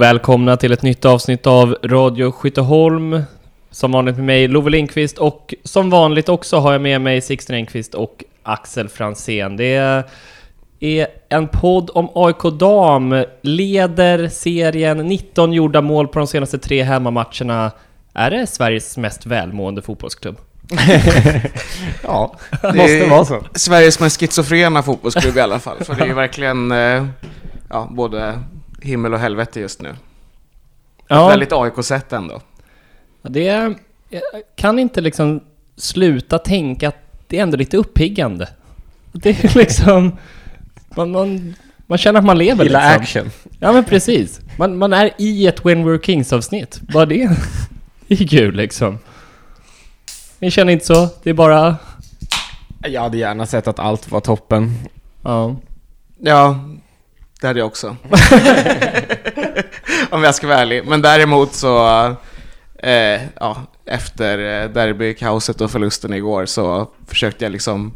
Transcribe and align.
Och 0.00 0.04
välkomna 0.04 0.56
till 0.56 0.72
ett 0.72 0.82
nytt 0.82 1.04
avsnitt 1.04 1.46
av 1.46 1.76
Radio 1.82 2.32
Skytteholm. 2.32 3.22
Som 3.70 3.92
vanligt 3.92 4.16
med 4.16 4.24
mig 4.24 4.48
Love 4.48 4.70
Lindqvist 4.70 5.18
och 5.18 5.54
som 5.64 5.90
vanligt 5.90 6.28
också 6.28 6.56
har 6.56 6.72
jag 6.72 6.80
med 6.80 7.00
mig 7.00 7.20
Sixten 7.20 7.56
Engqvist 7.56 7.94
och 7.94 8.24
Axel 8.42 8.88
Fransén. 8.88 9.56
Det 9.56 10.04
är 10.80 11.06
en 11.28 11.48
podd 11.48 11.90
om 11.94 12.08
AIK 12.14 12.42
Dam, 12.58 13.24
leder 13.42 14.28
serien, 14.28 14.98
19 14.98 15.52
gjorda 15.52 15.80
mål 15.80 16.08
på 16.08 16.18
de 16.18 16.26
senaste 16.26 16.58
tre 16.58 16.82
hemmamatcherna. 16.82 17.70
Är 18.14 18.30
det 18.30 18.46
Sveriges 18.46 18.96
mest 18.96 19.26
välmående 19.26 19.82
fotbollsklubb? 19.82 20.36
ja, 22.02 22.34
det 22.62 22.74
måste 22.74 23.06
vara 23.10 23.24
så. 23.24 23.44
Sveriges 23.54 24.00
mest 24.00 24.20
schizofrena 24.20 24.82
fotbollsklubb 24.82 25.36
i 25.36 25.40
alla 25.40 25.58
fall. 25.58 25.84
För 25.84 25.94
det 25.94 26.02
är 26.02 26.06
ju 26.06 26.14
verkligen 26.24 26.72
eh, 26.72 27.06
ja, 27.68 27.88
både 27.90 28.38
himmel 28.82 29.14
och 29.14 29.20
helvete 29.20 29.60
just 29.60 29.82
nu. 29.82 29.96
Ja. 31.08 31.28
Väldigt 31.28 31.52
AIK-sätt 31.52 32.12
ändå. 32.12 32.40
Det 33.22 33.48
är, 33.48 33.74
jag 34.08 34.22
kan 34.56 34.78
inte 34.78 35.00
liksom 35.00 35.40
sluta 35.76 36.38
tänka 36.38 36.88
att 36.88 36.96
det 37.26 37.38
är 37.38 37.42
ändå 37.42 37.56
lite 37.56 37.76
uppiggande. 37.76 38.48
Det 39.12 39.44
är 39.44 39.58
liksom... 39.58 40.16
Man, 40.94 41.10
man, 41.10 41.54
man 41.86 41.98
känner 41.98 42.18
att 42.18 42.26
man 42.26 42.38
lever 42.38 42.64
Gilla 42.64 42.78
liksom. 42.98 43.02
action. 43.02 43.30
Ja 43.58 43.72
men 43.72 43.84
precis. 43.84 44.40
Man, 44.56 44.78
man 44.78 44.92
är 44.92 45.10
i 45.18 45.46
ett 45.46 45.64
When 45.64 45.88
We're 45.88 46.02
Kings 46.02 46.32
avsnitt. 46.32 46.80
Bara 46.80 47.06
det 47.06 47.22
är 48.08 48.28
kul 48.28 48.54
liksom. 48.54 48.98
Ni 50.38 50.50
känner 50.50 50.72
inte 50.72 50.86
så? 50.86 51.08
Det 51.22 51.30
är 51.30 51.34
bara... 51.34 51.76
Jag 52.82 53.02
hade 53.02 53.18
gärna 53.18 53.46
sett 53.46 53.68
att 53.68 53.78
allt 53.78 54.10
var 54.10 54.20
toppen. 54.20 54.74
Ja. 55.22 55.56
Ja, 56.18 56.60
det 57.40 57.46
hade 57.46 57.58
jag 57.58 57.66
också. 57.66 57.96
Om 60.10 60.22
jag 60.22 60.34
ska 60.34 60.46
vara 60.46 60.58
ärlig. 60.58 60.86
Men 60.86 61.02
däremot 61.02 61.54
så, 61.54 62.06
eh, 62.78 63.20
ja, 63.40 63.56
efter 63.84 64.38
eh, 64.38 64.70
derbykaoset 64.70 65.60
och 65.60 65.70
förlusten 65.70 66.14
igår 66.14 66.46
så 66.46 66.90
försökte 67.06 67.44
jag 67.44 67.52
liksom 67.52 67.92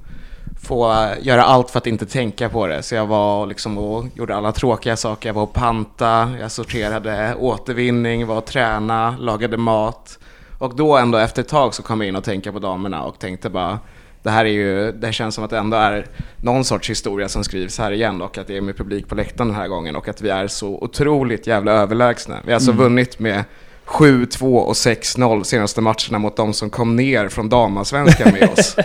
få 0.62 1.08
göra 1.20 1.44
allt 1.44 1.70
för 1.70 1.78
att 1.78 1.86
inte 1.86 2.06
tänka 2.06 2.48
på 2.48 2.66
det. 2.66 2.82
Så 2.82 2.94
jag 2.94 3.06
var 3.06 3.46
liksom 3.46 3.78
och 3.78 4.06
gjorde 4.14 4.36
alla 4.36 4.52
tråkiga 4.52 4.96
saker. 4.96 5.28
Jag 5.28 5.34
var 5.34 5.42
och 5.42 5.52
panta, 5.52 6.32
jag 6.40 6.50
sorterade 6.50 7.34
återvinning, 7.34 8.26
var 8.26 8.36
och 8.36 8.46
träna, 8.46 9.16
lagade 9.20 9.56
mat. 9.56 10.18
Och 10.58 10.76
då 10.76 10.96
ändå 10.96 11.18
efter 11.18 11.42
ett 11.42 11.48
tag 11.48 11.74
så 11.74 11.82
kom 11.82 12.00
jag 12.00 12.08
in 12.08 12.16
och 12.16 12.24
tänkte 12.24 12.52
på 12.52 12.58
damerna 12.58 13.02
och 13.02 13.18
tänkte 13.18 13.50
bara 13.50 13.78
det 14.24 14.30
här 14.30 14.44
är 14.44 14.48
ju, 14.48 14.92
det 14.92 15.12
känns 15.12 15.34
som 15.34 15.44
att 15.44 15.50
det 15.50 15.58
ändå 15.58 15.76
är 15.76 16.06
någon 16.36 16.64
sorts 16.64 16.90
historia 16.90 17.28
som 17.28 17.44
skrivs 17.44 17.78
här 17.78 17.92
igen 17.92 18.22
och 18.22 18.38
att 18.38 18.46
det 18.46 18.56
är 18.56 18.60
med 18.60 18.76
publik 18.76 19.08
på 19.08 19.14
läktaren 19.14 19.48
den 19.48 19.56
här 19.56 19.68
gången 19.68 19.96
och 19.96 20.08
att 20.08 20.20
vi 20.22 20.28
är 20.28 20.46
så 20.46 20.68
otroligt 20.68 21.46
jävla 21.46 21.72
överlägsna. 21.72 22.40
Vi 22.44 22.50
har 22.50 22.54
alltså 22.54 22.70
mm. 22.70 22.82
vunnit 22.82 23.18
med 23.18 23.44
7-2 23.86 24.58
och 24.58 24.72
6-0 24.72 25.42
senaste 25.42 25.80
matcherna 25.80 26.18
mot 26.18 26.36
de 26.36 26.52
som 26.52 26.70
kom 26.70 26.96
ner 26.96 27.28
från 27.28 27.48
damasvenskan 27.48 28.32
med 28.32 28.50
oss. 28.50 28.76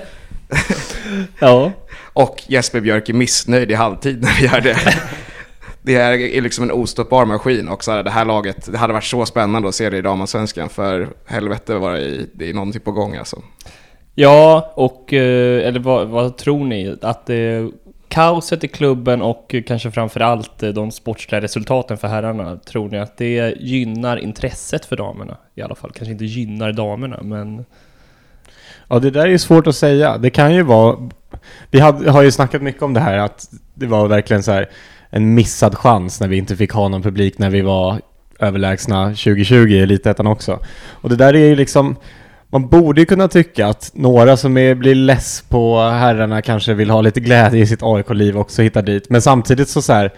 ja. 1.40 1.72
Och 2.14 2.44
Jesper 2.48 2.80
Björk 2.82 3.10
är 3.10 3.14
missnöjd 3.14 3.72
i 3.72 3.74
halvtid 3.74 4.22
när 4.22 4.42
vi 4.42 4.48
gör 4.48 4.62
det. 4.62 4.78
Det 5.82 5.96
är 5.96 6.42
liksom 6.42 6.64
en 6.64 6.72
ostoppbar 6.72 7.26
maskin 7.26 7.68
och 7.68 7.84
så 7.84 7.92
här, 7.92 8.04
det 8.04 8.10
här 8.10 8.26
laget, 8.26 8.72
det 8.72 8.78
hade 8.78 8.94
varit 8.94 9.04
så 9.04 9.26
spännande 9.26 9.70
att 9.70 9.76
se 9.76 9.90
det 9.90 9.98
i 9.98 10.02
damasvenskan 10.02 10.70
för 10.70 11.10
helvete 11.26 11.76
var 11.76 11.94
det, 11.94 12.00
i, 12.00 12.30
det 12.34 12.50
är 12.50 12.54
någonting 12.54 12.82
på 12.82 12.92
gång 12.92 13.16
alltså. 13.16 13.42
Ja, 14.22 14.72
och 14.76 15.14
eh, 15.14 15.68
eller 15.68 15.80
vad, 15.80 16.08
vad 16.08 16.38
tror 16.38 16.66
ni? 16.66 16.96
Att 17.02 17.26
det, 17.26 17.72
kaoset 18.08 18.64
i 18.64 18.68
klubben 18.68 19.22
och 19.22 19.56
eh, 19.56 19.64
kanske 19.64 19.92
framförallt 19.92 20.60
de 20.60 20.92
sportsliga 20.92 21.42
resultaten 21.42 21.98
för 21.98 22.08
herrarna, 22.08 22.58
tror 22.58 22.90
ni 22.90 22.98
att 22.98 23.18
det 23.18 23.56
gynnar 23.60 24.18
intresset 24.18 24.86
för 24.86 24.96
damerna? 24.96 25.38
I 25.56 25.62
alla 25.62 25.76
fall, 25.76 25.92
kanske 25.92 26.12
inte 26.12 26.26
gynnar 26.26 26.72
damerna, 26.72 27.20
men... 27.22 27.66
Ja, 28.88 29.00
det 29.00 29.12
där 29.12 29.22
är 29.22 29.28
ju 29.28 29.40
svårt 29.40 29.68
att 29.68 29.76
säga. 29.76 30.18
Det 30.18 30.30
kan 30.30 30.56
ju 30.56 30.64
vara... 30.64 31.10
Vi 31.72 31.80
hade, 31.80 32.12
har 32.12 32.22
ju 32.22 32.32
snackat 32.32 32.62
mycket 32.62 32.82
om 32.82 32.94
det 32.94 33.00
här, 33.00 33.18
att 33.18 33.50
det 33.74 33.86
var 33.86 34.08
verkligen 34.08 34.44
så 34.44 34.52
här 34.52 34.70
en 35.10 35.34
missad 35.34 35.78
chans 35.78 36.20
när 36.20 36.28
vi 36.28 36.38
inte 36.38 36.56
fick 36.56 36.72
ha 36.72 36.88
någon 36.88 37.02
publik 37.02 37.38
när 37.38 37.50
vi 37.50 37.62
var 37.62 38.02
överlägsna 38.40 39.06
2020 39.06 39.56
i 39.56 39.80
Elitettan 39.80 40.28
också. 40.28 40.60
Och 40.90 41.10
det 41.10 41.16
där 41.16 41.34
är 41.34 41.46
ju 41.46 41.56
liksom 41.56 41.96
man 42.52 42.68
borde 42.68 43.02
ju 43.02 43.06
kunna 43.06 43.28
tycka 43.28 43.68
att 43.68 43.92
några 43.94 44.38
som 44.38 44.58
är, 44.58 44.76
blir 44.76 44.96
less 44.96 45.44
på 45.50 45.82
herrarna 45.82 46.42
kanske 46.42 46.74
vill 46.74 46.90
ha 46.90 47.02
lite 47.02 47.20
glädje 47.20 47.62
i 47.62 47.68
sitt 47.68 47.84
AIK-liv 47.84 48.38
också 48.38 48.62
hittar 48.62 48.82
dit. 48.82 49.10
Men 49.10 49.22
samtidigt 49.22 49.70
så, 49.70 49.82
så 49.82 49.94
här, 49.94 50.14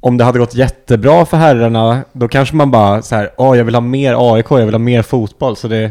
om 0.00 0.16
det 0.16 0.24
hade 0.24 0.38
gått 0.38 0.54
jättebra 0.54 1.26
för 1.26 1.36
herrarna, 1.36 2.04
då 2.12 2.28
kanske 2.28 2.56
man 2.56 2.70
bara 2.70 3.02
så 3.02 3.14
här, 3.14 3.30
åh, 3.36 3.58
jag 3.58 3.64
vill 3.64 3.74
ha 3.74 3.80
mer 3.80 4.34
AIK, 4.34 4.46
jag 4.50 4.64
vill 4.64 4.74
ha 4.74 4.78
mer 4.78 5.02
fotboll. 5.02 5.56
Så 5.56 5.68
det, 5.68 5.90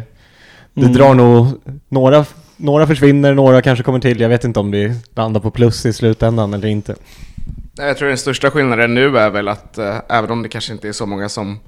det 0.73 0.81
mm. 0.81 0.93
drar 0.93 1.13
nog, 1.13 1.47
några, 1.89 2.25
några 2.57 2.87
försvinner, 2.87 3.33
några 3.33 3.61
kanske 3.61 3.83
kommer 3.83 3.99
till. 3.99 4.19
Jag 4.19 4.29
vet 4.29 4.43
inte 4.43 4.59
om 4.59 4.71
vi 4.71 4.93
landar 5.15 5.39
på 5.39 5.51
plus 5.51 5.85
i 5.85 5.93
slutändan 5.93 6.53
eller 6.53 6.67
inte. 6.67 6.95
Jag 7.77 7.97
tror 7.97 8.07
den 8.07 8.17
största 8.17 8.51
skillnaden 8.51 8.93
nu 8.93 9.17
är 9.17 9.29
väl 9.29 9.47
att, 9.47 9.77
äh, 9.77 9.95
även 10.09 10.31
om 10.31 10.43
det 10.43 10.49
kanske 10.49 10.73
inte 10.73 10.87
är 10.87 10.91
så 10.91 11.05
många 11.05 11.29
som 11.29 11.59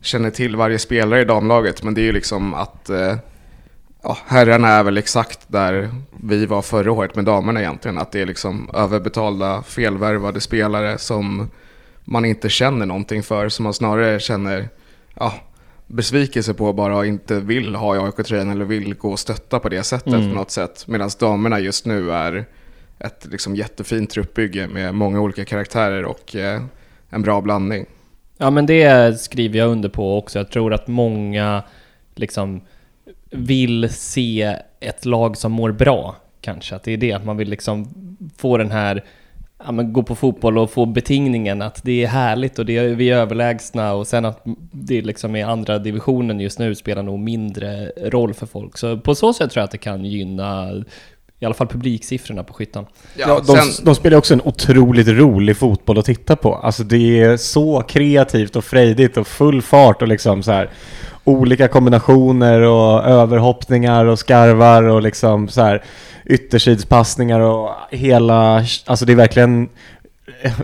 känner 0.00 0.30
till 0.30 0.56
varje 0.56 0.78
spelare 0.78 1.20
i 1.20 1.24
damlaget, 1.24 1.82
men 1.82 1.94
det 1.94 2.00
är 2.00 2.04
ju 2.04 2.12
liksom 2.12 2.54
att 2.54 2.90
äh, 2.90 3.16
ja, 4.04 4.18
herrarna 4.26 4.68
är 4.68 4.82
väl 4.82 4.98
exakt 4.98 5.40
där 5.46 5.90
vi 6.10 6.46
var 6.46 6.62
förra 6.62 6.92
året 6.92 7.14
med 7.14 7.24
damerna 7.24 7.60
egentligen. 7.60 7.98
Att 7.98 8.12
det 8.12 8.20
är 8.20 8.26
liksom 8.26 8.70
överbetalda, 8.74 9.62
felvärvade 9.62 10.40
spelare 10.40 10.98
som 10.98 11.50
man 12.04 12.24
inte 12.24 12.48
känner 12.48 12.86
någonting 12.86 13.22
för. 13.22 13.48
Som 13.48 13.62
man 13.62 13.74
snarare 13.74 14.20
känner 14.20 14.68
ja, 15.14 15.34
besvikelse 15.86 16.54
på 16.54 16.72
bara 16.72 16.96
och 16.96 17.06
inte 17.06 17.40
vill 17.40 17.74
ha 17.74 17.96
i 17.96 17.98
AIK-tröjan 17.98 18.50
eller 18.50 18.64
vill 18.64 18.94
gå 18.94 19.10
och 19.10 19.18
stötta 19.18 19.58
på 19.58 19.68
det 19.68 19.82
sättet 19.82 20.14
mm. 20.14 20.30
på 20.30 20.36
något 20.36 20.50
sätt. 20.50 20.84
Medan 20.86 21.10
damerna 21.20 21.60
just 21.60 21.86
nu 21.86 22.12
är 22.12 22.44
ett 22.98 23.26
liksom 23.30 23.56
jättefint 23.56 24.10
truppbygge 24.10 24.68
med 24.68 24.94
många 24.94 25.20
olika 25.20 25.44
karaktärer 25.44 26.04
och 26.04 26.36
eh, 26.36 26.62
en 27.10 27.22
bra 27.22 27.40
blandning. 27.40 27.86
Ja 28.38 28.50
men 28.50 28.66
det 28.66 29.20
skriver 29.20 29.58
jag 29.58 29.70
under 29.70 29.88
på 29.88 30.18
också. 30.18 30.38
Jag 30.38 30.50
tror 30.50 30.74
att 30.74 30.88
många 30.88 31.62
liksom 32.14 32.60
vill 33.34 33.88
se 33.90 34.56
ett 34.80 35.04
lag 35.04 35.36
som 35.36 35.52
mår 35.52 35.72
bra, 35.72 36.16
kanske. 36.40 36.76
Att 36.76 36.82
det 36.82 36.92
är 36.92 36.96
det, 36.96 37.12
att 37.12 37.24
man 37.24 37.36
vill 37.36 37.50
liksom 37.50 37.88
få 38.36 38.58
den 38.58 38.70
här, 38.70 39.04
ja 39.64 39.72
men 39.72 39.92
gå 39.92 40.02
på 40.02 40.14
fotboll 40.14 40.58
och 40.58 40.70
få 40.70 40.86
betingningen 40.86 41.62
att 41.62 41.80
det 41.84 42.04
är 42.04 42.08
härligt 42.08 42.58
och 42.58 42.66
det 42.66 42.76
är, 42.76 42.88
vi 42.88 43.10
är 43.10 43.16
överlägsna 43.16 43.92
och 43.92 44.06
sen 44.06 44.24
att 44.24 44.42
det 44.72 45.02
liksom 45.02 45.36
är 45.36 45.44
andra 45.44 45.78
divisionen 45.78 46.40
just 46.40 46.58
nu 46.58 46.74
spelar 46.74 47.02
nog 47.02 47.18
mindre 47.18 47.92
roll 47.96 48.34
för 48.34 48.46
folk. 48.46 48.78
Så 48.78 48.98
på 48.98 49.14
så 49.14 49.32
sätt 49.32 49.50
tror 49.50 49.60
jag 49.60 49.64
att 49.64 49.70
det 49.70 49.78
kan 49.78 50.04
gynna 50.04 50.84
i 51.40 51.44
alla 51.44 51.54
fall 51.54 51.66
publiksiffrorna 51.66 52.44
på 52.44 52.52
skyttan. 52.52 52.86
Ja, 53.16 53.28
ja 53.28 53.40
de, 53.46 53.56
sen... 53.56 53.84
de, 53.84 53.94
spelar 53.94 54.18
också 54.18 54.34
en 54.34 54.40
otroligt 54.44 55.08
rolig 55.08 55.56
fotboll 55.56 55.98
att 55.98 56.04
titta 56.04 56.36
på. 56.36 56.54
Alltså 56.54 56.84
det 56.84 57.20
är 57.20 57.36
så 57.36 57.82
kreativt 57.82 58.56
och 58.56 58.64
frejdigt 58.64 59.16
och 59.16 59.26
full 59.26 59.62
fart 59.62 60.02
och 60.02 60.08
liksom 60.08 60.42
så 60.42 60.52
här 60.52 60.70
olika 61.24 61.68
kombinationer 61.68 62.60
och 62.60 63.04
överhoppningar 63.04 64.04
och 64.04 64.18
skarvar 64.18 64.82
och 64.82 65.02
liksom 65.02 65.48
så 65.48 65.62
här 65.62 65.84
yttersidspassningar 66.26 67.40
och 67.40 67.70
hela, 67.90 68.64
alltså 68.84 69.04
det 69.04 69.12
är 69.12 69.16
verkligen 69.16 69.68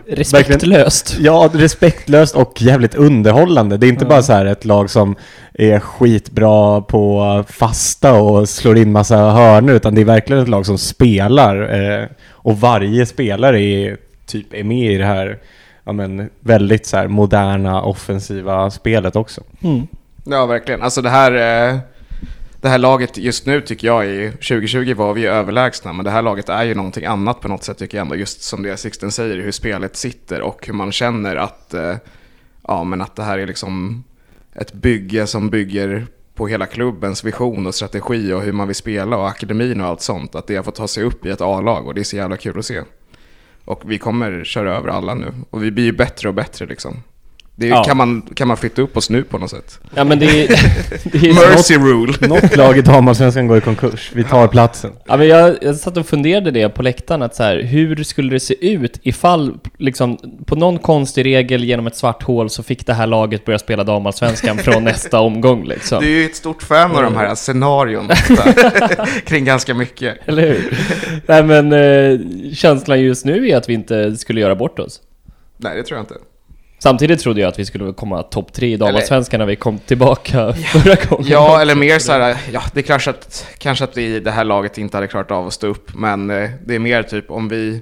Respektlöst. 0.07 1.17
ja, 1.19 1.49
respektlöst 1.53 2.35
och 2.35 2.61
jävligt 2.61 2.95
underhållande. 2.95 3.77
Det 3.77 3.87
är 3.87 3.89
inte 3.89 4.05
mm. 4.05 4.09
bara 4.09 4.21
så 4.21 4.33
här 4.33 4.45
ett 4.45 4.65
lag 4.65 4.89
som 4.89 5.15
är 5.53 5.79
skitbra 5.79 6.81
på 6.81 7.43
fasta 7.49 8.13
och 8.13 8.49
slår 8.49 8.77
in 8.77 8.91
massa 8.91 9.17
hörnor, 9.17 9.75
utan 9.75 9.95
det 9.95 10.01
är 10.01 10.05
verkligen 10.05 10.41
ett 10.41 10.49
lag 10.49 10.65
som 10.65 10.77
spelar. 10.77 11.79
Eh, 11.79 12.05
och 12.29 12.59
varje 12.59 13.05
spelare 13.05 13.61
är, 13.61 13.97
typ, 14.25 14.53
är 14.53 14.63
med 14.63 14.91
i 14.91 14.97
det 14.97 15.05
här 15.05 15.39
ja, 15.83 15.91
men, 15.91 16.29
väldigt 16.39 16.85
så 16.85 16.97
här, 16.97 17.07
moderna 17.07 17.81
offensiva 17.81 18.71
spelet 18.71 19.15
också. 19.15 19.41
Mm. 19.63 19.87
Ja, 20.23 20.45
verkligen. 20.45 20.81
Alltså 20.81 21.01
det 21.01 21.09
här, 21.09 21.31
eh, 21.71 21.79
det 22.61 22.69
här 22.69 22.77
laget 22.77 23.17
just 23.17 23.45
nu 23.45 23.61
tycker 23.61 23.87
jag, 23.87 24.05
är, 24.05 24.31
2020 24.31 24.93
var 24.93 25.13
vi 25.13 25.25
överlägsna, 25.25 25.93
men 25.93 26.05
det 26.05 26.11
här 26.11 26.21
laget 26.21 26.49
är 26.49 26.63
ju 26.63 26.75
någonting 26.75 27.05
annat 27.05 27.41
på 27.41 27.47
något 27.47 27.63
sätt 27.63 27.77
tycker 27.77 27.97
jag 27.97 28.05
ändå. 28.05 28.15
Just 28.15 28.41
som 28.41 28.63
det 28.63 28.77
Sixten 28.77 29.11
säger, 29.11 29.37
hur 29.37 29.51
spelet 29.51 29.95
sitter 29.95 30.41
och 30.41 30.67
hur 30.67 30.73
man 30.73 30.91
känner 30.91 31.35
att, 31.35 31.73
eh, 31.73 31.95
ja, 32.67 32.83
men 32.83 33.01
att 33.01 33.15
det 33.15 33.23
här 33.23 33.37
är 33.37 33.47
liksom 33.47 34.03
ett 34.53 34.73
bygge 34.73 35.27
som 35.27 35.49
bygger 35.49 36.07
på 36.35 36.47
hela 36.47 36.65
klubbens 36.65 37.23
vision 37.23 37.67
och 37.67 37.75
strategi 37.75 38.33
och 38.33 38.41
hur 38.41 38.51
man 38.51 38.67
vill 38.67 38.75
spela 38.75 39.17
och 39.17 39.27
akademin 39.27 39.81
och 39.81 39.87
allt 39.87 40.01
sånt. 40.01 40.35
Att 40.35 40.47
det 40.47 40.55
har 40.55 40.63
fått 40.63 40.75
ta 40.75 40.87
sig 40.87 41.03
upp 41.03 41.25
i 41.25 41.29
ett 41.29 41.41
A-lag 41.41 41.87
och 41.87 41.93
det 41.93 42.01
är 42.01 42.03
så 42.03 42.15
jävla 42.15 42.37
kul 42.37 42.59
att 42.59 42.65
se. 42.65 42.81
Och 43.65 43.81
vi 43.85 43.97
kommer 43.97 44.43
köra 44.43 44.77
över 44.77 44.89
alla 44.89 45.13
nu 45.13 45.33
och 45.49 45.63
vi 45.63 45.71
blir 45.71 45.83
ju 45.83 45.91
bättre 45.91 46.27
och 46.29 46.35
bättre 46.35 46.65
liksom 46.65 47.03
det 47.61 47.67
Ja. 47.67 47.83
kan, 47.83 47.97
man, 47.97 48.21
kan 48.33 48.47
man 48.47 48.57
flytta 48.57 48.81
upp 48.81 48.97
oss 48.97 49.09
nu 49.09 49.23
på 49.23 49.37
något 49.37 49.49
sätt. 49.49 49.79
Ja 49.95 50.03
men 50.03 50.19
det 50.19 50.25
är... 50.25 50.47
det 51.11 51.29
är 51.29 51.33
Mercy 51.49 51.77
rule! 51.77 52.13
Något 52.27 52.55
lag 52.55 52.77
i 52.77 52.81
damallsvenskan 52.81 53.47
går 53.47 53.57
i 53.57 53.61
konkurs. 53.61 54.11
Vi 54.13 54.23
tar 54.23 54.47
platsen. 54.47 54.91
Ja, 55.05 55.17
men 55.17 55.27
jag, 55.27 55.55
jag 55.61 55.75
satt 55.75 55.97
och 55.97 56.05
funderade 56.05 56.51
det 56.51 56.69
på 56.69 56.83
läktaren, 56.83 57.21
att 57.21 57.35
så 57.35 57.43
här, 57.43 57.61
hur 57.61 58.03
skulle 58.03 58.31
det 58.31 58.39
se 58.39 58.71
ut 58.73 58.99
ifall, 59.03 59.53
liksom, 59.77 60.17
på 60.45 60.55
någon 60.55 60.79
konstig 60.79 61.25
regel 61.25 61.63
genom 61.63 61.87
ett 61.87 61.95
svart 61.95 62.23
hål 62.23 62.49
så 62.49 62.63
fick 62.63 62.85
det 62.85 62.93
här 62.93 63.07
laget 63.07 63.45
börja 63.45 63.59
spela 63.59 63.83
damallsvenskan 63.83 64.57
från 64.57 64.83
nästa 64.91 65.19
omgång 65.19 65.65
liksom. 65.65 66.03
Du 66.03 66.07
är 66.15 66.19
ju 66.19 66.25
ett 66.25 66.35
stort 66.35 66.63
fan 66.63 66.95
av 66.95 67.03
de 67.03 67.15
här 67.15 67.35
scenarion 67.35 68.09
kring 69.25 69.45
ganska 69.45 69.73
mycket. 69.73 70.17
Eller 70.25 70.41
hur? 70.47 70.77
Nej 71.27 71.43
men 71.43 71.73
eh, 71.73 72.19
känslan 72.53 73.01
just 73.01 73.25
nu 73.25 73.49
är 73.49 73.57
att 73.57 73.69
vi 73.69 73.73
inte 73.73 74.17
skulle 74.17 74.41
göra 74.41 74.55
bort 74.55 74.79
oss. 74.79 74.99
Nej, 75.57 75.77
det 75.77 75.83
tror 75.83 75.97
jag 75.97 76.03
inte. 76.03 76.15
Samtidigt 76.83 77.19
trodde 77.19 77.41
jag 77.41 77.47
att 77.47 77.59
vi 77.59 77.65
skulle 77.65 77.93
komma 77.93 78.23
topp 78.23 78.53
tre 78.53 78.73
i 78.73 78.77
damallsvenskan 78.77 79.39
när 79.39 79.45
vi 79.45 79.55
kom 79.55 79.79
tillbaka 79.79 80.53
förra 80.73 80.95
gången. 81.09 81.27
Ja, 81.27 81.61
eller 81.61 81.75
mer 81.75 81.99
så 81.99 82.11
här, 82.11 82.37
ja, 82.51 82.63
det 82.73 82.79
är 82.79 82.83
kanske 82.83 83.09
att, 83.09 83.47
kanske 83.57 83.83
att 83.83 83.97
vi, 83.97 84.19
det 84.19 84.31
här 84.31 84.43
laget 84.43 84.77
inte 84.77 84.97
hade 84.97 85.07
klarat 85.07 85.31
av 85.31 85.47
att 85.47 85.53
stå 85.53 85.67
upp, 85.67 85.93
men 85.93 86.29
eh, 86.29 86.49
det 86.65 86.75
är 86.75 86.79
mer 86.79 87.03
typ 87.03 87.31
om 87.31 87.49
vi, 87.49 87.81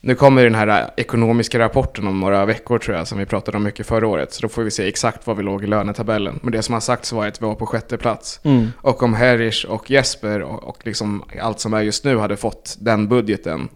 nu 0.00 0.14
kommer 0.14 0.44
den 0.44 0.54
här 0.54 0.68
eh, 0.68 0.86
ekonomiska 0.96 1.58
rapporten 1.58 2.06
om 2.06 2.20
några 2.20 2.44
veckor 2.44 2.78
tror 2.78 2.96
jag, 2.96 3.08
som 3.08 3.18
vi 3.18 3.26
pratade 3.26 3.56
om 3.56 3.62
mycket 3.62 3.86
förra 3.86 4.06
året, 4.06 4.32
så 4.32 4.42
då 4.42 4.48
får 4.48 4.62
vi 4.62 4.70
se 4.70 4.88
exakt 4.88 5.26
var 5.26 5.34
vi 5.34 5.42
låg 5.42 5.64
i 5.64 5.66
lönetabellen. 5.66 6.40
Men 6.42 6.52
det 6.52 6.62
som 6.62 6.72
har 6.72 6.80
sagts 6.80 7.12
var 7.12 7.26
att 7.26 7.42
vi 7.42 7.46
var 7.46 7.54
på 7.54 7.66
sjätte 7.66 7.98
plats. 7.98 8.40
Mm. 8.42 8.72
Och 8.76 9.02
om 9.02 9.14
Herish 9.14 9.66
och 9.68 9.90
Jesper 9.90 10.42
och, 10.42 10.64
och 10.64 10.78
liksom 10.82 11.24
allt 11.42 11.60
som 11.60 11.74
är 11.74 11.82
just 11.82 12.04
nu 12.04 12.18
hade 12.18 12.36
fått 12.36 12.76
den 12.80 13.08
budgeten, 13.08 13.68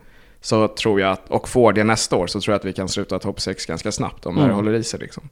så 0.47 0.69
tror 0.69 1.01
jag 1.01 1.13
att, 1.13 1.29
och 1.29 1.49
får 1.49 1.73
det 1.73 1.85
nästa 1.85 2.17
år, 2.17 2.27
så 2.27 2.41
tror 2.41 2.53
jag 2.53 2.59
att 2.59 2.65
vi 2.65 2.73
kan 2.73 2.89
sluta 2.89 3.19
topp 3.19 3.41
6 3.41 3.67
ganska 3.67 3.93
snabbt 3.93 4.27
om 4.27 4.35
det 4.35 4.41
här 4.41 4.49
Mm. 4.49 4.57
håller 4.57 4.73
i 4.73 4.85
sig 4.85 5.01
liksom. 5.01 5.29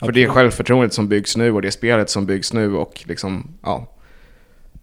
För 0.00 0.12
det 0.12 0.22
är 0.22 0.28
självförtroendet 0.28 0.92
som 0.92 1.08
byggs 1.08 1.36
nu 1.36 1.52
och 1.52 1.62
det 1.62 1.68
är 1.68 1.72
spelet 1.72 2.10
som 2.10 2.26
byggs 2.26 2.52
nu 2.52 2.74
och 2.76 3.02
liksom, 3.06 3.50
ja. 3.62 3.86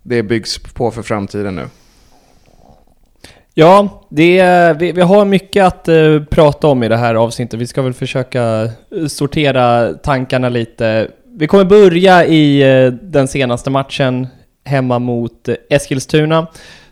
Det 0.04 0.24
byggs 0.24 0.58
på 0.60 0.92
för 0.92 1.02
framtiden 1.02 1.56
nu. 1.56 1.66
Ja, 3.54 4.04
det 4.10 4.74
vi, 4.80 4.92
vi 4.92 5.02
har 5.02 5.26
mycket 5.26 5.66
att 5.66 5.88
eh, 5.88 6.24
prata 6.30 6.68
om 6.68 6.84
i 6.84 6.88
det 6.88 6.98
här 6.98 7.16
avsnittet. 7.16 7.60
Vi 7.60 7.68
ska 7.68 7.82
väl 7.82 7.94
försöka 7.94 8.64
eh, 8.64 9.06
sortera 9.08 9.94
tankarna 9.94 10.50
lite. 10.50 11.12
Vi 11.26 11.48
kommer 11.48 11.66
börja 11.66 12.26
i 12.26 12.62
eh, 12.62 12.92
den 12.92 13.28
senaste 13.28 13.70
matchen 13.70 14.28
hemma 14.66 15.00
mot 15.00 15.48
eh, 15.48 15.56
Eskilstuna. 15.70 16.48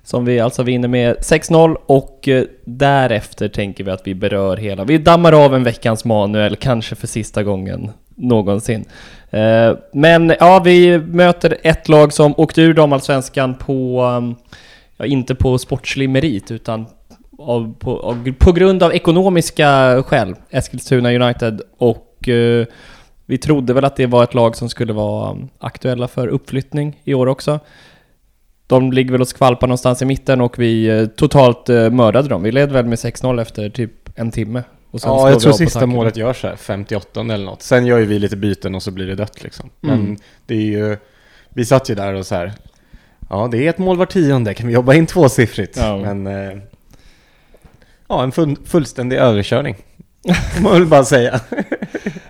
Som 0.06 0.25
vi 0.25 0.40
alltså 0.40 0.63
vinner 0.63 0.88
med 0.88 1.16
6-0 1.16 1.75
och 1.86 2.28
eh, 2.28 2.44
därefter 2.66 3.48
tänker 3.48 3.84
vi 3.84 3.92
att 3.92 4.07
vi 4.07 4.16
berör 4.16 4.57
hela. 4.57 4.84
Vi 4.84 4.98
dammar 4.98 5.46
av 5.46 5.56
en 5.56 5.63
veckans 5.63 6.06
manuel, 6.06 6.56
kanske 6.56 6.96
för 6.96 7.07
sista 7.07 7.44
gången 7.44 7.92
någonsin. 8.16 8.86
Eh, 9.30 9.74
men 9.94 10.34
ja, 10.40 10.62
vi 10.66 11.00
möter 11.00 11.57
ett 11.63 11.90
lag 11.90 12.13
som 12.13 12.34
åkte 12.38 12.62
ur 12.62 12.74
damallsvenskan 12.74 13.56
på 13.56 14.02
mm, 14.02 14.36
ja, 14.98 15.06
inte 15.06 15.36
på 15.36 15.57
sportslig 15.57 16.10
merit 16.10 16.51
utan 16.51 16.86
av, 17.38 17.74
på, 17.80 18.00
av, 18.00 18.34
på 18.40 18.51
grund 18.51 18.84
av 18.84 18.94
ekonomiska 18.94 20.04
skäl, 20.04 20.36
Eskilstuna 20.50 21.12
United. 21.12 21.62
Och 21.78 22.30
eh, 22.30 22.66
vi 23.25 23.38
trodde 23.38 23.74
väl 23.74 23.86
att 23.86 23.96
det 23.96 24.06
var 24.06 24.24
ett 24.24 24.34
lag 24.34 24.56
som 24.56 24.69
skulle 24.69 24.94
vara 24.94 25.38
aktuella 25.60 26.08
för 26.08 26.28
uppflyttning 26.28 27.01
i 27.04 27.13
år 27.13 27.28
också. 27.28 27.60
De 28.67 28.91
ligger 28.91 29.12
väl 29.12 29.21
och 29.21 29.27
skvalpar 29.27 29.67
någonstans 29.67 30.01
i 30.01 30.06
mitten 30.06 30.41
och 30.41 30.59
vi 30.59 30.88
eh, 30.88 31.06
totalt 31.06 31.69
eh, 31.69 31.89
mördade 31.89 32.27
dem. 32.29 32.44
Vi 32.44 32.51
led 32.51 32.71
väl 32.71 32.85
med 32.85 32.97
6-0 32.97 33.41
efter 33.41 33.69
typ 33.69 33.91
en 34.15 34.31
timme. 34.31 34.63
Ja, 35.03 35.29
jag 35.29 35.39
tror 35.39 35.51
sista 35.53 35.85
målet 35.85 36.17
görs 36.17 36.44
här, 36.44 36.56
58 36.56 37.19
eller 37.19 37.45
något. 37.45 37.62
Sen 37.62 37.85
gör 37.85 37.97
ju 38.00 38.06
vi 38.06 38.19
lite 38.19 38.35
byten 38.35 38.75
och 38.75 38.83
så 38.83 38.91
blir 38.91 39.07
det 39.07 39.15
dött 39.15 39.44
liksom. 39.44 39.69
Men 39.81 40.00
Mm. 40.00 40.17
det 40.45 40.56
är 40.56 40.59
ju, 40.62 40.97
vi 41.50 41.65
satt 41.65 41.89
ju 41.89 41.95
där 41.95 42.13
och 42.13 42.25
så 42.25 42.35
här, 42.35 42.53
ja 43.29 43.47
det 43.51 43.65
är 43.65 43.69
ett 43.69 43.77
mål 43.77 43.97
var 43.97 44.06
tionde, 44.06 44.53
kan 44.53 44.67
vi 44.67 44.73
jobba 44.73 44.94
in 44.94 45.06
tvåsiffrigt? 45.06 45.77
Ja. 45.77 45.97
Men, 45.97 46.27
eh, 46.27 46.57
ja 48.07 48.23
en 48.23 48.31
full, 48.31 48.56
fullständig 48.65 49.17
överkörning. 49.17 49.75
Får 50.56 50.62
man 50.63 50.71
väl 50.73 50.85
bara 50.85 51.06
säga. 51.06 51.39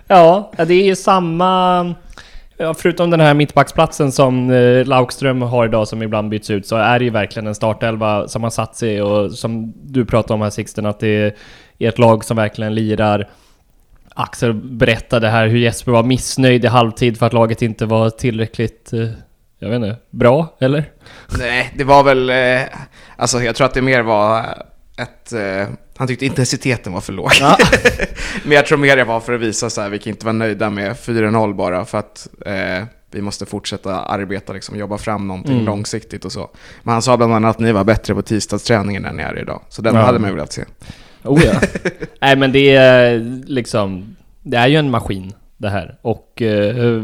Ja, 0.07 0.51
det 0.57 0.73
är 0.73 0.83
ju 0.85 0.95
samma... 0.95 1.93
Ja, 2.57 2.73
förutom 2.73 3.09
den 3.09 3.19
här 3.19 3.33
mittbacksplatsen 3.33 4.11
som 4.11 4.49
eh, 4.51 4.85
Laukström 4.85 5.41
har 5.41 5.65
idag 5.65 5.87
som 5.87 6.03
ibland 6.03 6.29
byts 6.29 6.49
ut 6.49 6.67
så 6.67 6.75
är 6.75 6.99
det 6.99 7.05
ju 7.05 7.11
verkligen 7.11 7.47
en 7.47 7.55
startelva 7.55 8.27
som 8.27 8.43
har 8.43 8.49
satt 8.49 8.75
sig 8.75 9.01
och 9.01 9.31
som 9.31 9.73
du 9.83 10.05
pratade 10.05 10.33
om 10.33 10.41
här 10.41 10.49
Sixten 10.49 10.85
att 10.85 10.99
det 10.99 11.07
är 11.07 11.33
ett 11.79 11.99
lag 11.99 12.23
som 12.23 12.37
verkligen 12.37 12.75
lirar. 12.75 13.29
Axel 14.15 14.53
berättade 14.53 15.29
här 15.29 15.47
hur 15.47 15.57
Jesper 15.57 15.91
var 15.91 16.03
missnöjd 16.03 16.65
i 16.65 16.67
halvtid 16.67 17.19
för 17.19 17.25
att 17.25 17.33
laget 17.33 17.61
inte 17.61 17.85
var 17.85 18.09
tillräckligt, 18.09 18.93
eh, 18.93 19.09
jag 19.59 19.69
vet 19.69 19.75
inte, 19.75 19.95
bra 20.09 20.55
eller? 20.59 20.83
Nej, 21.39 21.73
det 21.77 21.83
var 21.83 22.03
väl, 22.03 22.29
eh, 22.29 22.61
alltså 23.15 23.39
jag 23.43 23.55
tror 23.55 23.65
att 23.65 23.73
det 23.73 23.81
mer 23.81 24.01
var 24.01 24.45
ett, 24.97 25.33
eh, 25.33 25.67
han 25.97 26.07
tyckte 26.07 26.25
intensiteten 26.25 26.93
var 26.93 27.01
för 27.01 27.13
låg. 27.13 27.31
Men 28.43 28.51
jag 28.51 28.65
tror 28.65 28.77
mer 28.77 28.95
det 28.95 29.03
var 29.03 29.19
för 29.19 29.33
att 29.33 29.41
visa 29.41 29.69
så 29.69 29.81
här, 29.81 29.89
vi 29.89 29.99
kan 29.99 30.11
inte 30.13 30.25
vara 30.25 30.33
nöjda 30.33 30.69
med 30.69 30.91
4-0 30.95 31.53
bara 31.55 31.85
för 31.85 31.97
att 31.97 32.27
eh, 32.45 32.85
vi 33.11 33.21
måste 33.21 33.45
fortsätta 33.45 33.99
arbeta, 33.99 34.53
liksom, 34.53 34.77
jobba 34.79 34.97
fram 34.97 35.27
någonting 35.27 35.53
Mm. 35.53 35.65
långsiktigt 35.65 36.25
och 36.25 36.31
så. 36.31 36.49
Men 36.83 36.91
han 36.93 37.01
sa 37.01 37.17
bland 37.17 37.33
annat 37.33 37.55
att 37.55 37.59
ni 37.59 37.71
var 37.71 37.83
bättre 37.83 38.15
på 38.15 38.21
tisdagsträningen 38.21 39.05
än 39.05 39.15
ni 39.15 39.23
är 39.23 39.39
idag. 39.39 39.61
Så 39.69 39.81
den 39.81 39.95
Ja. 39.95 40.01
hade 40.01 40.19
man 40.19 40.33
velat 40.35 40.53
se. 40.53 40.63
Oh 41.23 41.43
ja. 41.45 41.53
Nej 42.21 42.35
men 42.35 42.51
det 42.51 42.75
är 42.75 43.19
liksom, 43.47 44.15
det 44.43 44.57
är 44.57 44.67
ju 44.67 44.75
en 44.75 44.89
maskin 44.91 45.33
det 45.57 45.69
här. 45.69 45.97
Och 46.01 46.41
eh, 46.41 47.03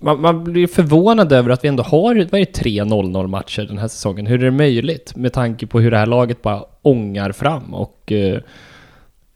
man, 0.00 0.20
man 0.20 0.44
blir 0.44 0.66
förvånad 0.66 1.32
över 1.32 1.50
att 1.50 1.64
vi 1.64 1.68
ändå 1.68 1.82
har, 1.82 2.14
vad 2.14 2.40
är 2.40 2.44
det, 2.46 2.52
tre 2.52 2.82
0-0 2.82 3.26
matcher 3.26 3.62
den 3.62 3.78
här 3.78 3.88
säsongen. 3.88 4.26
Hur 4.26 4.40
är 4.40 4.44
det 4.44 4.50
möjligt? 4.50 5.16
Med 5.16 5.32
tanke 5.32 5.66
på 5.66 5.80
hur 5.80 5.90
det 5.90 5.98
här 5.98 6.06
laget 6.06 6.42
bara 6.42 6.64
ångar 6.82 7.32
fram 7.32 7.74
och 7.74 8.12
eh, 8.12 8.40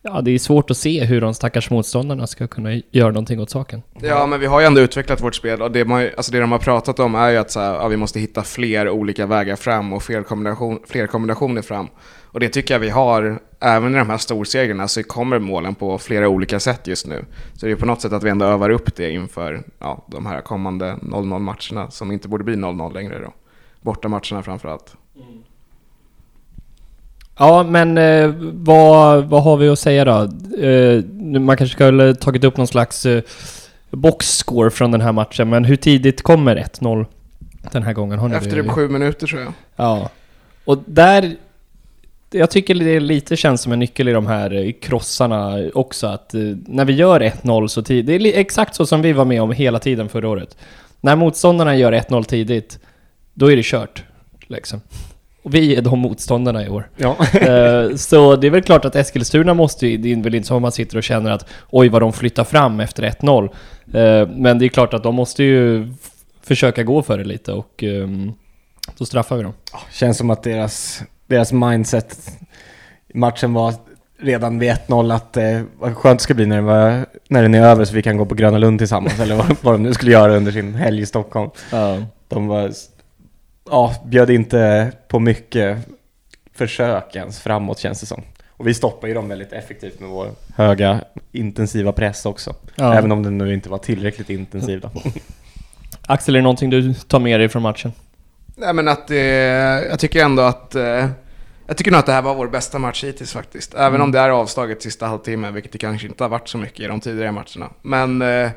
ja, 0.03 0.21
det 0.21 0.31
är 0.31 0.39
svårt 0.39 0.71
att 0.71 0.77
se 0.77 1.05
hur 1.05 1.21
de 1.21 1.35
stackars 1.35 1.71
motståndarna 1.71 2.27
ska 2.27 2.47
kunna 2.47 2.75
göra 2.91 3.11
någonting 3.11 3.41
åt 3.41 3.51
saken. 3.51 3.83
Ja, 4.01 4.27
men 4.27 4.41
vi 4.41 4.47
har 4.47 4.61
ju 4.61 4.67
ändå 4.67 4.81
utvecklat 4.81 5.23
vårt 5.23 5.35
spel 5.35 5.63
och 5.63 5.71
det, 5.71 5.85
man, 5.85 6.09
alltså 6.17 6.33
det 6.33 6.41
de 6.41 6.53
har 6.53 6.59
pratat 6.59 6.99
om 6.99 7.15
är 7.15 7.31
ju 7.31 7.37
att 7.37 7.51
så 7.51 7.61
här, 7.61 7.75
ja, 7.75 7.89
vi 7.89 7.97
måste 7.97 8.21
hitta 8.21 8.43
fler 8.43 8.89
olika 8.89 9.27
vägar 9.27 9.57
fram 9.57 9.93
och 9.93 10.03
fler, 10.03 10.23
kombination, 10.23 10.79
fler 10.87 11.07
kombinationer 11.07 11.63
fram. 11.63 11.89
Och 12.31 12.41
det 12.41 12.49
tycker 12.49 12.75
jag 12.75 12.79
vi 12.79 12.91
har, 12.91 13.41
även 13.61 13.95
i 13.95 13.99
de 13.99 14.11
här 14.11 14.19
storsegrarna 14.19 14.89
så 14.89 15.03
kommer 15.03 15.39
målen 15.39 15.75
på 15.75 15.99
flera 15.99 16.29
olika 16.29 16.61
sätt 16.61 16.87
just 16.87 17.07
nu. 17.07 17.25
Så 17.55 17.67
det 17.67 17.73
är 17.73 17.77
på 17.77 17.87
något 17.87 18.01
sätt 18.01 18.13
att 18.13 18.23
vi 18.23 18.31
ändå 18.31 18.45
övar 18.45 18.71
upp 18.71 18.97
det 18.97 19.11
inför 19.11 19.63
ja, 19.79 20.05
de 20.09 20.27
här 20.27 20.41
kommande 20.41 20.97
0-0 21.03 21.39
matcherna 21.39 21.91
som 21.91 22.13
inte 22.13 22.29
borde 22.29 22.45
bli 22.45 22.55
0-0 22.55 22.95
längre 22.95 23.19
då. 23.19 23.33
Borta 23.81 24.09
matcherna 24.09 24.43
framförallt. 24.43 24.97
Ja, 27.39 27.63
men 27.63 27.99
eh, 27.99 28.35
vad, 28.53 29.25
vad 29.25 29.43
har 29.43 29.57
vi 29.57 29.69
att 29.69 29.79
säga 29.79 30.05
då? 30.05 30.23
Eh, 30.63 31.05
man 31.41 31.57
kanske 31.57 31.75
skulle 31.75 32.15
tagit 32.15 32.45
upp 32.45 32.57
någon 32.57 32.67
slags 32.67 33.07
eh, 33.07 33.23
boxscore 33.91 34.71
från 34.71 34.91
den 34.91 35.01
här 35.01 35.13
matchen, 35.13 35.51
men 35.51 35.65
hur 35.65 35.77
tidigt 35.77 36.23
kommer 36.23 36.57
1-0 36.57 37.07
den 37.73 37.83
här 37.83 37.93
gången? 37.93 38.19
Har 38.19 38.31
Efter 38.31 38.63
typ 38.63 38.71
sju 38.71 38.89
minuter 38.89 39.27
tror 39.27 39.41
jag. 39.41 39.53
Ja. 39.77 40.11
Och 40.65 40.79
där... 40.87 41.37
Jag 42.31 42.51
tycker 42.51 42.75
det 42.75 43.01
lite 43.01 43.37
känns 43.37 43.63
som 43.63 43.73
en 43.73 43.79
nyckel 43.79 44.09
i 44.09 44.13
de 44.13 44.27
här 44.27 44.55
eh, 44.67 44.73
krossarna 44.73 45.71
också, 45.75 46.07
att 46.07 46.35
eh, 46.35 46.41
när 46.67 46.85
vi 46.85 46.93
gör 46.93 47.21
1-0 47.21 47.67
så 47.69 47.83
tidigt, 47.83 48.23
det 48.23 48.37
är 48.37 48.41
exakt 48.41 48.75
så 48.75 48.87
som 48.87 49.03
vi 49.03 49.13
var 49.13 49.25
med 49.25 49.43
om 49.43 49.53
hela 49.53 49.79
tiden 49.79 50.09
förra 50.09 50.29
året. 50.29 50.57
När 51.01 51.17
motståndarna 51.17 51.77
gör 51.77 51.93
1-0 51.93 52.25
tidigt, 52.25 52.79
då 53.35 53.53
är 53.53 53.57
det 53.57 53.65
kört. 53.65 54.05
Liksom. 54.47 54.81
Och 55.43 55.55
vi 55.55 55.77
är 55.77 55.83
de 55.83 55.99
motståndarna 55.99 56.65
i 56.65 56.69
år. 56.69 56.91
Ja. 56.97 57.17
Eh, 57.41 57.95
Så 57.97 58.37
det 58.37 58.47
är 58.47 58.51
väl 58.51 58.63
klart 58.63 58.85
att 58.85 58.97
Eskilstuna 58.97 59.55
måste 59.55 59.87
ju, 59.87 59.97
det 59.97 60.13
är 60.13 60.17
väl 60.23 60.35
inte 60.35 60.49
så 60.49 60.57
att 60.57 60.63
man 60.63 60.73
sitter 60.73 60.97
och 60.97 61.03
känner 61.03 61.31
att 61.31 61.47
oj 61.71 61.89
vad 61.89 62.03
de 62.03 62.13
flyttar 62.13 62.45
fram 62.45 62.81
efter 62.81 63.03
1-0. 63.03 63.45
Eh, 63.95 64.29
Men 64.29 64.59
det 64.59 64.65
är 64.65 64.69
klart 64.69 64.95
att 64.95 65.03
de 65.03 65.15
måste 65.15 65.45
ju 65.45 65.89
försöka 66.43 66.83
gå 66.83 67.03
för 67.03 67.19
det 67.19 67.25
lite 67.25 67.53
och 67.53 67.83
ehm, 67.83 68.33
då 68.99 69.05
straffar 69.07 69.37
vi 69.37 69.43
dem. 69.43 69.53
Känns 69.93 70.19
som 70.19 70.31
att 70.31 70.43
deras, 70.43 71.03
deras 71.29 71.53
mindset 71.53 72.39
i 73.09 73.19
matchen 73.19 73.55
var 73.55 73.75
redan 74.21 74.59
vid 74.59 74.71
1-0 74.71 75.15
att 75.15 75.37
eh, 75.37 75.61
vad 75.79 75.97
skönt 75.97 76.19
det 76.19 76.23
ska 76.23 76.35
bli 76.35 76.47
när, 76.47 76.57
det 76.57 76.63
var, 76.63 77.07
när 77.29 77.43
den 77.43 77.55
är 77.55 77.63
över 77.63 77.85
så 77.85 77.95
vi 77.95 78.03
kan 78.03 78.17
gå 78.17 78.27
på 78.27 78.35
Gröna 78.35 78.59
Lund 78.59 78.79
tillsammans 78.79 79.21
eller 79.21 79.37
vad, 79.37 79.57
vad 79.61 79.75
de 79.75 79.83
nu 79.83 79.95
skulle 79.95 80.13
göra 80.13 80.37
under 80.37 80.53
sin 80.53 80.75
helg 80.75 81.03
i 81.03 81.07
Stockholm. 81.07 81.51
De 82.29 82.47
var, 82.47 82.73
ja, 83.71 83.95
bjöd 84.07 84.31
inte 84.31 84.93
på 85.09 85.21
mycket 85.21 85.79
försök 86.55 87.17
ens 87.17 87.41
framåt 87.41 87.79
känns 87.79 88.01
det 88.01 88.07
som. 88.07 88.23
Och 88.49 88.67
vi 88.67 88.75
stoppar 88.75 89.09
ju 89.09 89.15
dem 89.15 89.29
väldigt 89.29 89.53
effektivt 89.53 90.01
med 90.01 90.09
vår 90.09 90.31
höga 90.57 91.01
intensiva 91.33 91.93
press 91.93 92.27
också. 92.27 92.55
Ja. 92.75 92.95
Även 92.95 93.13
om 93.13 93.23
den 93.23 93.39
nu 93.39 93.55
inte 93.55 93.69
var 93.69 93.79
tillräckligt 93.79 94.31
intensiv 94.31 94.81
då. 94.81 94.91
Axel, 96.07 96.35
är 96.35 96.39
det 96.39 96.43
någonting 96.43 96.71
du 96.71 96.95
tar 96.95 97.19
med 97.19 97.41
dig 97.41 97.49
från 97.49 97.63
matchen? 97.63 97.93
Nej 98.59 98.75
men 98.75 98.89
att 98.89 99.09
det, 99.09 99.17
jag 99.91 99.99
tycker 99.99 100.25
ändå 100.25 100.43
att 100.43 100.75
eh, 100.75 101.09
Jag 101.67 101.77
tycker 101.77 101.91
nog 101.91 101.99
att 101.99 102.07
det 102.07 102.13
här 102.13 102.23
var 102.23 102.35
vår 102.35 102.49
bästa 102.49 102.79
match 102.79 103.05
hittills 103.05 103.33
faktiskt. 103.33 103.75
Även 103.75 103.87
Mm. 103.87 104.01
om 104.03 104.13
det 104.13 104.19
är 104.19 104.31
avslaget 104.31 104.83
sista 104.83 105.07
halvtimmen, 105.07 105.55
vilket 105.55 105.73
det 105.73 105.79
kanske 105.79 106.07
inte 106.07 106.25
har 106.25 106.29
varit 106.29 106.49
så 106.49 106.59
mycket 106.59 106.81
i 106.81 106.87
de 106.87 107.01
tidigare 107.01 107.33
matcherna. 107.33 107.71
Men 107.83 108.23
eh, 108.23 108.51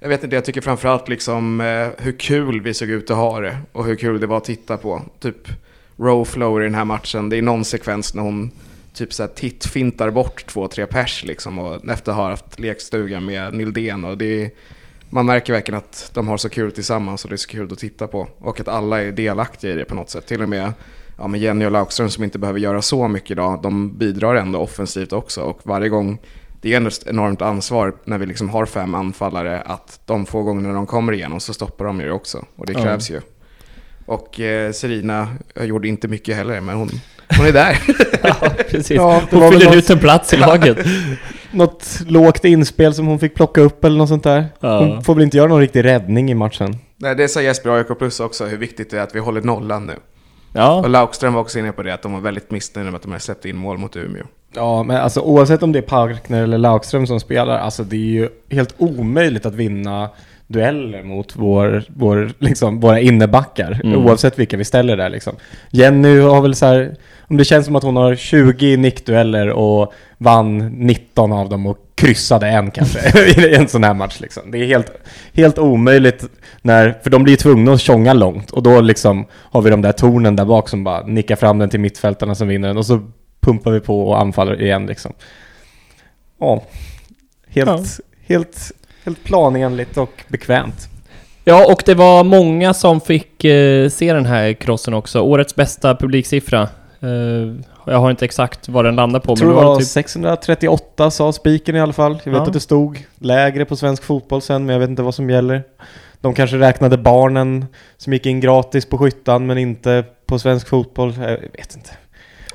jag 0.00 0.08
vet 0.08 0.24
inte, 0.24 0.36
jag 0.36 0.44
tycker 0.44 0.60
framförallt 0.60 1.08
liksom 1.08 1.60
eh, 1.60 1.88
hur 1.98 2.18
kul 2.18 2.60
vi 2.60 2.74
såg 2.74 2.88
ut 2.88 3.10
att 3.10 3.16
ha 3.16 3.40
det. 3.40 3.58
Och 3.72 3.84
hur 3.84 3.96
kul 3.96 4.20
det 4.20 4.26
var 4.26 4.36
att 4.36 4.44
titta 4.44 4.76
på. 4.76 5.02
Typ 5.20 5.48
row 5.96 6.24
flow 6.24 6.60
i 6.60 6.64
den 6.64 6.74
här 6.74 6.84
matchen. 6.84 7.28
Det 7.28 7.36
är 7.38 7.42
någon 7.42 7.64
sekvens 7.64 8.14
när 8.14 8.22
hon 8.22 8.50
typ 8.94 9.12
så 9.12 9.22
här 9.22 9.30
tittfintar 9.30 10.10
bort 10.10 10.46
två, 10.46 10.68
tre 10.68 10.86
pers 10.86 11.24
liksom. 11.24 11.58
Och 11.58 11.88
efter 11.88 12.12
att 12.12 12.18
ha 12.18 12.30
haft 12.30 12.58
lekstuga 12.58 13.20
med 13.20 13.54
Nildén. 13.54 14.04
Och 14.04 14.18
det 14.18 14.42
är, 14.44 14.50
man 15.14 15.26
märker 15.26 15.52
verkligen 15.52 15.78
att 15.78 16.10
de 16.14 16.28
har 16.28 16.36
så 16.36 16.48
kul 16.48 16.72
tillsammans 16.72 17.24
och 17.24 17.30
det 17.30 17.34
är 17.34 17.36
så 17.36 17.48
kul 17.48 17.72
att 17.72 17.78
titta 17.78 18.06
på. 18.06 18.28
Och 18.38 18.60
att 18.60 18.68
alla 18.68 19.02
är 19.02 19.12
delaktiga 19.12 19.72
i 19.72 19.74
det 19.74 19.84
på 19.84 19.94
något 19.94 20.10
sätt. 20.10 20.26
Till 20.26 20.42
och 20.42 20.48
med 20.48 20.72
ja, 21.18 21.28
med 21.28 21.40
Jenny 21.40 21.64
och 21.64 21.70
Laukström 21.70 22.10
som 22.10 22.24
inte 22.24 22.38
behöver 22.38 22.60
göra 22.60 22.82
så 22.82 23.08
mycket 23.08 23.30
idag. 23.30 23.62
De 23.62 23.98
bidrar 23.98 24.34
ändå 24.34 24.58
offensivt 24.58 25.12
också. 25.12 25.40
Och 25.40 25.60
varje 25.62 25.88
gång, 25.88 26.18
det 26.60 26.72
är 26.72 26.76
ändå 26.76 26.88
ett 26.88 27.06
enormt 27.06 27.42
ansvar 27.42 27.94
när 28.04 28.18
vi 28.18 28.26
liksom 28.26 28.48
har 28.48 28.66
fem 28.66 28.94
anfallare. 28.94 29.60
Att 29.60 30.00
de 30.06 30.26
få 30.26 30.42
gånger 30.42 30.74
de 30.74 30.86
kommer 30.86 31.12
igenom 31.12 31.40
så 31.40 31.54
stoppar 31.54 31.84
de 31.84 32.00
ju 32.00 32.10
också. 32.10 32.44
Och 32.56 32.66
det 32.66 32.74
krävs 32.74 33.10
ju. 33.10 33.20
Och 34.06 34.40
eh, 34.40 34.72
Serina 34.72 35.28
gjorde 35.60 35.88
inte 35.88 36.08
mycket 36.08 36.36
heller, 36.36 36.60
men 36.60 36.74
hon, 36.76 36.90
hon 37.36 37.46
är 37.46 37.52
där. 37.52 37.78
ja, 38.22 38.50
precis. 38.70 38.90
Ja, 38.90 39.22
Hon 39.30 39.52
fyller 39.52 39.76
ut 39.76 39.90
en 39.90 39.98
plats 39.98 40.32
i 40.32 40.36
laget. 40.36 40.78
Något 41.54 42.00
lågt 42.06 42.44
inspel 42.44 42.94
som 42.94 43.06
hon 43.06 43.18
fick 43.18 43.34
plocka 43.34 43.60
upp 43.60 43.84
eller 43.84 43.98
något 43.98 44.08
sånt 44.08 44.24
där. 44.24 44.46
Ja. 44.60 44.78
Hon 44.78 45.04
får 45.04 45.14
väl 45.14 45.24
inte 45.24 45.36
göra 45.36 45.48
någon 45.48 45.60
riktig 45.60 45.84
räddning 45.84 46.30
i 46.30 46.34
matchen. 46.34 46.76
Nej, 46.96 47.14
det 47.14 47.28
sa 47.28 47.42
Jesper 47.42 47.70
AIK 47.70 47.98
Plus 47.98 48.20
också, 48.20 48.44
hur 48.44 48.56
viktigt 48.56 48.90
det 48.90 48.98
är 48.98 49.02
att 49.02 49.14
vi 49.14 49.18
håller 49.18 49.40
nollan 49.42 49.86
nu. 49.86 49.92
Och 49.92 50.60
Ja, 50.60 50.86
Laukström 50.86 51.34
var 51.34 51.40
också 51.40 51.58
inne 51.58 51.72
på 51.72 51.82
det, 51.82 51.94
att 51.94 52.02
de 52.02 52.12
var 52.12 52.20
väldigt 52.20 52.50
missnöjda 52.50 52.90
med 52.90 52.96
att 52.96 53.02
de 53.02 53.10
hade 53.10 53.20
släppt 53.20 53.44
in 53.44 53.56
mål 53.56 53.78
mot 53.78 53.96
Umeå. 53.96 54.24
Ja, 54.54 54.82
men 54.82 54.96
alltså 54.96 55.20
oavsett 55.20 55.62
om 55.62 55.72
det 55.72 55.78
är 55.78 55.82
Parkner 55.82 56.42
eller 56.42 56.58
Laukström 56.58 57.06
som 57.06 57.20
spelar, 57.20 57.58
alltså 57.58 57.84
det 57.84 57.96
är 57.96 58.00
ju 58.00 58.28
helt 58.50 58.74
omöjligt 58.78 59.46
att 59.46 59.54
vinna 59.54 60.10
dueller 60.46 61.02
mot 61.02 61.36
vår, 61.36 61.84
vår, 61.88 62.30
liksom, 62.38 62.80
våra 62.80 63.00
innebackar. 63.00 63.80
Mm. 63.84 64.06
Oavsett 64.06 64.38
vilka 64.38 64.56
vi 64.56 64.64
ställer 64.64 64.96
där 64.96 65.10
liksom. 65.10 65.36
Jenny 65.70 66.18
har 66.20 66.42
väl 66.42 66.54
så 66.54 66.66
här, 66.66 66.96
om 67.28 67.36
det 67.36 67.44
känns 67.44 67.66
som 67.66 67.76
att 67.76 67.82
hon 67.82 67.96
har 67.96 68.14
20 68.14 68.76
nickdueller 68.76 69.50
och 69.50 69.92
vann 70.18 70.58
19 70.58 71.32
av 71.32 71.48
dem 71.48 71.66
och 71.66 71.78
kryssade 71.94 72.48
en 72.48 72.70
kanske 72.70 72.98
i 73.40 73.54
en 73.54 73.68
sån 73.68 73.84
här 73.84 73.94
match 73.94 74.20
liksom. 74.20 74.50
Det 74.50 74.58
är 74.58 74.66
helt, 74.66 74.92
helt 75.32 75.58
omöjligt 75.58 76.24
när, 76.62 76.98
för 77.02 77.10
de 77.10 77.22
blir 77.22 77.32
ju 77.32 77.36
tvungna 77.36 77.72
att 77.72 77.80
tjonga 77.80 78.12
långt 78.12 78.50
och 78.50 78.62
då 78.62 78.80
liksom 78.80 79.26
har 79.32 79.62
vi 79.62 79.70
de 79.70 79.82
där 79.82 79.92
tornen 79.92 80.36
där 80.36 80.44
bak 80.44 80.68
som 80.68 80.84
bara 80.84 81.06
nickar 81.06 81.36
fram 81.36 81.58
den 81.58 81.68
till 81.68 81.80
mittfältarna 81.80 82.34
som 82.34 82.48
vinner 82.48 82.68
den 82.68 82.76
och 82.76 82.86
så 82.86 83.10
pumpar 83.40 83.70
vi 83.70 83.80
på 83.80 84.08
och 84.08 84.20
anfaller 84.20 84.62
igen 84.62 84.86
liksom. 84.86 85.12
Ja, 86.40 86.62
helt, 87.48 87.70
Ja. 87.70 87.84
helt, 88.26 88.72
helt 89.04 89.24
planenligt 89.24 89.96
och 89.96 90.24
bekvämt. 90.28 90.88
ja, 91.44 91.72
och 91.72 91.82
det 91.86 91.94
var 91.94 92.24
många 92.24 92.74
som 92.74 93.00
fick 93.00 93.44
eh, 93.44 93.88
se 93.88 94.12
den 94.12 94.26
här 94.26 94.52
crossen 94.52 94.94
också. 94.94 95.20
Årets 95.20 95.54
bästa 95.54 95.94
publiksiffra. 95.96 96.62
Eh, 97.00 97.54
jag 97.86 97.98
har 97.98 98.10
inte 98.10 98.24
exakt 98.24 98.68
vad 98.68 98.84
den 98.84 98.96
landar 98.96 99.20
på, 99.20 99.30
Jag 99.32 99.38
tror 99.38 99.48
men 99.48 99.56
det 99.56 99.60
det 99.62 99.64
var 99.66 99.72
var 99.74 99.80
typ... 99.80 99.88
638 99.88 101.10
sa 101.10 101.32
spiken 101.32 101.76
i 101.76 101.80
alla 101.80 101.92
fall. 101.92 102.20
Jag 102.24 102.32
vet 102.32 102.40
Ja. 102.40 102.46
att 102.46 102.52
det 102.52 102.60
stod 102.60 103.04
lägre 103.18 103.64
på 103.64 103.76
svensk 103.76 104.02
fotboll 104.04 104.42
sen, 104.42 104.66
men 104.66 104.72
jag 104.72 104.80
vet 104.80 104.90
inte 104.90 105.02
vad 105.02 105.14
som 105.14 105.30
gäller. 105.30 105.62
De 106.20 106.34
kanske 106.34 106.56
räknade 106.58 106.98
barnen 106.98 107.66
som 107.96 108.12
gick 108.12 108.26
in 108.26 108.40
gratis 108.40 108.86
på 108.86 108.98
skyttan, 108.98 109.46
men 109.46 109.58
inte 109.58 110.04
på 110.26 110.38
svensk 110.38 110.68
fotboll. 110.68 111.14
Jag 111.20 111.28
vet 111.28 111.76
inte. 111.76 111.90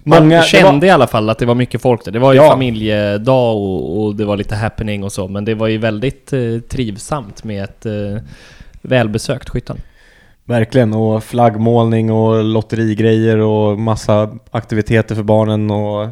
Man 0.04 0.42
kände 0.44 0.80
var- 0.80 0.86
i 0.86 0.90
alla 0.90 1.08
fall 1.08 1.30
att 1.30 1.38
det 1.40 1.46
var 1.46 1.56
mycket 1.56 1.82
folk 1.82 2.06
där. 2.06 2.12
Det 2.12 2.20
var 2.20 2.34
ju 2.34 2.40
Ja. 2.40 2.50
familjedag 2.52 3.56
och, 3.58 4.04
och 4.06 4.16
det 4.16 4.26
var 4.26 4.38
lite 4.38 4.56
happening 4.56 5.04
och 5.04 5.12
så, 5.12 5.28
men 5.28 5.46
det 5.46 5.54
var 5.56 5.68
ju 5.68 5.78
väldigt 5.78 6.34
eh, 6.34 6.40
trivsamt 6.70 7.44
med 7.44 7.64
ett 7.64 7.86
eh, 7.86 8.24
välbesökt 8.82 9.50
skyttan. 9.50 9.78
Verkligen, 10.46 10.94
och 10.94 11.24
flaggmålning 11.24 12.12
och 12.12 12.44
lotterigrejer 12.44 13.38
och 13.38 13.80
massa 13.80 14.30
aktiviteter 14.52 15.16
för 15.16 15.24
barnen 15.24 15.72
och 15.72 16.08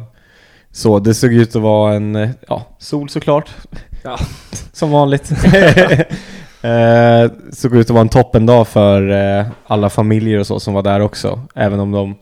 så. 0.72 0.98
Det 0.98 1.14
såg 1.14 1.32
ut 1.32 1.56
att 1.56 1.62
vara 1.62 1.94
en, 1.94 2.28
ja, 2.48 2.62
sol 2.78 3.08
såklart. 3.08 3.50
Ja. 4.04 4.18
Som 4.72 4.90
vanligt. 4.90 5.30
eh, 6.62 7.30
såg 7.52 7.76
ut 7.76 7.86
att 7.86 7.90
vara 7.90 8.00
en 8.00 8.08
toppendag 8.08 8.64
för 8.68 9.10
eh, 9.38 9.46
alla 9.66 9.90
familjer 9.90 10.38
och 10.40 10.46
så 10.46 10.60
som 10.60 10.74
var 10.74 10.82
där 10.82 11.00
också. 11.00 11.40
Även 11.54 11.80
om 11.80 11.90
de 11.92 12.14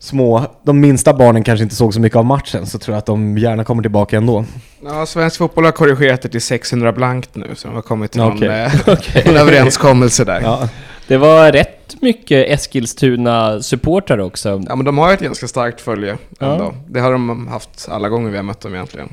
små, 0.00 0.46
de 0.62 0.80
minsta 0.80 1.12
barnen 1.14 1.44
kanske 1.44 1.62
inte 1.62 1.74
såg 1.74 1.94
så 1.94 2.00
mycket 2.00 2.16
av 2.16 2.24
matchen 2.24 2.66
så 2.66 2.78
tror 2.78 2.92
jag 2.94 2.98
att 2.98 3.06
de 3.06 3.38
gärna 3.38 3.64
kommer 3.64 3.82
tillbaka 3.82 4.16
ändå. 4.16 4.44
Ja, 4.84 5.06
svensk 5.06 5.38
fotboll 5.38 5.64
har 5.64 5.72
korrigerat 5.72 6.22
det 6.22 6.28
till 6.28 6.40
600 6.42 6.92
blankt 6.92 7.30
nu, 7.34 7.50
så 7.54 7.68
de 7.68 7.74
har 7.74 7.82
kommit 7.82 8.12
till 8.12 8.20
Okej. 8.22 8.48
någon, 8.48 8.96
eh, 9.14 9.26
en 9.28 9.36
överenskommelse 9.36 10.24
där. 10.24 10.40
Ja. 10.40 10.58
Ja, 10.62 10.68
Det 11.06 11.16
var 11.16 11.52
rätt 11.52 11.96
mycket 12.02 12.48
Eskilstuna-supportrar 12.50 14.18
också. 14.18 14.58
men 14.68 14.84
de 14.84 14.98
har 14.98 15.12
ett 15.12 15.20
ganska 15.20 15.48
starkt 15.48 15.80
följe 15.80 16.16
Ja. 16.38 16.52
ändå. 16.52 16.74
Det 16.88 17.00
har 17.00 17.12
de 17.12 17.48
haft 17.48 17.88
alla 17.90 18.08
gånger 18.08 18.30
vi 18.30 18.36
har 18.36 18.44
mött 18.44 18.60
dem 18.60 18.74
egentligen. 18.74 19.08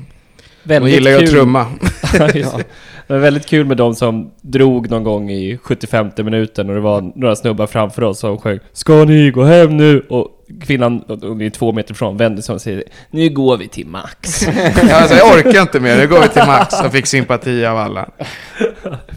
De 0.66 0.74
Väldigt 0.74 0.94
gillar 0.94 1.10
ju 1.10 1.16
att 1.16 1.22
kul. 1.22 1.30
trumma. 1.30 1.66
Ja, 2.18 2.26
det. 2.26 2.64
Var 3.06 3.18
väldigt 3.18 3.46
kul 3.46 3.66
med 3.66 3.76
de 3.76 3.94
som 3.94 4.30
drog 4.40 4.90
någon 4.90 5.04
gång 5.04 5.30
i 5.30 5.58
75 5.62 6.10
minuten 6.16 6.68
och 6.68 6.74
det 6.74 6.80
var 6.80 7.12
några 7.14 7.36
snubbar 7.36 7.66
framför 7.66 8.02
oss 8.02 8.18
som 8.18 8.38
sjöng 8.38 8.58
Ska 8.72 9.04
ni 9.04 9.30
gå 9.30 9.44
hem 9.44 9.76
nu? 9.76 10.00
Och 10.08 10.28
kvinnan, 10.66 11.04
hon 11.08 11.40
är 11.40 11.50
två 11.50 11.72
meter 11.72 11.92
ifrån, 11.94 12.16
vände 12.16 12.42
sig 12.42 12.54
och 12.54 12.60
säger 12.60 12.84
Nu 13.10 13.28
går 13.28 13.56
vi 13.56 13.68
till 13.68 13.86
Max. 13.86 14.42
Ja, 14.88 14.94
alltså, 14.96 15.16
jag 15.16 15.36
orkar 15.36 15.60
inte 15.60 15.80
mer, 15.80 15.96
nu 15.96 16.08
går 16.08 16.20
vi 16.20 16.28
till 16.28 16.46
Max 16.46 16.80
och 16.80 16.92
fick 16.92 17.06
sympati 17.06 17.66
av 17.66 17.76
alla. 17.78 18.08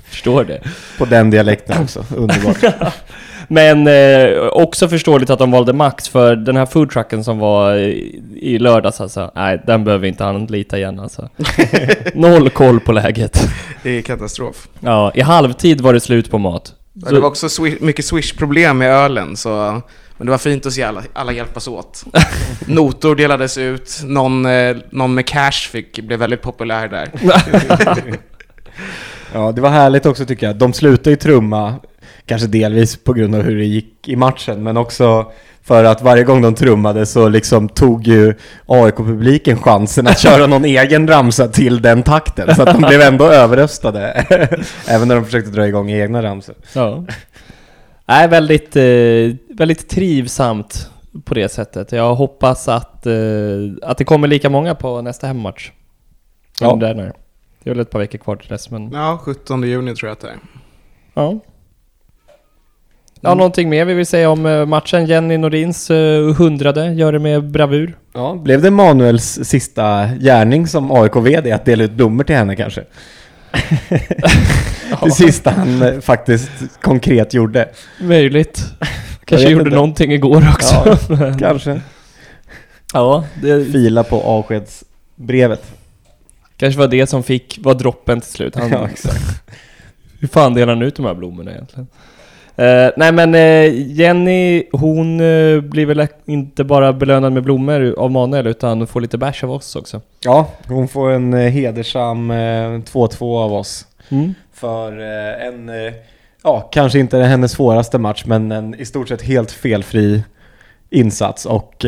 Förstår 0.05 0.43
det. 0.43 0.61
på 0.97 1.05
den 1.05 1.29
dialekten 1.29 1.81
också. 1.83 2.05
Underbart. 2.15 2.63
Men 3.51 3.87
eh, 3.87 4.37
också 4.51 4.87
förståeligt 4.89 5.29
att 5.29 5.39
de 5.39 5.51
valde 5.51 5.73
Max 5.73 6.09
för 6.09 6.35
den 6.35 6.57
här 6.57 6.65
foodtrucken 6.65 7.23
som 7.23 7.39
var 7.39 7.75
i, 7.75 8.21
i 8.41 8.59
lördags 8.59 9.01
alltså. 9.01 9.31
Nej, 9.35 9.61
den 9.67 9.83
behöver 9.83 10.07
inte 10.07 10.25
anlita 10.25 10.77
igen 10.77 10.99
alltså. 10.99 11.29
Noll 12.13 12.49
koll 12.49 12.79
på 12.79 12.91
läget. 12.91 13.49
Det 13.83 13.89
är 13.97 14.01
katastrof. 14.01 14.67
Ja, 14.79 15.11
i 15.15 15.21
halvtid 15.21 15.81
var 15.81 15.93
det 15.93 15.99
slut 15.99 16.31
på 16.31 16.37
mat. 16.37 16.73
Men 16.93 17.13
Det 17.13 17.19
var 17.19 17.27
också 17.27 17.47
swi- 17.47 17.77
mycket 17.83 18.05
swish-problem 18.05 18.77
med 18.77 18.91
ölen, 18.91 19.37
så... 19.37 19.81
Men 20.17 20.25
det 20.25 20.31
var 20.31 20.37
fint 20.37 20.65
att 20.65 20.73
se 20.73 20.83
alla, 20.83 21.03
alla 21.13 21.31
hjälpas 21.31 21.67
åt. 21.67 22.03
Notor 22.67 23.15
delades 23.15 23.57
ut, 23.57 24.01
någon, 24.03 24.45
eh, 24.45 24.75
någon 24.91 25.13
med 25.13 25.25
cash 25.27 25.51
fick, 25.71 25.99
blev 25.99 26.19
väldigt 26.19 26.41
populär 26.41 26.87
där. 26.87 27.09
Ja, 29.33 29.51
det 29.51 29.61
var 29.61 29.69
härligt 29.69 30.05
också 30.05 30.25
tycker 30.25 30.47
jag. 30.47 30.55
De 30.55 30.73
slutade 30.73 31.09
ju 31.09 31.15
trumma, 31.15 31.75
kanske 32.29 32.47
delvis 32.47 33.03
på 33.03 33.13
grund 33.13 33.35
av 33.35 33.41
hur 33.41 33.57
det 33.57 33.65
gick 33.65 34.07
i 34.07 34.15
matchen, 34.15 34.63
men 34.63 34.77
också 34.77 35.31
för 35.63 35.83
att 35.83 36.01
varje 36.01 36.23
gång 36.23 36.41
de 36.41 36.55
trummade 36.55 37.05
så 37.05 37.29
liksom 37.29 37.69
tog 37.69 38.07
ju 38.07 38.33
AIK-publiken 38.65 39.57
chansen 39.57 40.07
att 40.07 40.19
köra 40.19 40.47
någon 40.47 40.65
egen 40.79 41.07
ramsa 41.07 41.47
till 41.47 41.81
den 41.81 42.03
takten. 42.03 42.55
Så 42.55 42.61
att 42.61 42.73
de 42.73 42.81
blev 42.87 43.01
ändå 43.01 43.25
överröstade. 43.25 44.25
Även 44.87 45.07
när 45.07 45.15
de 45.15 45.25
försökte 45.25 45.51
dra 45.51 45.67
igång 45.67 45.91
egna 45.91 46.23
ramsor. 46.23 46.55
Ja. 46.73 47.05
Nej, 48.05 48.27
väldigt, 48.27 48.75
eh, 48.75 49.35
väldigt 49.57 49.89
trivsamt 49.89 50.89
på 51.25 51.33
det 51.33 51.49
sättet. 51.49 51.91
Jag 51.91 52.15
hoppas 52.15 52.67
att, 52.67 53.05
eh, 53.05 53.13
att 53.83 53.97
det 53.97 54.03
kommer 54.03 54.27
lika 54.27 54.49
många 54.49 54.75
på 54.75 55.01
nästa 55.01 55.27
hemmatch. 55.27 55.71
Ja. 56.61 56.67
Ja. 56.67 56.75
Där 56.75 56.93
nu. 56.95 57.11
Det 57.63 57.69
är 57.69 57.73
väl 57.73 57.81
ett 57.81 57.89
par 57.91 57.99
veckor 57.99 58.17
kvar 58.17 58.35
till 58.35 58.49
dess, 58.49 58.69
men 58.69 58.91
Ja, 58.91 59.19
17 59.23 59.63
juni 59.63 59.95
tror 59.95 60.07
jag 60.09 60.13
att 60.13 60.21
det 60.21 60.27
är. 60.27 60.37
ja. 61.13 61.39
Ja, 63.21 63.35
någonting 63.35 63.69
mer 63.69 63.85
vi 63.85 63.93
vill 63.93 64.05
säga 64.05 64.29
om 64.29 64.45
eh, 64.45 64.65
matchen? 64.65 65.05
Jenny 65.05 65.37
Nordins 65.37 65.89
eh, 65.91 66.33
hundrade, 66.33 66.93
gör 66.93 67.11
det 67.11 67.19
med 67.19 67.43
bravur. 67.51 67.97
Ja, 68.13 68.35
blev 68.43 68.61
det 68.61 68.71
Manuels 68.71 69.39
sista 69.43 70.09
gärning 70.19 70.67
som 70.67 70.91
AIK-VD 70.91 71.51
att 71.51 71.65
dela 71.65 71.83
ut 71.83 71.91
blommor 71.91 72.23
till 72.23 72.35
henne 72.35 72.55
kanske? 72.55 72.83
Det 75.03 75.11
sista 75.11 75.51
han 75.51 75.81
eh, 75.81 75.99
faktiskt 75.99 76.51
konkret 76.81 77.33
gjorde. 77.33 77.69
Möjligt. 77.99 78.65
Kanske 79.25 79.49
gjorde 79.49 79.63
inte. 79.63 79.75
någonting 79.75 80.13
igår 80.13 80.47
också. 80.53 80.97
Ja, 81.09 81.33
kanske. 81.39 81.81
ja, 82.93 83.23
det 83.41 83.65
Fila 83.71 84.03
på 84.03 84.21
avskedsbrevet. 84.21 85.63
kanske 86.57 86.79
var 86.79 86.87
det 86.87 87.07
som 87.07 87.23
fick, 87.23 87.59
var 87.61 87.73
droppen 87.73 88.21
till 88.21 88.31
slut. 88.31 88.55
Han, 88.55 88.69
Ja, 88.71 88.87
exakt. 88.89 89.43
Hur 90.19 90.27
fan 90.27 90.53
delar 90.53 90.73
han 90.73 90.81
ut 90.81 90.95
de 90.95 91.05
här 91.05 91.13
blommorna 91.13 91.51
egentligen? 91.51 91.87
Eh, 92.59 92.91
nej 92.97 93.11
men 93.11 93.35
eh, 93.35 93.91
Jenny, 93.91 94.63
hon 94.71 95.21
uh, 95.21 95.61
blir 95.61 95.85
väl 95.85 96.07
inte 96.25 96.63
bara 96.63 96.93
belönad 96.93 97.33
med 97.33 97.43
blommor 97.43 97.95
av 97.97 98.11
Manuel 98.11 98.47
utan 98.47 98.87
får 98.87 99.01
lite 99.01 99.17
bärs 99.17 99.43
av 99.43 99.51
oss 99.51 99.75
också. 99.75 100.01
Ja, 100.19 100.49
hon 100.67 100.87
får 100.87 101.11
en 101.11 101.33
hedersam 101.33 102.31
eh, 102.31 102.35
2-2 102.35 103.37
av 103.37 103.53
oss. 103.53 103.85
Mm. 104.09 104.33
För 104.53 104.99
en, 104.99 105.71
ja, 106.43 106.69
kanske 106.71 106.99
inte 106.99 107.17
hennes 107.17 107.51
svåraste 107.51 107.97
match, 107.97 108.23
men 108.25 108.51
en 108.51 108.75
i 108.75 108.85
stort 108.85 109.09
sett 109.09 109.21
helt 109.21 109.51
felfri 109.51 110.23
insats. 110.89 111.45
Och 111.45 111.85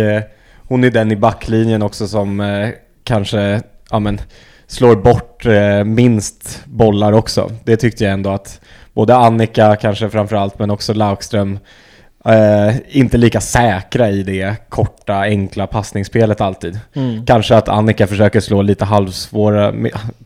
hon 0.67 0.83
är 0.83 0.89
den 0.89 1.11
i 1.11 1.15
backlinjen 1.15 1.81
också 1.81 2.07
som 2.07 2.71
kanske, 3.03 3.61
ja 3.91 3.99
men, 3.99 4.21
slår 4.67 4.95
bort 4.95 5.45
minst 5.85 6.65
bollar 6.65 7.11
också. 7.11 7.51
Det 7.63 7.77
tyckte 7.77 8.03
jag 8.03 8.13
ändå 8.13 8.29
att 8.29 8.60
både 8.93 9.15
Annika 9.15 9.75
kanske 9.75 10.09
framförallt, 10.09 10.59
men 10.59 10.71
också 10.71 10.93
Laukström 10.93 11.59
eh, 12.25 12.75
inte 12.89 13.17
lika 13.17 13.41
säkra 13.41 14.09
i 14.09 14.23
det 14.23 14.69
korta, 14.69 15.15
enkla 15.15 15.67
passningsspelet 15.67 16.41
alltid. 16.41 16.79
Mm. 16.93 17.25
Kanske 17.25 17.55
att 17.55 17.69
Annika 17.69 18.07
försöker 18.07 18.39
slå 18.39 18.61
lite 18.61 18.85
halvsvåra 18.85 19.73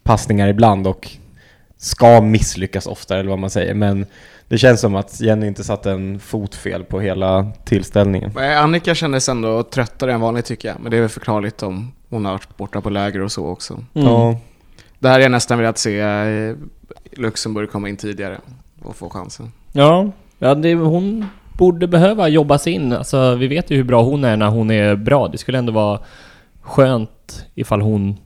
passningar 0.04 0.48
ibland 0.48 0.88
och 0.88 1.12
ska 1.78 2.22
misslyckas 2.22 2.88
oftare 2.88 3.20
eller 3.20 3.30
vad 3.30 3.40
man 3.40 3.50
säger. 3.50 3.74
Men 3.74 4.06
det 4.48 4.58
känns 4.58 4.82
som 4.82 4.96
att 4.96 5.22
Jenny 5.22 5.48
inte 5.48 5.64
satte 5.64 5.92
en 5.92 6.20
fot 6.20 6.56
fel 6.56 6.84
på 6.84 7.00
hela 7.00 7.52
tillställningen. 7.66 8.38
Annika 8.38 8.96
kändes 8.96 9.30
ändå 9.30 9.64
tröttare 9.64 10.14
än 10.14 10.22
vanligt 10.22 10.46
tycker 10.46 10.68
jag, 10.68 10.78
men 10.80 10.92
det 10.92 10.98
är 10.98 11.02
väl 11.02 11.10
förklarligt 11.10 11.64
om 11.64 11.92
hon 12.10 12.26
har 12.26 12.32
varit 12.32 12.58
borta 12.58 12.82
på 12.82 12.90
läger 12.90 13.22
och 13.22 13.32
så 13.32 13.48
också. 13.48 13.74
Mm. 13.74 14.08
Ja, 14.08 14.38
Det 15.00 15.08
här 15.08 15.14
hade 15.14 15.24
jag 15.24 15.32
nästan 15.32 15.58
velat 15.58 15.78
se 15.78 16.00
eh, 16.00 16.56
Luxemburg 17.12 17.72
komma 17.72 17.90
in 17.90 17.98
tidigare 17.98 18.38
och 18.84 18.96
få 18.96 19.10
chansen. 19.10 19.52
Ja, 19.72 20.12
ja 20.40 20.56
det, 20.56 20.74
hon 20.74 21.26
borde 21.58 21.88
behöva 21.88 22.28
jobba 22.28 22.58
sig 22.58 22.74
in. 22.74 22.94
Alltså, 22.94 23.36
vi 23.36 23.48
vet 23.48 23.72
ju 23.72 23.76
hur 23.76 23.84
bra 23.84 24.04
hon 24.04 24.24
är 24.24 24.38
när 24.38 24.48
hon 24.48 24.72
är 24.72 24.96
bra. 24.96 25.28
Det 25.28 25.38
skulle 25.38 25.58
ändå 25.58 25.72
vara 25.72 26.00
skönt 26.62 27.46
ifall 27.56 27.82
hon, 27.82 28.18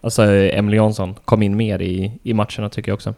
alltså 0.00 0.22
Emily 0.32 0.76
Jansson, 0.76 1.14
kom 1.24 1.42
in 1.42 1.56
mer 1.56 1.82
i, 1.82 2.12
i 2.22 2.34
matcherna 2.34 2.68
tycker 2.68 2.90
jag 2.90 2.96
också. 2.96 3.14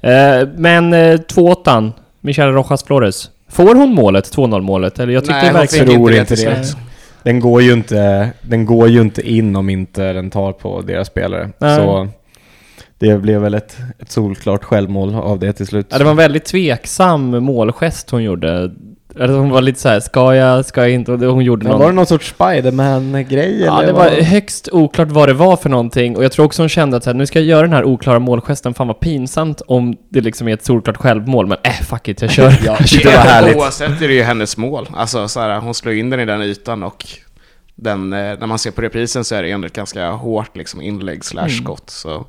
Eh, 0.00 0.48
men 0.56 0.92
eh, 0.92 1.18
2-8, 1.18 1.92
Michelle 2.20 2.52
Rojas 2.52 2.84
Flores. 2.84 3.30
Får 3.48 3.74
hon 3.74 3.94
målet, 3.94 4.36
2-0 4.36 4.60
målet? 4.60 4.98
Eller 4.98 5.12
jag 5.12 5.22
tyckte 5.22 5.34
Nej, 5.34 5.52
det 5.52 6.18
inte 6.18 6.36
till 6.36 6.44
det. 6.44 6.64
Den 7.24 7.40
går 7.40 7.62
ju 7.62 7.72
inte, 7.72 8.30
den 8.42 8.66
går 8.66 8.88
ju 8.88 9.00
inte 9.00 9.30
in 9.30 9.56
om 9.56 9.68
inte 9.68 10.12
den 10.12 10.30
tar 10.30 10.52
på 10.52 10.80
deras 10.80 11.06
spelare. 11.08 11.50
Nej. 11.58 11.76
Så 11.76 12.08
det 12.98 13.16
blev 13.16 13.40
väl 13.40 13.54
ett, 13.54 13.76
ett 13.98 14.10
solklart 14.10 14.64
självmål 14.64 15.14
av 15.14 15.38
det 15.38 15.52
till 15.52 15.66
slut. 15.66 15.86
Ja, 15.90 15.98
det 15.98 16.04
var 16.04 16.10
en 16.10 16.16
väldigt 16.16 16.44
tveksam 16.44 17.30
målgest 17.44 18.10
hon 18.10 18.22
gjorde. 18.22 18.70
Eller 19.20 19.34
hon 19.34 19.50
var 19.50 19.62
lite 19.62 19.80
så 19.80 19.88
här, 19.88 20.00
ska 20.00 20.34
jag, 20.34 20.64
ska 20.64 20.80
jag 20.80 20.90
inte? 20.90 21.12
Och 21.12 21.18
hon 21.20 21.44
gjorde 21.44 21.62
Men 21.64 21.70
någon... 21.70 21.80
var 21.80 21.86
det 21.88 21.92
någon 21.94 22.06
sorts 22.06 22.28
Spiderman-grej 22.28 23.62
Ja, 23.64 23.78
eller? 23.78 23.86
det 23.86 23.92
var 23.92 24.10
högst 24.10 24.68
oklart 24.72 25.08
vad 25.08 25.28
det 25.28 25.32
var 25.32 25.56
för 25.56 25.68
någonting 25.70 26.16
och 26.16 26.24
jag 26.24 26.32
tror 26.32 26.46
också 26.46 26.62
hon 26.62 26.68
kände 26.68 26.96
att 26.96 27.04
så 27.04 27.10
här, 27.10 27.14
nu 27.14 27.26
ska 27.26 27.38
jag 27.38 27.46
göra 27.48 27.62
den 27.62 27.72
här 27.72 27.84
oklara 27.84 28.18
målgesten, 28.18 28.74
fan 28.74 28.86
vad 28.86 29.00
pinsamt 29.00 29.60
om 29.66 29.96
det 30.08 30.20
liksom 30.20 30.48
är 30.48 30.54
ett 30.54 30.64
solklart 30.64 30.96
självmål, 30.96 31.46
men 31.46 31.58
äh, 31.64 31.70
fuck 31.72 32.08
it, 32.08 32.22
jag 32.22 32.30
kör. 32.30 32.50
Ja, 32.64 32.76
det 33.02 33.04
var 33.04 33.12
härligt. 33.12 33.56
Oavsett 33.56 34.02
är 34.02 34.08
det 34.08 34.14
ju 34.14 34.22
hennes 34.22 34.56
mål. 34.56 34.88
Alltså 34.94 35.28
så 35.28 35.40
här, 35.40 35.58
hon 35.60 35.74
slår 35.74 35.94
in 35.94 36.10
den 36.10 36.20
i 36.20 36.24
den 36.24 36.42
ytan 36.42 36.82
och 36.82 37.04
den, 37.74 38.12
eh, 38.12 38.18
när 38.18 38.46
man 38.46 38.58
ser 38.58 38.70
på 38.70 38.82
reprisen 38.82 39.24
så 39.24 39.34
är 39.34 39.42
det 39.42 39.50
ändå 39.50 39.66
ett 39.66 39.72
ganska 39.72 40.10
hårt 40.10 40.56
liksom, 40.56 40.80
inlägg 40.82 41.24
slash 41.24 41.42
Mm. 41.44 41.64
skott. 41.64 41.90
Så 41.90 42.24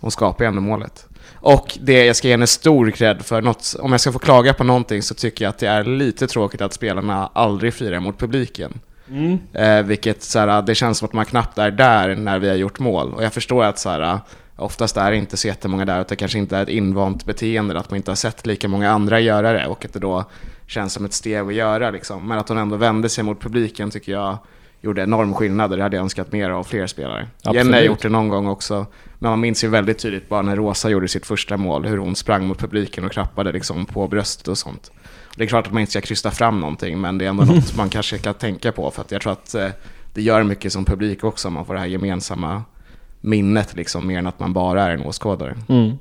hon 0.00 0.10
skapar 0.10 0.44
ju 0.44 0.48
ändå 0.48 0.60
målet. 0.60 1.06
Och 1.44 1.78
det, 1.80 2.04
jag 2.04 2.16
ska 2.16 2.28
ge 2.28 2.34
henne 2.34 2.46
stor 2.46 2.90
cred 2.90 3.22
för 3.22 3.42
något, 3.42 3.76
om 3.78 3.92
jag 3.92 4.00
ska 4.00 4.12
få 4.12 4.18
klaga 4.18 4.54
på 4.54 4.64
någonting 4.64 5.02
så 5.02 5.14
tycker 5.14 5.44
jag 5.44 5.50
att 5.50 5.58
det 5.58 5.66
är 5.66 5.84
lite 5.84 6.26
tråkigt 6.26 6.60
att 6.60 6.72
spelarna 6.72 7.30
aldrig 7.32 7.74
firar 7.74 8.00
mot 8.00 8.18
publiken. 8.18 8.80
Mm. 9.08 9.38
Eh, 9.52 9.82
vilket 9.82 10.22
så 10.22 10.38
här, 10.38 10.62
det 10.62 10.74
känns 10.74 10.98
som 10.98 11.06
att 11.06 11.12
man 11.12 11.24
knappt 11.24 11.58
är 11.58 11.70
där 11.70 12.14
när 12.14 12.38
vi 12.38 12.48
har 12.48 12.56
gjort 12.56 12.78
mål. 12.78 13.14
Och 13.14 13.24
jag 13.24 13.32
förstår 13.32 13.64
att 13.64 13.78
så 13.78 13.90
här, 13.90 14.18
oftast 14.56 14.96
är 14.96 15.10
det 15.10 15.16
inte 15.16 15.36
så 15.36 15.48
jättemånga 15.48 15.84
där, 15.84 15.94
utan 15.94 16.06
det 16.08 16.16
kanske 16.16 16.38
inte 16.38 16.56
är 16.56 16.62
ett 16.62 16.68
invant 16.68 17.24
beteende, 17.24 17.78
att 17.78 17.90
man 17.90 17.96
inte 17.96 18.10
har 18.10 18.16
sett 18.16 18.46
lika 18.46 18.68
många 18.68 18.90
andra 18.90 19.20
göra 19.20 19.52
det 19.52 19.66
och 19.66 19.84
att 19.84 19.92
det 19.92 19.98
då 19.98 20.24
känns 20.66 20.92
som 20.92 21.04
ett 21.04 21.12
steg 21.12 21.38
att 21.40 21.54
göra. 21.54 21.90
Liksom. 21.90 22.28
Men 22.28 22.38
att 22.38 22.48
hon 22.48 22.58
ändå 22.58 22.76
vände 22.76 23.08
sig 23.08 23.24
mot 23.24 23.40
publiken 23.40 23.90
tycker 23.90 24.12
jag 24.12 24.38
gjorde 24.84 25.02
enorm 25.02 25.34
skillnad 25.34 25.70
och 25.70 25.76
det 25.76 25.82
hade 25.82 25.96
jag 25.96 26.02
önskat 26.02 26.32
mer 26.32 26.50
av 26.50 26.64
fler 26.64 26.86
spelare. 26.86 27.28
Absolut. 27.36 27.56
Jenny 27.56 27.72
har 27.72 27.84
gjort 27.84 28.02
det 28.02 28.08
någon 28.08 28.28
gång 28.28 28.46
också, 28.46 28.86
men 29.18 29.30
man 29.30 29.40
minns 29.40 29.64
ju 29.64 29.68
väldigt 29.68 29.98
tydligt 29.98 30.28
bara 30.28 30.42
när 30.42 30.56
Rosa 30.56 30.90
gjorde 30.90 31.08
sitt 31.08 31.26
första 31.26 31.56
mål, 31.56 31.84
hur 31.86 31.98
hon 31.98 32.16
sprang 32.16 32.46
mot 32.46 32.58
publiken 32.58 33.04
och 33.04 33.12
klappade 33.12 33.52
liksom 33.52 33.86
på 33.86 34.08
bröstet 34.08 34.48
och 34.48 34.58
sånt. 34.58 34.90
Det 35.36 35.44
är 35.44 35.48
klart 35.48 35.66
att 35.66 35.72
man 35.72 35.80
inte 35.80 35.90
ska 35.90 36.00
krysta 36.00 36.30
fram 36.30 36.60
någonting, 36.60 37.00
men 37.00 37.18
det 37.18 37.24
är 37.24 37.28
ändå 37.28 37.44
något 37.54 37.76
man 37.76 37.88
kanske 37.88 38.18
kan 38.18 38.34
tänka 38.34 38.72
på, 38.72 38.90
för 38.90 39.02
att 39.02 39.10
jag 39.10 39.22
tror 39.22 39.32
att 39.32 39.54
eh, 39.54 39.68
det 40.14 40.22
gör 40.22 40.42
mycket 40.42 40.72
som 40.72 40.84
publik 40.84 41.24
också, 41.24 41.48
om 41.48 41.54
man 41.54 41.64
får 41.64 41.74
det 41.74 41.80
här 41.80 41.86
gemensamma 41.86 42.62
minnet 43.20 43.76
liksom, 43.76 44.06
mer 44.06 44.18
än 44.18 44.26
att 44.26 44.40
man 44.40 44.52
bara 44.52 44.82
är 44.82 44.90
en 44.90 45.02
åskådare. 45.02 45.56
Mm. 45.68 45.98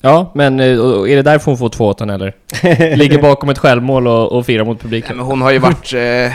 Ja, 0.00 0.30
men 0.34 0.60
eh, 0.60 0.66
är 0.66 1.16
det 1.16 1.22
därför 1.22 1.50
hon 1.50 1.58
får 1.58 1.68
2-8 1.68 2.14
eller? 2.14 2.34
Ligger 2.96 3.22
bakom 3.22 3.48
ett 3.48 3.58
självmål 3.58 4.06
och, 4.06 4.32
och 4.32 4.46
firar 4.46 4.64
mot 4.64 4.76
Nej, 4.76 4.82
publiken? 4.82 5.16
men 5.16 5.26
hon 5.26 5.42
har 5.42 5.50
ju 5.50 5.58
varit, 5.58 5.92
eh, 5.92 6.32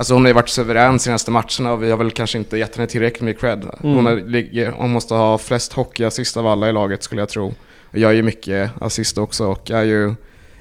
alltså 0.00 0.14
hon 0.14 0.22
har 0.22 0.28
ju 0.28 0.34
varit 0.34 0.48
suverän 0.48 0.98
senaste 0.98 1.30
matcherna 1.30 1.72
och 1.72 1.82
vi 1.82 1.90
har 1.90 1.98
väl 1.98 2.10
kanske 2.10 2.38
inte 2.38 2.58
gett 2.58 2.76
henne 2.76 2.86
tillräckligt 2.88 3.22
med 3.22 3.38
cred. 3.40 3.64
Hon, 3.78 3.92
Mm. 3.92 4.06
har, 4.06 4.14
ligger- 4.30 4.72
hon 4.72 4.90
måste 4.90 5.14
ha 5.14 5.38
flest 5.38 5.72
hockeyassist 5.72 6.36
av 6.36 6.46
alla 6.46 6.68
i 6.68 6.72
laget 6.72 7.02
skulle 7.02 7.20
jag 7.22 7.28
tro. 7.28 7.54
Och 7.92 7.98
gör 7.98 8.12
ju 8.12 8.22
mycket 8.22 8.70
assist 8.80 9.18
också 9.18 9.46
och 9.46 9.70
är 9.70 9.82
ju 9.82 10.14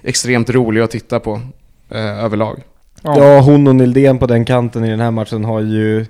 extremt 0.04 0.50
rolig 0.50 0.82
att 0.82 0.92
titta 0.92 1.20
på 1.20 1.42
eh, 1.90 2.24
överlag. 2.26 2.62
Ja, 3.02 3.40
hon 3.40 3.68
och 3.68 3.76
Nildén 3.76 4.18
på 4.20 4.26
den 4.28 4.46
kanten 4.46 4.86
i 4.86 4.90
den 4.90 5.00
här 5.00 5.12
matchen 5.12 5.46
har 5.46 5.60
ju 5.62 6.06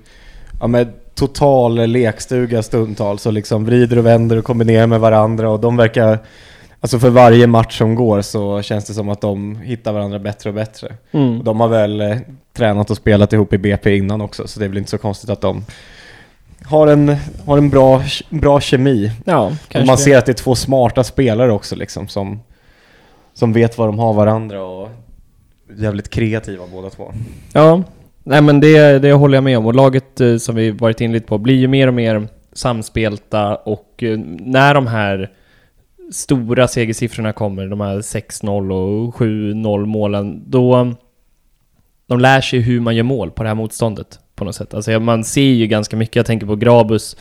ja, 0.60 0.66
med 0.66 0.92
total 1.14 1.86
lekstuga 1.86 2.62
stundtals 2.62 3.26
och 3.26 3.32
liksom 3.32 3.64
vrider 3.64 3.98
och 3.98 4.06
vänder 4.06 4.36
och 4.36 4.44
kombinerar 4.44 4.86
med 4.86 5.00
varandra 5.00 5.50
och 5.50 5.60
de 5.60 5.76
verkar 5.76 6.18
Alltså 6.80 6.98
för 6.98 7.10
varje 7.10 7.46
match 7.46 7.78
som 7.78 7.94
går 7.94 8.22
så 8.22 8.62
känns 8.62 8.84
det 8.84 8.94
som 8.94 9.08
att 9.08 9.20
de 9.20 9.56
hittar 9.56 9.92
varandra 9.92 10.18
bättre 10.18 10.50
och 10.50 10.54
bättre. 10.54 10.96
Mm. 11.10 11.38
Och 11.38 11.44
de 11.44 11.60
har 11.60 11.68
väl 11.68 12.00
eh, 12.00 12.16
tränat 12.52 12.90
och 12.90 12.96
spelat 12.96 13.32
ihop 13.32 13.52
i 13.52 13.58
BP 13.58 13.96
innan 13.96 14.20
också 14.20 14.46
så 14.46 14.60
det 14.60 14.66
är 14.66 14.68
väl 14.68 14.78
inte 14.78 14.90
så 14.90 14.98
konstigt 14.98 15.30
att 15.30 15.40
de 15.40 15.64
har 16.64 16.86
en, 16.86 17.16
har 17.46 17.58
en 17.58 17.70
bra, 17.70 18.02
bra 18.30 18.60
kemi. 18.60 19.12
Ja, 19.24 19.52
Och 19.74 19.86
man 19.86 19.86
det. 19.86 19.96
ser 19.96 20.18
att 20.18 20.26
det 20.26 20.32
är 20.32 20.34
två 20.34 20.54
smarta 20.54 21.04
spelare 21.04 21.52
också 21.52 21.76
liksom 21.76 22.08
som, 22.08 22.40
som 23.34 23.52
vet 23.52 23.78
vad 23.78 23.88
de 23.88 23.98
har 23.98 24.12
varandra 24.12 24.62
och 24.62 24.88
jävligt 25.76 26.10
kreativa 26.10 26.64
båda 26.72 26.90
två. 26.90 27.12
Ja, 27.52 27.82
nej 28.22 28.42
men 28.42 28.60
det, 28.60 28.98
det 28.98 29.12
håller 29.12 29.36
jag 29.36 29.44
med 29.44 29.58
om. 29.58 29.66
Och 29.66 29.74
laget 29.74 30.20
eh, 30.20 30.36
som 30.36 30.54
vi 30.54 30.70
varit 30.70 31.00
in 31.00 31.12
lite 31.12 31.26
på 31.26 31.38
blir 31.38 31.56
ju 31.56 31.68
mer 31.68 31.86
och 31.88 31.94
mer 31.94 32.28
samspelta 32.52 33.56
och 33.56 34.02
eh, 34.02 34.18
när 34.38 34.74
de 34.74 34.86
här 34.86 35.30
stora 36.10 36.68
segersiffrorna 36.68 37.32
kommer, 37.32 37.66
de 37.66 37.80
här 37.80 37.96
6-0 37.96 38.72
och 38.72 39.14
7-0 39.14 39.86
målen, 39.86 40.42
då 40.46 40.94
de 42.06 42.20
lär 42.20 42.40
sig 42.40 42.60
hur 42.60 42.80
man 42.80 42.96
gör 42.96 43.02
mål 43.02 43.30
på 43.30 43.42
det 43.42 43.48
här 43.48 43.54
motståndet 43.54 44.18
på 44.34 44.44
något 44.44 44.54
sätt. 44.54 44.74
Alltså 44.74 45.00
man 45.00 45.24
ser 45.24 45.42
ju 45.42 45.66
ganska 45.66 45.96
mycket, 45.96 46.16
jag 46.16 46.26
tänker 46.26 46.46
på 46.46 46.56
Grabus 46.56 47.16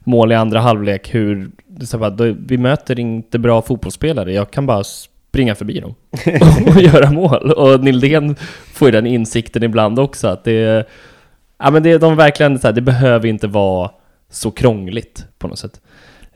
mål 0.00 0.32
i 0.32 0.34
andra 0.34 0.60
halvlek, 0.60 1.14
hur 1.14 1.50
så 1.80 1.98
bara, 1.98 2.10
då, 2.10 2.34
vi 2.46 2.58
möter 2.58 2.98
inte 2.98 3.38
bra 3.38 3.62
fotbollsspelare, 3.62 4.32
jag 4.32 4.50
kan 4.50 4.66
bara 4.66 4.84
springa 4.84 5.54
förbi 5.54 5.80
dem 5.80 5.94
och 6.74 6.82
göra 6.82 7.10
mål. 7.10 7.52
Och 7.52 7.84
Nildén 7.84 8.36
får 8.72 8.88
ju 8.88 8.92
den 8.92 9.06
insikten 9.06 9.62
ibland 9.62 9.98
också 9.98 10.28
att 10.28 10.44
det, 10.44 10.88
ja 11.58 11.70
men 11.70 11.82
det, 11.82 11.98
de 11.98 12.16
verkligen 12.16 12.58
så 12.58 12.66
här, 12.66 12.74
det 12.74 12.80
behöver 12.80 13.28
inte 13.28 13.46
vara 13.46 13.90
så 14.30 14.50
krångligt 14.50 15.26
på 15.38 15.48
något 15.48 15.58
sätt. 15.58 15.80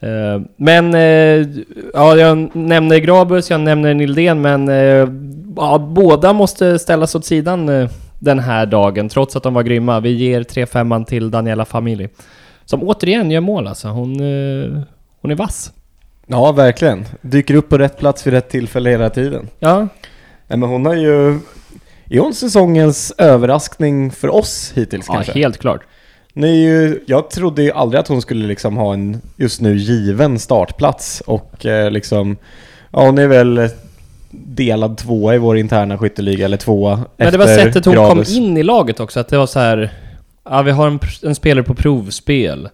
Eh, 0.01 0.41
Men, 0.57 0.95
eh, 0.95 1.47
ja 1.95 2.17
jag 2.17 2.57
nämner 2.57 2.99
Grabus, 2.99 3.51
jag 3.51 3.61
nämner 3.61 3.95
Nildén, 3.95 4.41
men 4.41 4.69
eh, 4.69 5.09
ja, 5.57 5.79
båda 5.79 6.33
måste 6.33 6.79
ställas 6.79 7.15
åt 7.15 7.25
sidan 7.25 7.89
den 8.19 8.39
här 8.39 8.67
dagen, 8.67 9.09
trots 9.09 9.37
att 9.37 9.43
de 9.43 9.55
var 9.55 9.63
grymma. 9.63 10.01
Vi 10.01 10.11
ger 10.11 10.43
3-5 10.43 11.05
till 11.05 11.31
Daniela 11.31 11.65
Familj. 11.65 12.09
Som 12.65 12.83
återigen 12.83 13.31
gör 13.31 13.41
mål 13.41 13.67
alltså. 13.67 13.89
Hon, 13.89 14.09
hon 15.21 15.31
är 15.31 15.35
vass. 15.35 15.73
Ja, 16.27 16.53
verkligen. 16.53 17.05
Dyker 17.21 17.55
upp 17.55 17.69
på 17.69 17.79
rätt 17.79 17.99
plats 17.99 18.27
vid 18.27 18.35
rätt 18.35 18.49
tillfälle 18.49 18.91
hela 18.91 19.11
tiden. 19.11 19.49
Ja, 19.59 19.89
Nej, 20.49 20.59
men 20.59 20.69
hon 20.69 20.87
har 20.87 20.95
ju... 20.95 21.39
Är 22.11 22.19
hon 22.19 22.35
säsongens 22.35 23.13
överraskning 23.19 24.11
för 24.11 24.35
oss 24.35 24.73
hittills 24.75 25.05
ja 25.09 25.15
kanske? 25.15 25.33
helt 25.33 25.59
klart. 25.59 25.81
Ni 26.37 26.99
jag 27.07 27.31
trodde 27.31 27.63
ju 27.63 27.73
aldrig 27.73 28.01
att 28.01 28.09
hon 28.09 28.23
skulle 28.23 28.47
liksom 28.47 28.77
ha 28.77 28.93
en 28.93 29.21
just 29.37 29.61
nu 29.61 29.77
given 29.77 30.39
startplats 30.39 31.23
och 31.27 31.67
eh, 31.67 31.91
liksom... 31.91 32.37
Ja, 32.91 33.07
hon 33.07 33.19
är 33.19 33.27
väl 33.27 33.69
delad 34.31 34.99
tvåa 34.99 35.35
i 35.35 35.39
vår 35.39 35.59
interna 35.59 35.99
skytteliga, 35.99 36.45
eller 36.45 36.57
tvåa 36.57 37.05
Men 37.17 37.33
det 37.33 37.39
var 37.39 37.47
sättet 37.47 37.85
hon 37.85 37.95
Gradus. 37.95 38.29
kom 38.29 38.43
in 38.43 38.57
i 38.57 38.63
laget 38.63 39.01
också, 39.01 39.21
att 39.21 39.29
det 39.29 39.39
var 39.39 39.47
så 39.47 39.59
här. 39.59 39.91
Ja, 40.45 40.63
vi 40.63 40.71
har 40.71 40.87
en, 40.87 41.01
en 41.23 41.35
spelare 41.35 41.65
på 41.65 41.75
provspel. 41.75 42.69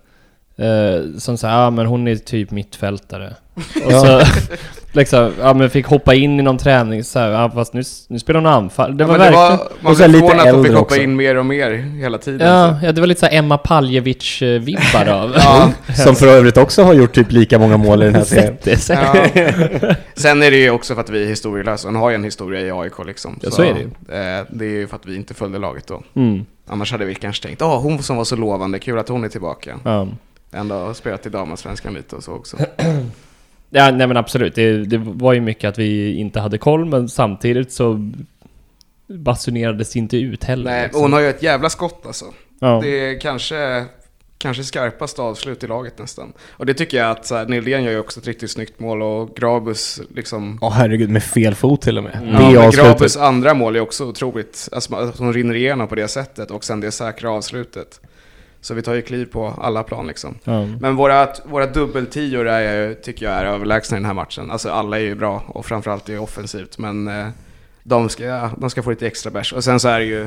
Eh, 0.57 1.19
som 1.19 1.39
sa, 1.39 1.49
ja 1.49 1.71
men 1.71 1.87
hon 1.87 2.09
är 2.09 2.17
typ 2.17 2.51
mittfältare. 2.51 3.35
Och 3.87 3.93
så 3.93 4.23
liksom, 4.93 5.33
ja 5.41 5.55
men 5.55 5.71
fick 5.71 5.87
hoppa 5.87 6.15
in 6.15 6.41
i 6.41 6.43
någon 6.43 6.59
träning 6.59 7.05
så 7.05 7.19
här, 7.19 7.29
ja 7.31 7.51
fast 7.51 7.73
nu, 7.75 7.83
nu 8.09 8.19
spelar 8.19 8.41
hon 8.41 8.53
anfall. 8.53 8.97
Det 8.97 9.05
Ja, 9.05 9.09
var 9.09 9.19
verkligen... 9.19 9.43
det 9.43 9.49
var, 9.49 9.69
man 9.81 9.91
Och 9.93 9.97
så 9.97 10.09
blev 10.09 10.11
lite 10.11 10.27
förvånad 10.27 10.49
att 10.49 10.55
de 10.55 10.65
fick 10.65 10.73
hoppa 10.73 10.83
också. 10.83 11.01
in 11.01 11.17
mer 11.17 11.37
och 11.37 11.47
mer 11.47 11.71
hela 11.71 12.19
tiden. 12.19 12.49
Ja, 12.49 12.77
så. 12.81 12.87
ja, 12.87 12.93
det 12.93 13.01
var 13.01 13.07
lite 13.07 13.21
så 13.21 13.27
här 13.27 13.39
Emma 13.39 13.57
Paljevic-vibbar 13.57 15.09
av. 15.09 15.33
Ja, 15.37 15.71
Som 15.95 16.17
för 16.17 16.27
övrigt 16.27 16.57
också 16.57 16.83
har 16.83 16.95
gjort 16.95 17.15
typ 17.15 17.33
lika 17.33 17.59
många 17.59 17.77
mål 17.77 18.03
i 18.03 18.05
den 18.05 18.15
här 18.15 18.25
serien. 18.25 18.57
Ja. 18.89 19.95
Sen 20.15 20.43
är 20.43 20.51
det 20.51 20.57
ju 20.57 20.71
också 20.71 20.95
för 20.95 21.01
att 21.01 21.11
vi 21.11 21.23
är 21.23 21.27
historielösa. 21.27 21.89
Hon 21.89 21.97
har 21.97 22.11
ju 22.11 22.15
en 22.15 22.25
historia 22.25 22.61
i 22.61 22.71
AIK 22.71 23.07
liksom. 23.07 23.39
Ja, 23.43 23.51
så 23.51 23.63
är 23.63 23.75
det 23.75 23.81
eh, 24.17 24.45
det 24.51 24.65
är 24.65 24.71
ju 24.71 24.87
för 24.87 24.97
att 24.97 25.07
vi 25.07 25.17
inte 25.17 25.35
följde 25.35 25.59
laget 25.59 25.87
då. 25.87 26.03
Mm. 26.17 26.45
Annars 26.69 26.93
hade 26.93 27.05
vi 27.05 27.15
kanske 27.15 27.47
tänkt, 27.47 27.63
åh 27.63 27.81
hon 27.81 28.03
som 28.03 28.17
var 28.17 28.25
så 28.25 28.37
lovande, 28.37 28.79
kul 28.79 28.99
att 28.99 29.09
hon 29.09 29.25
är 29.25 29.29
tillbaka. 29.29 29.79
Ja. 29.85 30.09
Ändå 30.53 30.95
spelat 30.95 31.27
i 31.27 31.29
damallsvenskan 31.29 31.95
lite 31.95 32.17
och 32.17 32.25
så 32.25 32.33
också. 32.33 32.57
ja, 33.71 33.91
nej 33.91 34.07
men 34.07 34.17
absolut. 34.17 34.55
Det, 34.55 34.85
det 34.85 34.99
var 34.99 35.33
ju 35.33 35.41
mycket 35.41 35.69
att 35.69 35.79
vi 35.79 36.15
inte 36.15 36.41
hade 36.41 36.59
koll, 36.59 36.85
men 36.85 37.09
samtidigt 37.09 37.73
så 37.73 38.11
basunerades 39.07 39.97
inte 39.97 40.17
ut 40.17 40.45
heller. 40.45 40.71
Nej, 40.71 40.83
liksom. 40.83 41.03
hon 41.03 41.13
har 41.13 41.21
ju 41.21 41.29
ett 41.29 41.43
jävla 41.43 41.71
skott 41.71 42.07
alltså. 42.07 42.25
ja. 42.59 42.81
Det 42.83 42.89
är 42.89 43.21
kanske, 43.21 43.85
kanske 44.39 44.65
skarpaste 44.65 45.23
avslut 45.23 45.65
i 45.65 45.67
laget 45.67 45.99
nästan. 45.99 46.33
Och 46.51 46.67
det 46.67 46.75
tycker 46.75 46.97
jag 46.97 47.11
att 47.11 47.27
så 47.27 47.37
här, 47.37 47.47
Nildén 47.47 47.85
gör 47.85 47.93
ju 47.93 47.99
också 47.99 48.21
ett 48.21 48.27
riktigt 48.27 48.51
snyggt 48.51 48.81
mål 48.81 49.03
och 49.03 49.37
Grabus 49.37 50.01
liksom... 50.15 50.59
Åh 50.61 50.73
herregud, 50.73 51.11
med 51.11 51.23
fel 51.23 51.55
fot 51.55 51.83
till 51.83 51.99
och 51.99 52.05
med. 52.05 52.15
Mm. 52.15 52.55
Ja, 52.55 52.63
men. 52.63 52.71
Grabus 52.71 53.17
andra 53.17 53.55
mål 53.55 53.77
är 53.77 53.81
också 53.81 54.05
otroligt, 54.07 54.69
alltså 54.73 54.95
att 54.95 55.19
hon 55.19 55.33
rinner 55.33 55.55
igenom 55.55 55.89
på 55.89 55.95
det 55.95 56.09
sättet 56.09 56.51
och 56.51 56.65
sen 56.65 56.81
det 56.81 56.91
säkra 56.91 57.31
avslutet. 57.31 58.01
Så 58.65 58.75
vi 58.75 58.83
tar 58.83 58.95
ju 58.95 59.03
kliv 59.03 59.25
på 59.27 59.55
alla 59.61 59.83
plan 59.83 60.07
liksom. 60.07 60.35
Ja. 60.45 60.67
Men 60.81 60.97
våra, 60.97 61.29
våra 61.45 61.67
dubbeltior 61.67 62.49
är, 62.49 62.89
ju- 62.89 62.95
tycker 62.95 63.27
jag 63.27 63.35
är 63.35 63.45
överlägsna 63.45 63.97
i 63.97 64.01
den 64.01 64.07
här 64.07 64.15
matchen. 64.15 64.51
Alltså 64.51 64.71
alla 64.71 64.97
är 64.99 65.03
ju 65.03 65.15
bra 65.15 65.43
och 65.47 65.67
framförallt 65.67 66.09
är 66.09 66.19
offensivt. 66.19 66.79
Men 66.79 67.09
eh, 67.09 67.27
de, 67.83 68.09
ska, 68.09 68.51
de 68.57 68.71
ska 68.71 68.83
få 68.83 68.91
lite 68.91 69.07
extra 69.07 69.31
bärs. 69.31 69.53
Och 69.53 69.65
sen 69.65 69.81
så 69.81 69.89
är 69.89 69.99
det 69.99 70.05
ju 70.07 70.23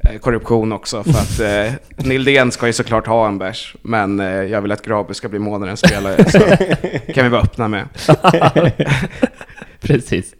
eh, 0.00 0.18
korruption 0.20 0.72
också. 0.72 1.02
För 1.04 1.10
att 1.10 1.40
eh, 1.66 1.72
Nildén 2.06 2.52
ska 2.52 2.66
ju 2.66 2.72
såklart 2.72 3.06
ha 3.06 3.28
en 3.28 3.38
bärs. 3.38 3.76
Men 3.82 4.20
eh, 4.20 4.26
jag 4.26 4.60
vill 4.62 4.72
att 4.72 4.82
Grabus 4.86 5.16
ska 5.16 5.28
bli 5.28 5.38
månadens 5.38 5.80
spelare. 5.80 6.30
Så 6.30 6.38
kan 7.14 7.24
vi 7.24 7.28
vara 7.30 7.42
öppna 7.42 7.68
med. 7.68 7.84
Precis. 9.80 10.34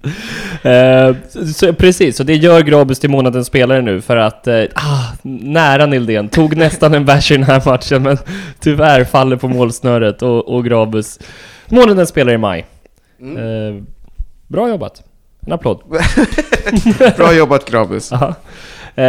Eh, 0.62 1.14
så, 1.54 1.72
precis, 1.72 2.20
och 2.20 2.26
det 2.26 2.34
gör 2.34 2.60
Grabus 2.60 2.98
till 2.98 3.10
månadens 3.10 3.46
spelare 3.46 3.82
nu 3.82 4.00
för 4.00 4.16
att, 4.16 4.46
eh, 4.46 4.62
ah, 4.74 5.04
nära 5.22 5.86
Nildén, 5.86 6.28
tog 6.28 6.56
nästan 6.56 6.94
en 6.94 7.04
bärs 7.04 7.30
i 7.30 7.34
den 7.34 7.44
här 7.44 7.62
matchen 7.66 8.02
men 8.02 8.18
tyvärr 8.60 9.04
faller 9.04 9.36
på 9.36 9.48
målsnöret 9.48 10.22
och, 10.22 10.48
och 10.48 10.64
Grabus, 10.64 11.18
månadens 11.66 12.08
spelare 12.08 12.34
i 12.34 12.38
maj. 12.38 12.66
Mm. 13.20 13.36
Eh, 13.76 13.82
bra 14.46 14.68
jobbat. 14.68 15.02
En 15.46 15.52
applåd. 15.52 15.82
Bra 17.16 17.32
jobbat 17.34 17.70
Grabus. 17.70 18.12
Aha. 18.12 18.34
Eh, 18.94 19.04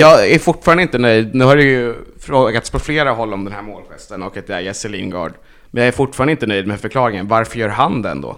Jag 0.00 0.30
är 0.30 0.38
fortfarande 0.38 0.82
inte 0.82 0.98
nöjd. 0.98 1.34
Nu 1.34 1.44
har 1.44 1.56
det 1.56 1.62
ju 1.62 1.94
frågats 2.20 2.70
på 2.70 2.78
flera 2.78 3.10
håll 3.10 3.34
om 3.34 3.44
den 3.44 3.54
här 3.54 3.62
målgesten 3.62 4.22
och 4.22 4.36
att 4.36 4.46
det 4.46 4.54
är 4.54 4.60
Jesse 4.60 4.88
Lingard. 4.88 5.32
Men 5.70 5.80
jag 5.82 5.88
är 5.88 5.92
fortfarande 5.92 6.30
inte 6.32 6.46
nöjd 6.46 6.66
med 6.66 6.80
förklaringen. 6.80 7.28
Varför 7.28 7.58
gör 7.58 7.68
han 7.68 8.02
den 8.02 8.20
då? 8.20 8.36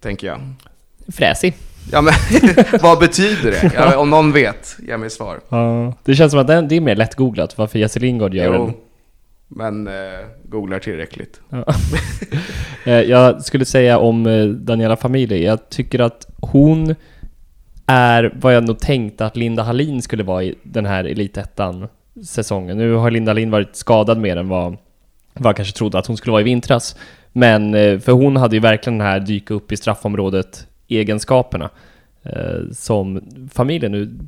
Tänker 0.00 0.26
jag. 0.26 0.40
Fräsig. 1.08 1.54
Ja 1.92 2.00
men, 2.00 2.14
vad 2.80 2.98
betyder 2.98 3.50
det? 3.50 3.72
Ja, 3.74 3.98
om 3.98 4.10
någon 4.10 4.32
vet, 4.32 4.76
ge 4.88 4.96
mig 4.96 5.10
svar. 5.10 5.40
Ja, 5.48 5.94
det 6.04 6.14
känns 6.14 6.30
som 6.32 6.40
att 6.40 6.46
det, 6.46 6.76
är 6.76 6.80
mer 6.80 6.96
lättgooglat 6.96 7.58
varför 7.58 7.78
Jesse 7.78 8.00
Lingard 8.00 8.34
gör 8.34 8.54
Jo, 8.54 8.72
men 9.48 9.86
eh, 9.86 9.92
googlar 10.44 10.78
tillräckligt. 10.78 11.40
Ja. 11.48 11.64
Eh, 12.84 13.00
jag 13.00 13.42
skulle 13.42 13.64
säga 13.64 13.98
om 13.98 14.26
eh, 14.26 14.46
Daniela 14.46 14.96
Familj, 14.96 15.42
jag 15.44 15.68
tycker 15.68 15.98
att 15.98 16.26
hon 16.40 16.94
är 17.86 18.32
vad 18.40 18.54
jag 18.54 18.64
nog 18.66 18.78
tänkte 18.78 19.26
att 19.26 19.36
Linda 19.36 19.62
Hallin 19.62 20.02
skulle 20.02 20.22
vara 20.22 20.44
i 20.44 20.54
den 20.62 20.86
här 20.86 21.04
Elitettan 21.04 21.88
säsongen. 22.26 22.78
Nu 22.78 22.92
har 22.92 23.10
Linda 23.10 23.30
Hallin 23.30 23.50
varit 23.50 23.76
skadad 23.76 24.18
mer 24.18 24.36
än 24.36 24.48
vad, 24.48 24.76
vad 25.32 25.48
jag 25.48 25.56
kanske 25.56 25.78
trodde 25.78 25.98
att 25.98 26.06
hon 26.06 26.16
skulle 26.16 26.32
vara 26.32 26.40
i 26.40 26.44
vintras. 26.44 26.96
Men 27.38 27.74
eh, 27.74 27.98
för 27.98 28.12
hon 28.12 28.36
hade 28.36 28.56
ju 28.56 28.60
verkligen 28.60 28.98
den 28.98 29.06
här 29.06 29.20
dyka 29.20 29.54
upp 29.54 29.72
i 29.72 29.76
straffområdet 29.76 30.66
egenskaperna 30.88 31.70
eh, 32.22 32.70
som 32.72 33.22
familjen 33.52 33.92
nu 33.92 34.18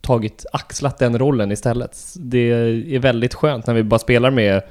tagit, 0.00 0.46
axlat 0.52 0.98
den 0.98 1.18
rollen 1.18 1.52
istället. 1.52 1.98
Det 2.16 2.38
är 2.94 2.98
väldigt 2.98 3.34
skönt 3.34 3.66
när 3.66 3.74
vi 3.74 3.82
bara 3.82 3.98
spelar 3.98 4.30
med 4.30 4.62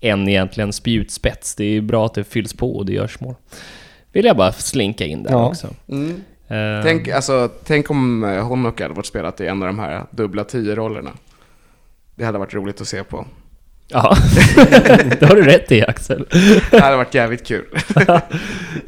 en 0.00 0.28
egentligen 0.28 0.72
spjutspets. 0.72 1.54
Det 1.54 1.64
är 1.64 1.80
bra 1.80 2.06
att 2.06 2.14
det 2.14 2.24
fylls 2.24 2.54
på 2.54 2.76
och 2.76 2.86
det 2.86 2.92
görs 2.92 3.20
mål. 3.20 3.34
Vill 4.12 4.24
jag 4.24 4.36
bara 4.36 4.52
slinka 4.52 5.04
in 5.06 5.22
där 5.22 5.30
Ja. 5.30 5.48
också. 5.48 5.68
Mm. 5.88 6.10
Eh, 6.48 6.82
Tänk, 6.84 7.08
alltså, 7.08 7.50
tänk 7.64 7.90
om 7.90 8.22
hon 8.48 8.66
och 8.66 8.80
jag 8.80 8.84
hade 8.84 8.94
fått 8.94 9.06
spelat 9.06 9.40
i 9.40 9.46
en 9.46 9.62
av 9.62 9.66
de 9.66 9.78
här 9.78 10.04
dubbla 10.10 10.44
tio-rollerna. 10.44 11.10
Det 12.14 12.24
hade 12.24 12.38
varit 12.38 12.54
roligt 12.54 12.80
att 12.80 12.88
se 12.88 13.04
på. 13.04 13.26
Ja, 13.90 14.16
det 15.20 15.26
har 15.26 15.36
du 15.36 15.42
rätt 15.42 15.72
i 15.72 15.82
Axel. 15.82 16.26
Det 16.70 16.80
hade 16.80 16.96
varit 16.96 17.14
jävligt 17.14 17.46
kul. 17.46 17.64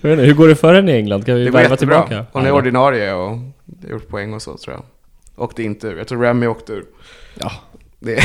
Jag 0.00 0.12
inte, 0.12 0.24
hur 0.24 0.34
går 0.34 0.48
det 0.48 0.54
för 0.54 0.74
henne 0.74 0.92
i 0.92 0.96
England? 0.96 1.26
Kan 1.26 1.34
vi 1.34 1.44
Det 1.44 1.50
värva 1.50 1.76
tillbaka? 1.76 2.26
Hon 2.32 2.42
är 2.42 2.48
Ja, 2.48 2.54
ordinarie 2.54 3.14
och 3.14 3.28
har 3.28 3.90
gjort 3.90 4.08
poäng 4.08 4.34
och 4.34 4.42
så 4.42 4.56
tror 4.56 4.76
jag. 4.76 4.84
Åkte 5.44 5.62
inte 5.62 5.86
ur. 5.86 5.98
Jag 5.98 6.08
tror 6.08 6.22
Remy 6.22 6.46
åkte 6.46 6.72
ur. 6.72 6.84
Ja, 7.34 7.52
Det, 7.98 8.20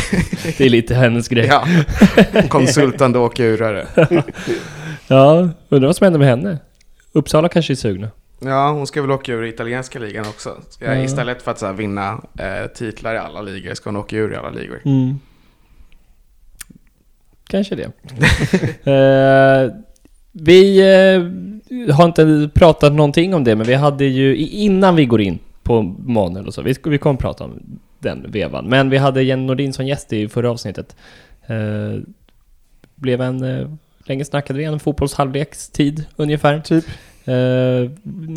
det 0.58 0.66
är 0.66 0.70
lite 0.70 0.96
hennes 0.96 1.28
grej. 1.28 1.46
Ja, 1.46 1.68
ja. 2.34 2.42
Konsultande 2.50 3.20
åkerurare. 3.20 3.88
undrar 5.70 5.88
vad 5.88 5.96
som 5.96 6.06
händer 6.06 6.20
med 6.20 6.28
henne? 6.28 6.58
Uppsala 7.12 7.50
kanske 7.50 7.74
är 7.74 7.76
sugna? 7.76 8.10
Ja, 8.40 8.72
hon 8.72 8.88
ska 8.88 9.02
väl 9.02 9.12
åka 9.12 9.32
ur 9.34 9.44
i 9.44 9.50
italienska 9.50 10.00
ligan 10.00 10.26
också. 10.28 10.58
Ska 10.70 10.86
Ja. 10.86 10.96
Istället 10.96 11.42
för 11.42 11.52
att 11.52 11.60
så 11.60 11.66
här, 11.66 11.74
vinna 11.74 12.22
eh, 12.40 12.68
titlar 12.76 13.16
i 13.16 13.18
alla 13.18 13.42
ligor 13.42 13.74
ska 13.74 13.90
hon 13.90 13.98
åka 13.98 14.16
ur 14.18 14.34
i 14.34 14.36
alla 14.36 14.50
ligor. 14.50 14.80
Mm. 14.86 15.20
Kanske 17.56 17.76
det. 17.76 17.91
Eh, 18.91 19.72
vi 20.32 20.80
eh, 20.80 21.94
har 21.96 22.06
inte 22.06 22.50
pratat 22.54 22.94
någonting 22.94 23.34
om 23.34 23.44
det, 23.44 23.56
men 23.56 23.68
vi 23.68 23.74
hade 23.74 24.06
ju 24.06 24.38
innan 24.38 24.96
vi 24.96 25.06
går 25.06 25.22
in 25.22 25.39
på 25.63 25.82
Manuel 26.00 26.48
och 26.48 26.54
så, 26.54 26.62
vi, 26.62 26.76
vi 26.86 26.98
kommer 26.98 27.20
prata 27.20 27.44
om 27.44 27.80
den 28.00 28.32
vevan, 28.32 28.65
men 28.65 28.89
vi 28.89 28.98
hade 28.98 29.24
Jenny 29.24 29.46
Nordin 29.46 29.74
som 29.74 29.88
gäst 29.88 30.13
i 30.13 30.28
förra 30.28 30.52
avsnittet. 30.52 30.96
Eh, 31.48 32.02
blev 32.96 33.22
en, 33.22 33.44
eh, 33.44 33.68
länge 34.06 34.26
snackade 34.26 34.60
vi, 34.60 34.65
en 34.65 34.80
fotbollshalvlekstid 34.80 36.06
ungefär. 36.15 36.60
Typ. 36.60 36.86
Eh, 37.26 37.91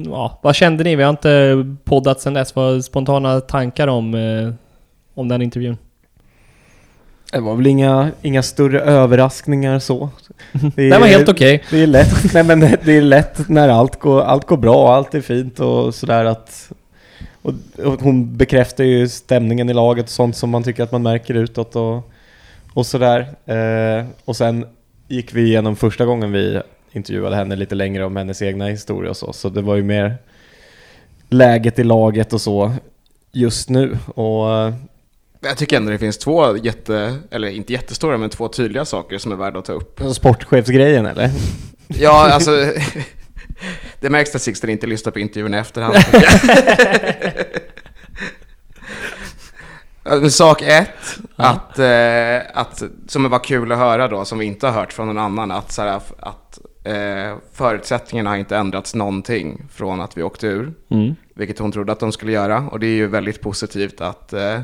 ja, 0.04 0.40
vad 0.42 0.56
kände 0.56 0.84
ni? 0.84 0.96
Vi 0.96 1.02
har 1.02 1.10
inte 1.10 1.64
poddat 1.84 2.20
sedan 2.20 2.34
dess. 2.34 2.56
Vad 2.56 2.84
spontana 2.84 3.40
tankar 3.40 3.88
om, 3.88 4.14
eh, 4.14 4.52
om 5.14 5.28
den 5.28 5.42
intervjun? 5.42 5.76
Det 7.32 7.40
var 7.40 7.54
väl 7.56 7.66
inga, 7.66 8.10
inga 8.22 8.42
större 8.42 8.80
överraskningar 8.80 9.78
så. 9.78 10.10
Det 10.76 10.82
är- 10.82 10.90
Den 10.90 11.00
var 11.00 11.08
helt 11.08 11.28
okej. 11.28 11.62
Det 11.70 11.82
är 11.82 11.86
lätt, 11.86 12.14
nej 12.34 12.44
men 12.44 12.60
det 12.60 12.88
är 12.96 13.02
lätt 13.02 13.48
när 13.48 13.68
allt 13.68 13.98
går, 13.98 14.20
allt 14.22 14.46
går 14.46 14.56
bra, 14.56 14.94
allt 14.94 15.14
är 15.14 15.20
fint 15.20 15.60
och 15.60 15.94
sådär 15.94 16.24
att... 16.24 16.70
Och, 17.42 17.52
och 17.84 18.00
hon 18.00 18.36
bekräftar 18.36 18.84
ju 18.84 19.08
stämningen 19.08 19.70
i 19.70 19.74
laget 19.74 20.04
och 20.04 20.10
sånt 20.10 20.36
som 20.36 20.50
man 20.50 20.62
tycker 20.62 20.82
att 20.82 20.92
man 20.92 21.02
märker 21.02 21.34
utåt 21.34 21.76
och, 21.76 22.10
och 22.74 22.86
sådär. 22.86 23.20
Eh, 23.46 24.04
och 24.24 24.36
sen 24.36 24.66
gick 25.08 25.34
vi 25.34 25.42
igenom 25.46 25.76
första 25.76 26.04
gången 26.04 26.32
vi 26.32 26.60
intervjuade 26.92 27.36
henne 27.36 27.56
lite 27.56 27.74
längre 27.74 28.04
om 28.04 28.16
hennes 28.16 28.42
egna 28.42 28.66
historia 28.66 29.10
och 29.10 29.16
så, 29.16 29.32
så 29.32 29.48
det 29.48 29.62
var 29.62 29.76
ju 29.76 29.82
mer 29.82 30.16
läget 31.28 31.78
i 31.78 31.84
laget 31.84 32.32
och 32.32 32.40
så 32.40 32.72
just 33.32 33.68
nu. 33.70 33.98
Och 34.14 34.52
eh, 34.54 34.74
Jag 35.40 35.56
tycker 35.56 35.76
ändå 35.76 35.90
det 35.90 35.98
finns 35.98 36.18
två 36.18 36.56
jätte, 36.56 37.16
eller 37.30 37.48
inte 37.48 37.72
jättestora, 37.72 38.18
men 38.18 38.30
två 38.30 38.48
tydliga 38.48 38.84
saker 38.84 39.18
som 39.18 39.32
är 39.32 39.36
värda 39.36 39.58
att 39.58 39.64
ta 39.64 39.72
upp. 39.72 40.00
sportchefsgrejen 40.14 41.06
eller? 41.06 41.30
Ja, 42.00 42.30
alltså... 42.32 42.50
det 44.00 44.10
märks 44.10 44.34
att 44.34 44.42
Sixten 44.42 44.70
inte 44.70 44.86
lyssnar 44.86 45.12
på 45.12 45.18
intervjun 45.18 45.54
i 45.54 45.56
efterhand. 45.56 45.94
Sak 50.30 50.62
ett, 50.62 51.18
att, 51.36 51.78
eh, 51.78 52.36
att, 52.54 52.82
som 53.06 53.30
var 53.30 53.44
kul 53.44 53.72
att 53.72 53.78
höra 53.78 54.08
då, 54.08 54.24
som 54.24 54.38
vi 54.38 54.44
inte 54.46 54.66
har 54.66 54.72
hört 54.80 54.92
från 54.92 55.06
någon 55.06 55.18
annan, 55.18 55.50
att, 55.50 55.72
så 55.72 55.82
här, 55.82 56.00
att 56.20 56.58
eh, 56.84 57.36
förutsättningarna 57.52 58.30
har 58.30 58.36
inte 58.36 58.56
ändrats 58.56 58.94
någonting 58.94 59.62
från 59.72 60.00
att 60.00 60.16
vi 60.16 60.22
åkte 60.22 60.46
ur, 60.46 60.72
Mm. 60.90 61.14
vilket 61.34 61.58
hon 61.58 61.72
trodde 61.72 61.92
att 61.92 62.00
de 62.00 62.12
skulle 62.12 62.32
göra. 62.32 62.58
Och 62.70 62.80
det 62.80 62.86
är 62.86 62.96
ju 62.96 63.06
väldigt 63.06 63.40
positivt 63.40 64.00
att, 64.00 64.32
eh, 64.32 64.60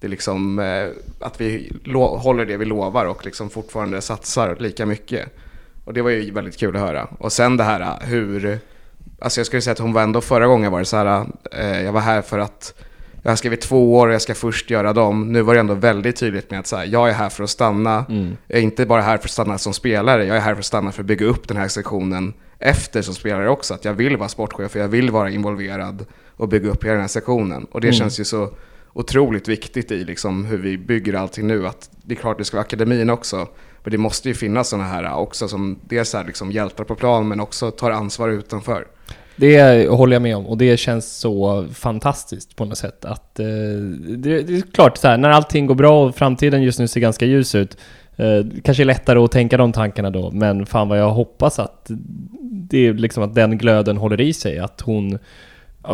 det 0.00 0.08
liksom, 0.08 0.58
eh, 0.58 0.88
att 1.20 1.40
vi 1.40 1.72
håller 1.94 2.46
det 2.46 2.56
vi 2.56 2.64
lovar 2.64 3.04
och 3.04 3.24
liksom 3.24 3.50
fortfarande 3.50 4.00
satsar 4.00 4.56
lika 4.60 4.86
mycket. 4.86 5.28
Och 5.84 5.94
det 5.94 6.02
var 6.02 6.10
ju 6.10 6.30
väldigt 6.30 6.56
kul 6.56 6.76
att 6.76 6.82
höra. 6.82 7.08
Och 7.18 7.32
sen 7.32 7.56
det 7.56 7.64
här 7.64 7.98
hur, 8.06 8.58
alltså 9.18 9.40
jag 9.40 9.46
skulle 9.46 9.62
säga 9.62 9.72
att 9.72 9.78
hon 9.78 9.92
var 9.92 10.02
ändå 10.02 10.20
förra 10.20 10.46
gången 10.46 10.72
var 10.72 10.78
det 10.78 10.84
så 10.84 10.96
här, 10.96 11.26
eh, 11.52 11.82
jag 11.82 11.92
var 11.92 12.00
här 12.00 12.22
för 12.22 12.38
att 12.38 12.74
jag 13.22 13.30
har 13.30 13.36
skrivit 13.36 13.60
två 13.60 13.96
år 13.98 14.08
och 14.08 14.14
jag 14.14 14.22
ska 14.22 14.34
först 14.34 14.70
göra 14.70 14.92
dem. 14.92 15.32
Nu 15.32 15.42
var 15.42 15.54
det 15.54 15.60
ändå 15.60 15.74
väldigt 15.74 16.16
tydligt 16.16 16.50
med 16.50 16.60
att 16.60 16.66
så 16.66 16.76
här, 16.76 16.84
jag 16.84 17.08
är 17.08 17.12
här 17.12 17.28
för 17.28 17.44
att 17.44 17.50
stanna. 17.50 18.04
Mm. 18.08 18.36
Jag 18.46 18.58
är 18.58 18.62
inte 18.62 18.86
bara 18.86 19.02
här 19.02 19.16
för 19.18 19.24
att 19.24 19.30
stanna 19.30 19.58
som 19.58 19.72
spelare, 19.72 20.24
jag 20.24 20.36
är 20.36 20.40
här 20.40 20.54
för 20.54 20.58
att 20.58 20.64
stanna 20.66 20.92
för 20.92 21.02
att 21.02 21.06
bygga 21.06 21.26
upp 21.26 21.48
den 21.48 21.56
här 21.56 21.68
sektionen 21.68 22.34
efter 22.58 23.02
som 23.02 23.14
spelare 23.14 23.48
också. 23.48 23.74
Att 23.74 23.84
jag 23.84 23.92
vill 23.92 24.16
vara 24.16 24.28
sportchef 24.28 24.74
och 24.74 24.80
jag 24.80 24.88
vill 24.88 25.10
vara 25.10 25.30
involverad 25.30 26.06
och 26.36 26.48
bygga 26.48 26.70
upp 26.70 26.84
hela 26.84 26.92
den 26.92 27.00
här 27.00 27.08
sektionen. 27.08 27.66
Och 27.72 27.80
det 27.80 27.86
Mm. 27.88 27.98
känns 27.98 28.20
ju 28.20 28.24
så 28.24 28.50
otroligt 28.92 29.48
viktigt 29.48 29.90
i 29.90 30.04
liksom 30.04 30.44
hur 30.44 30.58
vi 30.58 30.78
bygger 30.78 31.14
allting 31.14 31.46
nu. 31.46 31.66
Att 31.66 31.90
det 32.02 32.14
är 32.14 32.16
klart 32.16 32.38
det 32.38 32.44
ska 32.44 32.56
vara 32.56 32.64
akademin 32.64 33.10
också. 33.10 33.48
Men 33.82 33.90
det 33.90 33.98
måste 33.98 34.28
ju 34.28 34.34
finnas 34.34 34.68
sådana 34.68 34.88
här 34.88 35.14
också 35.14 35.48
som 35.48 35.78
dels 35.88 36.14
är 36.14 36.24
liksom 36.24 36.52
hjältar 36.52 36.84
på 36.84 36.94
plan 36.94 37.28
men 37.28 37.40
också 37.40 37.70
tar 37.70 37.90
ansvar 37.90 38.28
utanför. 38.28 38.86
Det 39.36 39.88
håller 39.88 40.14
jag 40.14 40.22
med 40.22 40.36
om 40.36 40.46
och 40.46 40.58
det 40.58 40.76
känns 40.76 41.16
så 41.16 41.66
fantastiskt 41.74 42.56
på 42.56 42.64
något 42.64 42.78
sätt 42.78 43.04
att 43.04 43.38
eh, 43.38 43.46
det, 44.16 44.42
det 44.42 44.56
är 44.56 44.72
klart 44.72 44.96
så 44.96 45.08
här, 45.08 45.18
när 45.18 45.30
allting 45.30 45.66
går 45.66 45.74
bra 45.74 46.04
och 46.04 46.14
framtiden 46.14 46.62
just 46.62 46.78
nu 46.78 46.88
ser 46.88 47.00
ganska 47.00 47.26
ljus 47.26 47.54
ut 47.54 47.76
eh, 48.16 48.46
kanske 48.64 48.82
är 48.82 48.84
lättare 48.84 49.18
att 49.18 49.32
tänka 49.32 49.56
de 49.56 49.72
tankarna 49.72 50.10
då 50.10 50.30
men 50.30 50.66
fan 50.66 50.88
vad 50.88 50.98
jag 50.98 51.10
hoppas 51.10 51.58
att 51.58 51.90
det 52.40 52.86
är 52.86 52.94
liksom 52.94 53.22
att 53.22 53.34
den 53.34 53.58
glöden 53.58 53.96
håller 53.96 54.20
i 54.20 54.32
sig 54.32 54.58
att 54.58 54.80
hon 54.80 55.18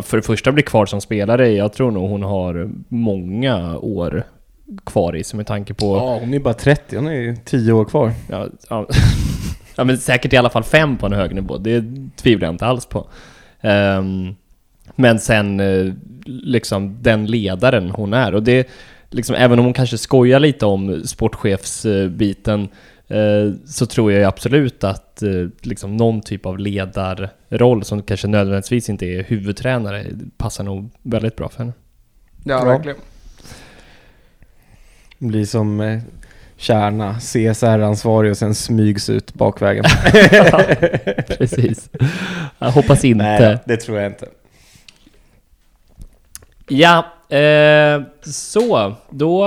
för 0.02 0.16
det 0.16 0.22
första 0.22 0.52
blir 0.52 0.64
kvar 0.64 0.86
som 0.86 1.00
spelare 1.00 1.48
jag 1.48 1.72
tror 1.72 1.90
nog 1.90 2.10
hon 2.10 2.22
har 2.22 2.70
många 2.88 3.78
år 3.78 4.24
kvar 4.86 5.16
i 5.16 5.24
sig 5.24 5.36
med 5.36 5.46
tanke 5.46 5.74
på 5.74 5.96
Ja, 5.96 6.18
hon 6.20 6.34
är 6.34 6.38
bara 6.38 6.54
30, 6.54 6.96
hon 6.96 7.06
är 7.06 7.12
ju 7.12 7.36
10 7.44 7.72
år 7.72 7.84
kvar. 7.84 8.12
Ja, 8.30 8.48
ja. 8.70 8.86
ja, 9.76 9.84
men 9.84 9.98
säkert 9.98 10.32
i 10.32 10.36
alla 10.36 10.50
fall 10.50 10.64
fem 10.64 10.96
på 10.96 11.06
en 11.06 11.12
hög 11.12 11.34
nivå. 11.34 11.58
Det 11.58 11.84
tvivlar 12.16 12.46
jag 12.46 12.54
inte 12.54 12.66
alls 12.66 12.86
på. 12.86 13.08
Ehm, 13.60 14.34
men 14.94 15.18
sen 15.18 15.60
eh, 15.60 15.92
liksom 16.26 17.02
den 17.02 17.26
ledaren 17.26 17.90
hon 17.90 18.14
är. 18.14 18.34
Och 18.34 18.42
det, 18.42 18.68
liksom, 19.10 19.36
även 19.36 19.58
om 19.58 19.64
hon 19.64 19.74
kanske 19.74 19.98
skojar 19.98 20.40
lite 20.40 20.66
om 20.66 21.02
sportchefsbiten 21.04 22.68
så 23.66 23.86
tror 23.86 24.12
jag 24.12 24.18
ju 24.20 24.26
absolut 24.26 24.84
att 24.84 25.22
eh, 25.22 25.30
liksom 25.62 25.96
någon 25.96 26.20
typ 26.20 26.46
av 26.46 26.58
ledarroll 26.58 27.84
som 27.84 28.02
kanske 28.02 28.26
nödvändigtvis 28.28 28.88
inte 28.88 29.06
är 29.06 29.22
huvudtränare 29.24 30.06
passar 30.36 30.64
nog 30.64 30.90
väldigt 31.02 31.36
bra 31.36 31.48
för 31.48 31.58
henne. 31.58 31.72
Ja, 32.44 32.58
Ja. 32.58 32.64
verkligen. 32.64 32.98
Blir 35.18 35.44
som 35.44 35.80
eh, 35.80 36.00
Kärna, 36.56 37.14
CSR-ansvarig 37.20 38.30
och 38.30 38.36
sen 38.38 38.54
smygs 38.54 39.10
ut 39.10 39.34
bakvägen. 39.34 39.84
Precis. 41.38 41.90
Jag 42.58 42.70
hoppas 42.70 43.04
inte. 43.04 43.24
Nej, 43.24 43.58
det 43.66 43.76
tror 43.76 43.98
jag 43.98 44.06
inte. 44.06 44.26
Ja, 46.68 47.06
eh, 47.36 48.02
så 48.32 48.94
då, 49.10 49.46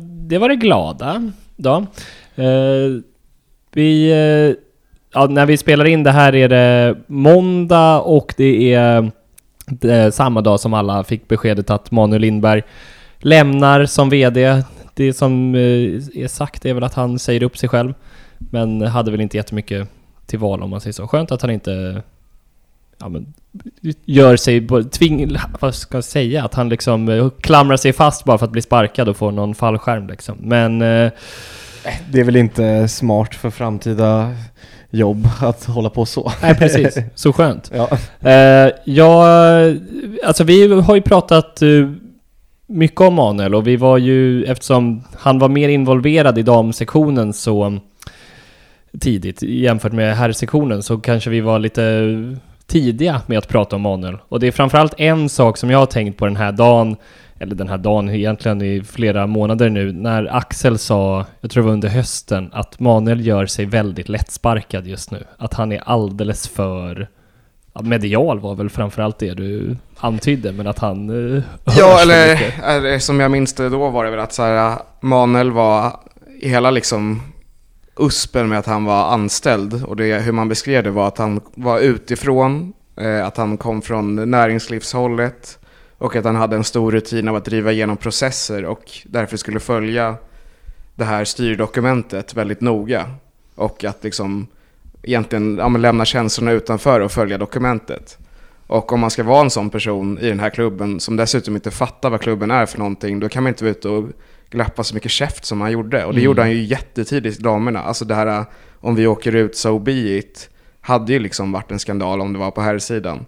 det 0.00 0.38
var 0.38 0.48
det 0.48 0.56
glada 0.56 1.32
då. 1.56 1.86
Eh, 2.40 3.02
vi, 3.72 4.10
eh, 4.10 4.56
ja, 5.12 5.26
när 5.26 5.46
vi 5.46 5.56
spelar 5.56 5.84
in 5.84 6.02
det 6.02 6.10
här 6.10 6.34
är 6.34 6.48
det 6.48 6.96
måndag 7.06 8.00
och 8.00 8.34
det 8.36 8.74
är, 8.74 9.10
det 9.66 10.14
samma 10.14 10.40
dag 10.40 10.60
som 10.60 10.74
alla 10.74 11.04
fick 11.04 11.28
beskedet 11.28 11.70
att 11.70 11.90
Manuel 11.90 12.20
Lindberg 12.20 12.62
lämnar 13.18 13.86
som 13.86 14.10
VD. 14.10 14.62
Det 14.94 15.12
som 15.12 15.54
eh, 15.54 15.60
är 16.22 16.28
sagt 16.28 16.66
är 16.66 16.74
väl 16.74 16.84
att 16.84 16.94
han 16.94 17.18
säger 17.18 17.42
upp 17.42 17.58
sig 17.58 17.68
själv, 17.68 17.94
men 18.38 18.82
hade 18.82 19.10
väl 19.10 19.20
inte 19.20 19.36
jättemycket 19.36 19.88
till 20.26 20.38
val 20.38 20.62
om 20.62 20.70
man 20.70 20.80
säger 20.80 20.92
så. 20.92 21.08
Skönt 21.08 21.32
att 21.32 21.42
han 21.42 21.50
inte 21.50 22.02
ja, 22.98 23.08
men, 23.08 23.34
gör 24.04 24.36
sig, 24.36 24.68
tving, 24.90 25.36
vad 25.60 25.74
ska 25.74 25.96
jag 25.96 26.04
säga, 26.04 26.44
att 26.44 26.54
han 26.54 26.68
liksom 26.68 27.08
eh, 27.08 27.30
klamrar 27.40 27.76
sig 27.76 27.92
fast 27.92 28.24
bara 28.24 28.38
för 28.38 28.46
att 28.46 28.52
bli 28.52 28.62
sparkad 28.62 29.08
och 29.08 29.16
få 29.16 29.30
någon 29.30 29.54
fallskärm 29.54 30.06
liksom. 30.06 30.36
Men 30.40 30.82
eh, 30.82 31.10
det 32.12 32.20
är 32.20 32.24
väl 32.24 32.36
inte 32.36 32.88
smart 32.88 33.34
för 33.34 33.50
framtida 33.50 34.34
jobb 34.90 35.28
att 35.40 35.64
hålla 35.64 35.90
på 35.90 36.06
så. 36.06 36.32
nej 36.42 36.54
precis, 36.54 36.98
så 37.14 37.32
skönt. 37.32 37.70
Ja. 37.74 37.88
Eh, 38.30 38.72
jag, 38.84 39.26
alltså 40.24 40.44
vi 40.44 40.80
har 40.80 40.94
ju 40.94 41.02
pratat 41.02 41.62
eh, 41.62 41.68
mycket 42.66 43.00
om 43.00 43.14
Manuel 43.14 43.54
och 43.54 43.66
vi 43.66 43.76
var 43.76 43.98
ju, 43.98 44.44
eftersom 44.44 45.04
han 45.18 45.38
var 45.38 45.48
mer 45.48 45.68
involverad 45.68 46.38
i 46.38 46.42
damsektionen 46.42 47.32
så 47.32 47.78
tidigt 49.00 49.42
jämfört 49.42 49.92
med 49.92 50.16
herrsektionen 50.16 50.82
så 50.82 50.98
kanske 50.98 51.30
vi 51.30 51.40
var 51.40 51.58
lite 51.58 52.16
tidiga 52.66 53.22
med 53.26 53.38
att 53.38 53.48
prata 53.48 53.76
om 53.76 53.82
Manuel. 53.82 54.18
Och 54.28 54.40
det 54.40 54.46
är 54.46 54.52
framförallt 54.52 54.94
en 55.00 55.28
sak 55.28 55.56
som 55.56 55.70
jag 55.70 55.78
har 55.78 55.86
tänkt 55.86 56.18
på 56.18 56.24
den 56.24 56.36
här 56.36 56.52
dagen, 56.52 56.96
eller 57.40 57.54
den 57.54 57.68
här 57.68 57.78
dagen 57.78 58.10
egentligen 58.10 58.62
i 58.62 58.82
flera 58.82 59.26
månader 59.26 59.70
nu, 59.70 59.92
när 59.92 60.36
Axel 60.36 60.78
sa, 60.78 61.26
jag 61.40 61.50
tror 61.50 61.62
det 61.62 61.66
var 61.66 61.72
under 61.72 61.88
hösten, 61.88 62.50
att 62.52 62.80
Manuel 62.80 63.26
gör 63.26 63.46
sig 63.46 63.66
väldigt 63.66 64.08
lättsparkad 64.08 64.86
just 64.86 65.10
nu. 65.10 65.24
Att 65.38 65.54
han 65.54 65.72
är 65.72 65.82
alldeles 65.86 66.48
för 66.48 67.08
medial 67.82 68.40
var 68.40 68.54
väl 68.54 68.70
framförallt 68.70 69.18
det 69.18 69.34
du 69.34 69.76
antydde, 69.96 70.52
men 70.52 70.66
att 70.66 70.78
han 70.78 71.10
uh, 71.10 71.42
Ja, 71.64 72.00
eller, 72.02 72.54
eller 72.64 72.98
som 72.98 73.20
jag 73.20 73.30
minns 73.30 73.52
det 73.52 73.68
då 73.68 73.90
var 73.90 74.04
det 74.04 74.10
väl 74.10 74.20
att 74.20 74.32
så 74.32 74.42
här, 74.42 74.78
Manuel 75.00 75.50
var 75.50 76.00
hela 76.42 76.70
liksom 76.70 77.22
uspen 77.96 78.48
med 78.48 78.58
att 78.58 78.66
han 78.66 78.84
var 78.84 79.12
anställd. 79.12 79.84
Och 79.84 79.96
det, 79.96 80.18
hur 80.18 80.32
man 80.32 80.48
beskrev 80.48 80.84
det 80.84 80.90
var 80.90 81.08
att 81.08 81.18
han 81.18 81.40
var 81.54 81.78
utifrån, 81.78 82.72
eh, 82.96 83.26
att 83.26 83.36
han 83.36 83.56
kom 83.56 83.82
från 83.82 84.30
näringslivshållet 84.30 85.59
och 86.00 86.16
att 86.16 86.24
han 86.24 86.36
hade 86.36 86.56
en 86.56 86.64
stor 86.64 86.92
rutin 86.92 87.28
av 87.28 87.36
att 87.36 87.44
driva 87.44 87.72
igenom 87.72 87.96
processer 87.96 88.64
och 88.64 88.90
därför 89.04 89.36
skulle 89.36 89.60
följa 89.60 90.16
det 90.94 91.04
här 91.04 91.24
styrdokumentet 91.24 92.34
väldigt 92.34 92.60
noga 92.60 93.10
och 93.54 93.84
att 93.84 94.04
liksom 94.04 94.46
egentligen 95.02 95.58
ja, 95.58 95.68
lämna 95.68 96.04
känslorna 96.04 96.52
utanför 96.52 97.00
och 97.00 97.12
följa 97.12 97.38
dokumentet. 97.38 98.18
Och 98.66 98.92
om 98.92 99.00
man 99.00 99.10
ska 99.10 99.22
vara 99.22 99.40
en 99.40 99.50
sån 99.50 99.70
person 99.70 100.18
i 100.18 100.28
den 100.28 100.40
här 100.40 100.50
klubben 100.50 101.00
som 101.00 101.16
dessutom 101.16 101.54
inte 101.54 101.70
fattar 101.70 102.10
vad 102.10 102.20
klubben 102.20 102.50
är 102.50 102.66
för 102.66 102.78
någonting, 102.78 103.20
då 103.20 103.28
kan 103.28 103.42
man 103.42 103.50
inte 103.50 103.64
vara 103.64 103.70
ute 103.70 103.88
och 103.88 104.08
glappa 104.50 104.84
så 104.84 104.94
mycket 104.94 105.10
käft 105.10 105.44
som 105.44 105.60
han 105.60 105.72
gjorde. 105.72 106.04
Och 106.04 106.12
det 106.12 106.20
Mm. 106.20 106.24
gjorde 106.24 106.42
han 106.42 106.50
ju 106.50 106.62
jättetidigt 106.62 107.38
i 107.38 107.42
damerna. 107.42 107.80
Alltså 107.82 108.04
det 108.04 108.14
här 108.14 108.44
om 108.80 108.94
vi 108.94 109.06
åker 109.06 109.34
ut, 109.34 109.56
so 109.56 109.78
be 109.78 109.92
it, 109.92 110.50
hade 110.80 111.12
ju 111.12 111.18
liksom 111.18 111.52
varit 111.52 111.70
en 111.70 111.78
skandal 111.78 112.20
om 112.20 112.32
det 112.32 112.38
var 112.38 112.50
på 112.50 112.60
här 112.60 112.78
sidan. 112.78 113.26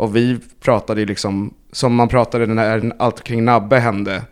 Och 0.00 0.16
vi 0.16 0.38
pratade 0.60 1.00
ju 1.00 1.06
liksom, 1.06 1.54
som 1.72 1.94
man 1.94 2.08
pratade 2.08 2.46
när 2.46 2.92
allt 2.98 3.24
kring 3.24 3.44
Nabbe 3.44 3.78
hände 3.78 4.22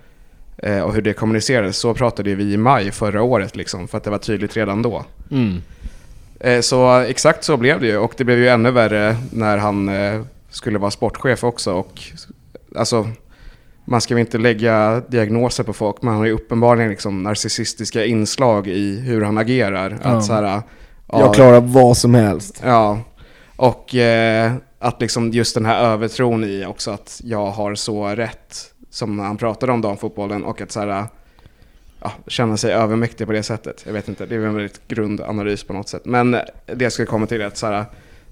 eh, 0.58 0.80
och 0.80 0.94
hur 0.94 1.02
det 1.02 1.12
kommunicerades, 1.12 1.76
så 1.76 1.94
pratade 1.94 2.30
ju 2.30 2.36
vi 2.36 2.52
i 2.52 2.56
maj 2.56 2.90
förra 2.90 3.22
året 3.22 3.56
liksom, 3.56 3.88
för 3.88 3.98
att 3.98 4.04
det 4.04 4.10
var 4.10 4.18
tydligt 4.18 4.56
redan 4.56 4.82
då. 4.82 5.04
Mm. 5.30 5.62
Eh, 6.40 6.60
Så 6.60 6.98
exakt 6.98 7.44
så 7.44 7.56
blev 7.56 7.80
det 7.80 7.86
ju 7.86 7.98
och 7.98 8.14
det 8.16 8.24
blev 8.24 8.38
ju 8.38 8.48
ännu 8.48 8.70
värre 8.70 9.16
när 9.32 9.56
han 9.58 9.88
eh, 9.88 10.20
skulle 10.50 10.78
vara 10.78 10.90
sportchef 10.90 11.44
också 11.44 11.72
och 11.72 12.02
alltså 12.76 13.08
man 13.84 14.00
ska 14.00 14.14
väl 14.14 14.20
inte 14.20 14.38
lägga 14.38 15.02
diagnoser 15.08 15.64
på 15.64 15.72
folk 15.72 16.02
men 16.02 16.08
han 16.08 16.18
har 16.18 16.26
ju 16.26 16.32
uppenbarligen 16.32 16.90
liksom 16.90 17.22
narcissistiska 17.22 18.04
inslag 18.04 18.66
i 18.66 19.00
hur 19.00 19.22
han 19.22 19.38
agerar. 19.38 19.98
Ja. 20.02 20.08
Att 20.08 20.24
så 20.24 20.32
här, 20.32 20.42
ja, 20.42 20.62
Jag 21.08 21.34
klarar 21.34 21.60
vad 21.60 21.96
som 21.96 22.14
helst. 22.14 22.62
Ja, 22.64 22.98
och 23.56 23.94
eh, 23.94 24.52
att 24.78 25.00
liksom 25.00 25.30
just 25.30 25.54
den 25.54 25.66
här 25.66 25.84
övertron 25.84 26.44
i 26.44 26.66
också 26.66 26.90
att 26.90 27.20
jag 27.24 27.46
har 27.46 27.74
så 27.74 28.06
rätt 28.06 28.74
som 28.90 29.18
han 29.18 29.36
pratade 29.36 29.72
om 29.72 29.80
damfotbollen 29.80 30.44
och 30.44 30.60
att 30.60 30.72
så 30.72 30.80
här, 30.80 31.06
ja, 32.02 32.12
känna 32.26 32.56
sig 32.56 32.72
övermäktig 32.72 33.26
på 33.26 33.32
det 33.32 33.42
sättet. 33.42 33.82
Jag 33.86 33.92
vet 33.92 34.08
inte, 34.08 34.26
det 34.26 34.34
är 34.34 34.38
en 34.38 34.54
väldigt 34.54 34.88
grundanalys 34.88 35.64
på 35.64 35.72
något 35.72 35.88
sätt. 35.88 36.04
Men 36.04 36.30
det 36.66 36.80
jag 36.80 36.92
skulle 36.92 37.06
komma 37.06 37.26
till 37.26 37.40
är 37.40 37.46
att 37.46 37.56
så 37.56 37.66
här, 37.66 37.84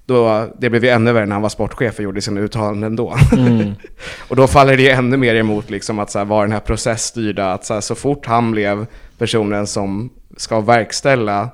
då, 0.07 0.47
det 0.59 0.71
blev 0.71 0.85
ju 0.85 0.91
ännu 0.91 1.13
värre 1.13 1.27
när 1.27 1.33
han 1.33 1.43
var 1.43 1.49
sportchef 1.49 1.99
och 1.99 2.05
gjorde 2.05 2.23
sina 2.23 2.41
uttalanden 2.41 2.97
då. 2.97 3.17
Mm. 3.33 3.73
Och 4.29 4.37
då 4.37 4.47
faller 4.47 4.77
det 4.77 4.83
ju 4.83 4.89
ännu 4.89 5.17
mer 5.17 5.35
emot 5.35 5.71
liksom 5.71 5.99
att 5.99 6.11
så 6.11 6.19
här, 6.19 6.27
vara 6.27 6.43
den 6.43 6.53
här 6.53 6.61
processstyrda, 6.61 7.53
att 7.53 7.65
så, 7.65 7.75
här, 7.75 7.81
så 7.81 7.95
fort 7.95 8.27
han 8.27 8.51
blev 8.53 8.87
personen 9.19 9.67
som 9.67 10.11
ska 10.37 10.61
verkställa 10.61 11.49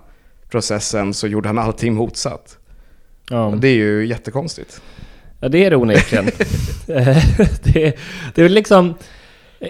processen 0.51 1.15
så 1.15 1.27
gjorde 1.27 1.49
han 1.49 1.59
allting 1.59 1.95
motsatt. 1.95 2.59
Ja. 3.31 3.55
Det 3.57 3.69
är 3.69 3.75
ju 3.75 4.07
jättekonstigt. 4.07 4.83
Ja, 5.41 5.49
det 5.49 5.65
är 5.65 5.71
det 5.71 5.77
onekligen. 5.77 6.27
Eh, 6.89 7.25
det, 7.63 7.97
det 8.35 8.43
är 8.43 8.49
liksom... 8.49 8.95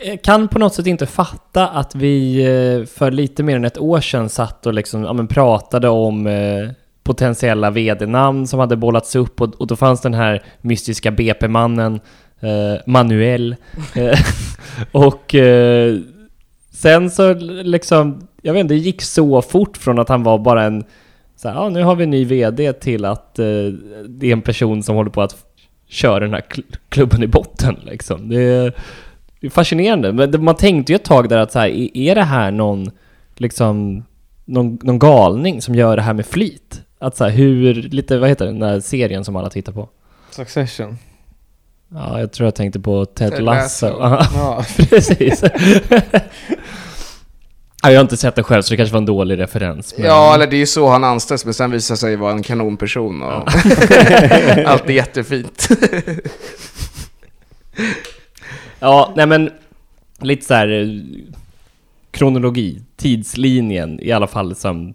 Jag 0.05 0.23
kan 0.23 0.49
på 0.49 0.59
något 0.59 0.75
sätt 0.75 0.87
inte 0.87 1.07
fatta 1.07 1.69
att 1.69 1.95
vi 1.95 2.45
eh, 2.45 2.87
för 2.87 3.11
lite 3.11 3.43
mer 3.43 3.57
än 3.57 3.65
ett 3.65 3.79
år 3.79 4.01
sedan 4.01 4.29
satt 4.29 4.67
och 4.67 4.75
liksom, 4.75 5.05
ja, 5.05 5.13
men 5.13 5.27
pratade 5.27 5.89
om 5.89 6.27
eh, 6.27 6.71
potentiella 7.05 7.71
vd-namn 7.71 8.47
som 8.47 8.61
hade 8.61 8.77
bollats 8.77 9.17
upp 9.17 9.41
och, 9.41 9.55
och 9.55 9.67
då 9.67 9.77
fanns 9.77 10.01
den 10.01 10.15
här 10.15 10.43
mystiska 10.61 11.11
BP-mannen 11.11 12.01
eh, 12.41 12.81
Manuel. 12.87 13.57
Eh, 13.95 14.19
och 14.93 15.35
eh, 15.35 15.99
sen 16.71 17.11
så 17.11 17.35
liksom, 17.63 18.29
jag 18.43 18.53
vet 18.53 18.61
inte, 18.61 18.75
det 18.75 18.81
gick 18.81 19.03
så 19.03 19.43
fort 19.43 19.77
från 19.77 19.99
att 19.99 20.09
han 20.09 20.23
var 20.23 20.39
bara 20.39 20.65
en 20.65 20.85
så 21.43 21.49
här, 21.49 21.55
ja, 21.57 21.69
nu 21.69 21.83
har 21.83 21.95
vi 21.97 22.05
en 22.05 22.11
ny 22.11 22.25
VD 22.25 22.73
till 22.73 23.05
att 23.05 23.39
eh, 23.39 23.45
det 24.09 24.27
är 24.29 24.33
en 24.33 24.43
person 24.43 24.83
som 24.83 24.97
håller 24.97 25.11
på 25.11 25.23
att 25.23 25.37
köra 25.89 26.21
den 26.21 26.33
här 26.35 26.41
kl- 26.51 26.77
klubben 26.89 27.23
i 27.23 27.27
botten 27.27 27.77
liksom. 27.87 28.29
Det, 28.29 28.73
det 29.41 29.47
är 29.47 29.51
fascinerande. 29.51 30.13
Men 30.13 30.31
det- 30.31 30.39
man 30.39 30.57
tänkte 30.57 30.93
ju 30.93 30.97
ett 30.97 31.05
tag 31.05 31.29
där 31.29 31.39
att 31.39 31.53
så 31.53 31.59
här, 31.59 31.69
är- 31.69 31.97
är 31.97 32.15
det 32.15 32.23
här 32.23 32.51
någon, 32.51 32.91
liksom, 33.37 34.05
någon, 34.45 34.79
någon 34.83 34.99
galning 34.99 35.63
som 35.63 35.75
gör 35.75 35.97
det 35.97 36.03
här 36.03 36.15
med 36.15 36.27
flit? 36.27 36.83
Att 36.99 37.17
så 37.17 37.25
här, 37.25 37.31
hur, 37.31 37.75
lite, 37.75 38.19
vad 38.19 38.29
heter 38.29 38.47
den 38.47 38.59
där 38.59 38.81
serien 38.81 39.25
som 39.25 39.37
alla 39.37 39.51
tittar 39.51 39.73
på? 39.73 39.89
Succession. 40.31 40.99
Ja, 41.95 42.21
jag 42.21 42.33
tror 42.33 42.47
jag 42.47 42.55
tänkte 42.55 42.81
på 42.81 43.05
Ted, 43.05 43.31
Ted 43.33 43.43
Lasso. 43.43 43.99
Lasso. 43.99 44.35
Ja. 44.39 44.65
precis. 44.91 45.45
ja, 47.83 47.91
jag 47.91 47.99
har 47.99 48.03
inte 48.03 48.17
sett 48.17 48.35
det 48.35 48.43
själv, 48.43 48.63
så 48.63 48.71
det 48.73 48.77
kanske 48.77 48.93
var 48.93 48.99
en 49.01 49.07
dålig 49.07 49.39
referens. 49.39 49.95
men- 49.97 50.07
Ja, 50.07 50.35
eller 50.35 50.47
det 50.47 50.57
är 50.57 50.59
ju 50.59 50.67
så 50.67 50.89
han 50.89 51.05
anställs, 51.05 51.45
men 51.45 51.55
sen 51.55 51.71
visar 51.71 51.97
sig 51.97 52.17
vara 52.17 52.33
en 52.33 52.43
kanonperson 52.43 53.23
och 53.23 53.31
allt 54.67 54.89
är 54.89 54.93
jättefint. 54.93 55.69
Ja, 58.81 59.13
nej 59.17 59.27
men 59.27 59.51
lite 60.21 60.45
så 60.47 60.55
här 60.55 60.69
eh, 60.83 60.87
kronologi, 62.11 62.83
tidslinjen 62.97 64.01
i 64.03 64.13
alla 64.13 64.27
fall 64.27 64.55
som 64.55 64.95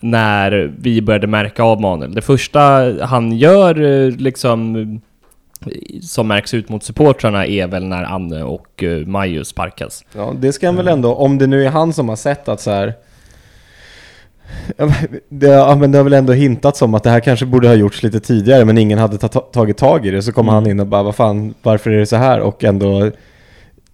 när 0.00 0.72
vi 0.78 1.02
började 1.02 1.26
märka 1.26 1.62
av 1.62 1.80
Manuel. 1.80 2.14
Det 2.14 2.22
första 2.22 2.60
han 3.04 3.32
gör 3.38 3.80
eh, 3.82 4.10
liksom 4.10 5.00
som 6.02 6.28
märks 6.28 6.54
ut 6.54 6.68
mot 6.68 6.82
supportrarna 6.84 7.46
är 7.46 7.66
väl 7.66 7.84
när 7.84 8.02
Anne 8.04 8.42
och 8.42 8.82
uh, 8.82 9.06
Majus 9.06 9.48
sparkas. 9.48 10.04
Ja, 10.14 10.32
det 10.40 10.52
ska 10.52 10.66
han 10.66 10.76
väl 10.76 10.88
ändå, 10.88 11.14
om 11.14 11.38
det 11.38 11.46
nu 11.46 11.64
är 11.64 11.70
han 11.70 11.92
som 11.92 12.08
har 12.08 12.16
sett 12.16 12.48
att 12.48 12.60
så 12.60 12.70
här. 12.70 12.94
Det, 15.28 15.46
ja, 15.46 15.76
men 15.76 15.92
det 15.92 15.98
har 15.98 16.04
väl 16.04 16.12
ändå 16.12 16.32
hintats 16.32 16.82
om 16.82 16.94
att 16.94 17.02
det 17.02 17.10
här 17.10 17.20
kanske 17.20 17.46
borde 17.46 17.68
ha 17.68 17.74
gjorts 17.74 18.02
lite 18.02 18.20
tidigare 18.20 18.64
men 18.64 18.78
ingen 18.78 18.98
hade 18.98 19.18
ta, 19.18 19.28
tagit 19.28 19.76
tag 19.76 20.06
i 20.06 20.10
det. 20.10 20.22
Så 20.22 20.32
kommer 20.32 20.52
Mm. 20.52 20.62
han 20.64 20.70
in 20.70 20.80
och 20.80 20.86
bara, 20.86 21.02
vad 21.02 21.14
fan, 21.14 21.54
varför 21.62 21.90
är 21.90 21.98
det 21.98 22.06
så 22.06 22.16
här? 22.16 22.40
Och 22.40 22.64
ändå 22.64 23.10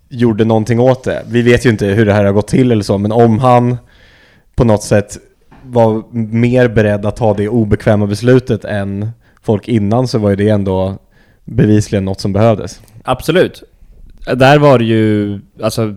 gjorde 0.09 0.45
någonting 0.45 0.81
åt 0.81 1.05
det. 1.05 1.23
Vi 1.29 1.43
vet 1.43 1.67
ju 1.67 1.71
inte 1.71 1.87
hur 1.87 2.07
det 2.07 2.13
här 2.13 2.25
har 2.25 2.33
gått 2.33 2.49
till 2.49 2.73
eller 2.73 2.83
så, 2.83 2.99
men 2.99 3.13
om 3.13 3.39
han 3.39 3.77
på 4.57 4.65
något 4.65 4.83
sätt 4.83 5.19
var 5.63 6.03
mer 6.15 6.69
beredd 6.69 7.07
att 7.07 7.17
ta 7.17 7.35
det 7.35 7.49
obekväma 7.49 8.07
beslutet 8.07 8.65
än 8.65 9.11
folk 9.43 9.69
innan 9.69 10.09
så 10.09 10.19
var 10.19 10.31
ju 10.31 10.37
det 10.37 10.49
ändå 10.49 10.99
bevisligen 11.45 12.05
något 12.05 12.21
som 12.21 12.33
behövdes. 12.33 12.81
Absolut. 13.05 13.63
Där 14.35 14.59
var 14.59 14.79
det 14.79 14.85
ju, 14.85 15.41
alltså 15.63 15.95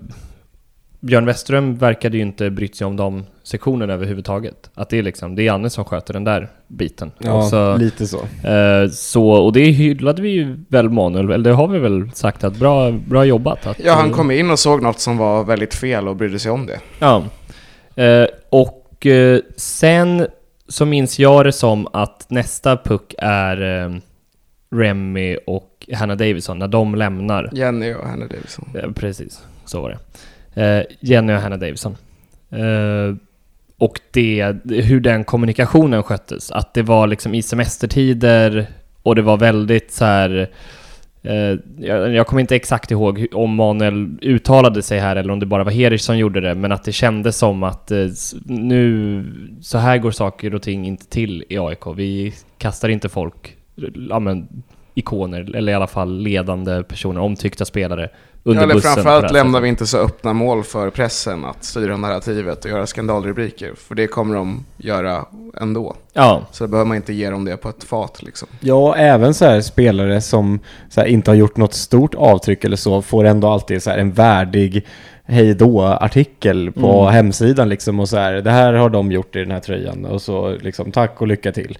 Björn 1.00 1.26
Westerström 1.26 1.76
verkade 1.76 2.18
ju 2.18 2.24
inte 2.24 2.50
brytt 2.50 2.76
sig 2.76 2.88
om 2.88 2.96
de 2.96 3.26
sektionerna 3.44 3.94
överhuvudtaget. 3.94 4.70
Att 4.74 4.90
det 4.90 4.98
är 4.98 5.04
liksom, 5.04 5.36
det 5.36 5.48
är 5.48 5.52
Anne 5.52 5.70
som 5.70 5.86
sköter 5.86 6.14
den 6.14 6.24
där 6.24 6.50
biten. 6.68 7.12
Ja, 7.20 7.34
Och 7.34 7.44
så, 7.44 7.78
lite 7.78 8.08
så. 8.08 8.18
Eh, 8.48 8.90
så, 8.92 9.30
och 9.30 9.54
det 9.54 9.72
hyllade 9.72 10.22
vi 10.22 10.30
ju 10.30 10.58
väl 10.68 10.90
Manuel, 10.90 11.32
eller 11.32 11.50
det 11.50 11.56
har 11.56 11.68
vi 11.68 11.80
väl 11.80 12.12
sagt 12.14 12.44
att 12.44 12.58
bra, 12.58 12.92
bra 12.92 13.26
jobbat. 13.26 13.68
Att, 13.68 13.80
Ja, 13.84 13.94
han 13.94 14.12
kom 14.12 14.32
in 14.32 14.52
och 14.52 14.60
såg 14.60 14.82
något 14.82 15.00
som 15.00 15.18
var 15.18 15.44
väldigt 15.44 15.74
fel 15.74 16.08
och 16.08 16.16
brydde 16.16 16.40
sig 16.40 16.52
om 16.52 16.66
det. 16.66 16.80
Ja. 17.00 17.24
Eh, 18.04 18.28
och 18.50 19.06
eh, 19.06 19.40
sen 19.58 20.28
så 20.68 20.86
minns 20.86 21.20
jag 21.20 21.46
det 21.46 21.52
som 21.52 21.88
att 21.94 22.26
nästa 22.30 22.78
puck 22.78 23.16
är 23.18 23.84
eh, 23.84 23.98
Remy 24.78 25.38
och 25.48 25.90
Hannah 25.94 26.18
Davison, 26.18 26.60
när 26.60 26.68
de 26.68 26.96
lämnar. 26.96 27.50
Jenny 27.54 27.94
och 27.94 28.08
Hanna 28.08 28.28
Davidson. 28.28 28.70
Eh, 28.76 28.92
precis, 28.92 29.44
så 29.66 29.82
var 29.82 29.90
det. 30.54 30.64
Eh, 30.64 30.84
Jenny 31.00 31.34
och 31.34 31.38
Hannah 31.38 31.60
Davison. 31.60 31.98
Eh, 32.50 33.16
och 33.78 34.00
det, 34.12 34.56
hur 34.66 35.00
den 35.00 35.24
kommunikationen 35.24 36.04
sköttes. 36.04 36.52
Att 36.52 36.74
det 36.74 36.82
var 36.82 37.08
liksom 37.08 37.34
i 37.34 37.42
semestertider 37.42 38.68
och 39.04 39.16
det 39.16 39.22
var 39.22 39.38
väldigt 39.38 39.92
så 39.92 40.06
här. 40.06 40.50
Eh, 41.24 41.60
jag, 41.80 42.14
jag 42.14 42.28
kommer 42.28 42.42
inte 42.42 42.56
exakt 42.56 42.92
ihåg 42.92 43.28
om 43.34 43.56
Manuel 43.56 44.10
uttalade 44.22 44.82
sig 44.82 45.00
här 45.00 45.16
eller 45.16 45.34
om 45.34 45.40
det 45.40 45.46
bara 45.46 45.64
var 45.64 45.72
Herish 45.72 46.02
som 46.02 46.18
gjorde 46.18 46.42
det, 46.42 46.56
men 46.56 46.72
att 46.72 46.84
det 46.84 46.92
kändes 46.92 47.38
som 47.38 47.64
att 47.64 47.92
eh, 47.92 48.08
nu, 48.46 49.26
så 49.62 49.78
här 49.78 49.98
går 49.98 50.12
saker 50.12 50.56
och 50.56 50.62
ting 50.62 50.88
inte 50.88 51.08
till 51.08 51.44
i 51.50 51.58
AIK. 51.58 51.88
Vi 51.96 52.34
kastar 52.58 52.90
inte 52.90 53.10
folk, 53.10 53.57
ja 54.10 54.20
men 54.20 54.48
ikoner, 54.94 55.56
eller 55.56 55.72
i 55.72 55.76
alla 55.76 55.88
fall 55.88 56.18
ledande 56.22 56.84
personer, 56.84 57.22
omtyckta 57.22 57.66
spelare, 57.66 58.10
under 58.44 58.62
Ja, 58.62 58.64
eller 58.64 58.74
bussen. 58.76 58.94
framförallt 58.94 59.32
lämnar 59.34 59.62
vi 59.62 59.70
inte 59.70 59.88
så 59.88 59.98
öppna 59.98 60.34
mål 60.34 60.64
för 60.64 60.90
pressen 60.90 61.46
att 61.46 61.64
styra 61.64 61.98
narrativet 61.98 62.66
och 62.66 62.72
göra 62.72 62.88
skandalrubriker. 62.88 63.72
För 63.76 63.96
det 63.96 64.08
kommer 64.08 64.36
de 64.36 64.66
göra 64.78 65.26
ändå. 65.62 65.96
Ja, 66.14 66.48
Så 66.52 66.64
då 66.64 66.68
behöver 66.72 66.88
man 66.88 66.98
inte 66.98 67.14
ge 67.14 67.30
dem 67.30 67.46
det 67.46 67.58
på 67.58 67.70
ett 67.70 67.84
fat 67.84 68.24
liksom. 68.24 68.48
Ja, 68.60 68.96
även 68.96 69.34
så 69.34 69.46
här 69.46 69.62
spelare 69.62 70.22
som 70.22 70.60
så 70.90 71.02
här, 71.02 71.08
inte 71.08 71.32
har 71.32 71.36
gjort 71.36 71.58
något 71.58 71.74
stort 71.74 72.16
avtryck 72.16 72.64
eller 72.64 72.78
så 72.78 73.02
får 73.02 73.24
ändå 73.24 73.48
alltid 73.48 73.84
så 73.84 73.90
här, 73.90 73.98
en 73.98 74.12
värdig 74.12 74.86
hej 75.26 75.54
då-artikel 75.56 76.72
på 76.72 77.02
Mm. 77.02 77.14
hemsidan 77.14 77.70
liksom 77.70 78.00
och 78.00 78.10
så 78.10 78.18
här, 78.18 78.34
det 78.34 78.52
här 78.52 78.74
har 78.74 78.90
de 78.90 79.12
gjort 79.12 79.36
i 79.36 79.40
den 79.40 79.52
här 79.52 79.60
tröjan 79.60 80.06
och 80.06 80.22
så 80.22 80.50
liksom 80.62 80.92
tack 80.92 81.22
och 81.22 81.28
lycka 81.28 81.52
till. 81.52 81.78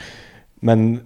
Men 0.60 1.00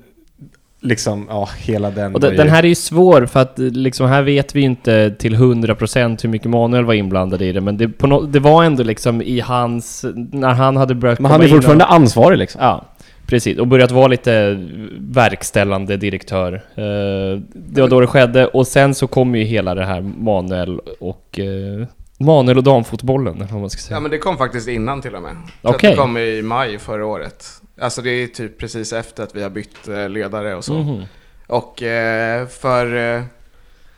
liksom, 0.82 1.26
ja, 1.30 1.50
hela 1.58 1.92
den 1.92 2.16
och 2.16 2.22
var 2.22 2.30
de, 2.30 2.36
ju- 2.36 2.38
den 2.38 2.50
här 2.50 2.64
är 2.64 2.68
ju 2.68 2.76
svår 2.76 3.26
för 3.26 3.40
att 3.40 3.54
liksom 3.60 4.08
här 4.08 4.22
vet 4.22 4.56
vi 4.56 4.62
inte 4.62 5.12
till 5.12 5.36
100% 5.36 6.24
hur 6.24 6.30
mycket 6.30 6.50
Manuel 6.50 6.86
var 6.86 6.94
inblandad 6.94 7.42
i 7.42 7.52
det, 7.52 7.62
men 7.62 7.78
det, 7.78 7.88
på 7.88 8.08
no, 8.08 8.22
det 8.22 8.40
var 8.40 8.64
ändå 8.64 8.84
liksom 8.84 9.22
i 9.22 9.40
hans, 9.40 10.06
när 10.16 10.54
han 10.54 10.78
hade 10.78 10.96
börjat 10.96 11.20
Men 11.20 11.32
han 11.32 11.42
är 11.42 11.48
fortfarande 11.48 11.86
och, 11.86 11.94
ansvarig 11.94 12.38
liksom. 12.38 12.62
Ja, 12.62 12.86
precis. 13.26 13.58
Och 13.58 13.68
börjat 13.68 13.92
vara 13.92 14.08
lite 14.08 14.58
verkställande 15.00 15.98
direktör. 15.98 16.54
Eh, 16.76 17.40
det 17.54 17.82
var 17.82 17.88
då 17.88 18.00
det 18.00 18.08
skedde, 18.08 18.48
och 18.48 18.68
sen 18.68 18.96
så 18.96 19.08
kom 19.08 19.36
ju 19.36 19.44
hela 19.44 19.76
det 19.76 19.86
här 19.86 20.02
Manuel 20.02 20.80
och 21.00 21.40
eh, 21.40 21.88
Manuel 22.20 22.58
och 22.58 22.64
damfotbollen, 22.64 23.36
eller 23.36 23.46
vad 23.52 23.62
man 23.62 23.70
ska 23.70 23.82
säga. 23.82 23.96
Ja 23.98 24.00
men 24.02 24.12
det 24.12 24.18
kom 24.18 24.38
faktiskt 24.38 24.68
innan 24.68 25.02
till 25.02 25.16
och 25.16 25.22
med. 25.22 25.36
Okej. 25.62 25.90
Det 25.92 25.98
kom 25.98 26.18
i 26.18 26.42
maj 26.42 26.80
förra 26.80 27.06
året. 27.06 27.46
Alltså 27.82 28.02
det 28.02 28.10
är 28.10 28.28
typ 28.28 28.58
precis 28.58 28.94
efter 28.94 29.24
att 29.24 29.36
vi 29.36 29.44
har 29.44 29.50
bytt 29.50 29.88
eh, 29.88 30.10
ledare 30.10 30.56
och 30.56 30.66
så. 30.66 30.74
Mhm. 30.74 31.04
Och 31.48 31.84
eh, 31.84 32.48
för... 32.48 33.16
Eh, 33.16 33.24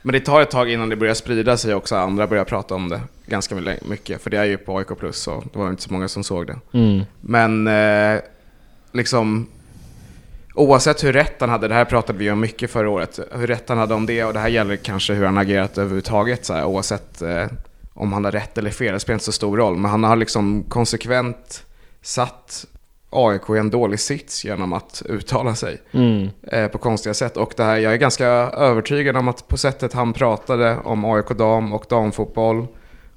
men 0.01 0.13
det 0.13 0.19
tar 0.19 0.41
ett 0.41 0.51
tag 0.51 0.71
innan 0.71 0.89
det 0.89 0.95
börjar 0.95 1.13
sprida 1.13 1.57
sig 1.57 1.73
också. 1.73 1.95
Andra 1.95 2.27
börjar 2.27 2.45
prata 2.45 2.75
om 2.75 2.89
det 2.89 3.01
ganska 3.25 3.55
mycket. 3.81 4.21
För 4.21 4.29
det 4.29 4.37
är 4.37 4.45
ju 4.45 4.57
på 4.57 4.77
AIK 4.77 4.87
Plus 4.99 5.17
så 5.17 5.43
det 5.53 5.59
var 5.59 5.69
inte 5.69 5.81
så 5.81 5.93
många 5.93 6.07
som 6.07 6.23
såg 6.23 6.47
det. 6.47 6.59
Mm. 6.73 7.05
Men 7.21 7.69
liksom 8.91 9.47
oavsett 10.53 11.03
hur 11.03 11.13
rätt 11.13 11.35
han 11.39 11.49
hade, 11.49 11.67
det 11.67 11.73
här 11.73 11.85
pratade 11.85 12.19
vi 12.19 12.31
om 12.31 12.39
mycket 12.39 12.71
förra 12.71 12.89
året, 12.89 13.19
hur 13.31 13.47
rätt 13.47 13.69
han 13.69 13.77
hade 13.77 13.93
om 13.93 14.05
det 14.05 14.23
och 14.23 14.33
det 14.33 14.39
här 14.39 14.49
gäller 14.49 14.75
kanske 14.75 15.13
hur 15.13 15.25
han 15.25 15.37
agerat 15.37 15.77
överhuvudtaget 15.77 16.45
så 16.45 16.53
här, 16.53 16.65
oavsett 16.65 17.21
eh, 17.21 17.45
om 17.93 18.13
han 18.13 18.25
har 18.25 18.31
rätt 18.31 18.57
eller 18.57 18.69
fel, 18.69 18.93
det 18.93 18.99
spelar 18.99 19.15
inte 19.15 19.25
så 19.25 19.31
stor 19.31 19.57
roll. 19.57 19.77
Men 19.77 19.91
han 19.91 20.03
har 20.03 20.15
liksom 20.15 20.63
konsekvent 20.63 21.65
satt 22.01 22.65
AIK 23.13 23.49
i 23.49 23.58
en 23.58 23.69
dålig 23.69 23.99
sits 23.99 24.45
genom 24.45 24.73
att 24.73 25.02
uttala 25.06 25.56
sig 25.56 25.82
Mm. 25.91 26.30
eh, 26.43 26.67
på 26.67 26.78
konstiga 26.78 27.13
sätt. 27.13 27.38
Och 27.38 27.54
det 27.58 27.63
här, 27.63 27.78
jag 27.78 27.93
är 27.93 27.97
ganska 27.97 28.26
övertygad 28.28 29.17
om 29.17 29.28
att 29.28 29.47
på 29.47 29.58
sättet 29.58 29.93
han 29.93 30.13
pratade 30.13 30.78
om 30.84 31.06
AIK 31.06 31.28
dam 31.30 31.73
och 31.73 31.86
damfotboll 31.89 32.67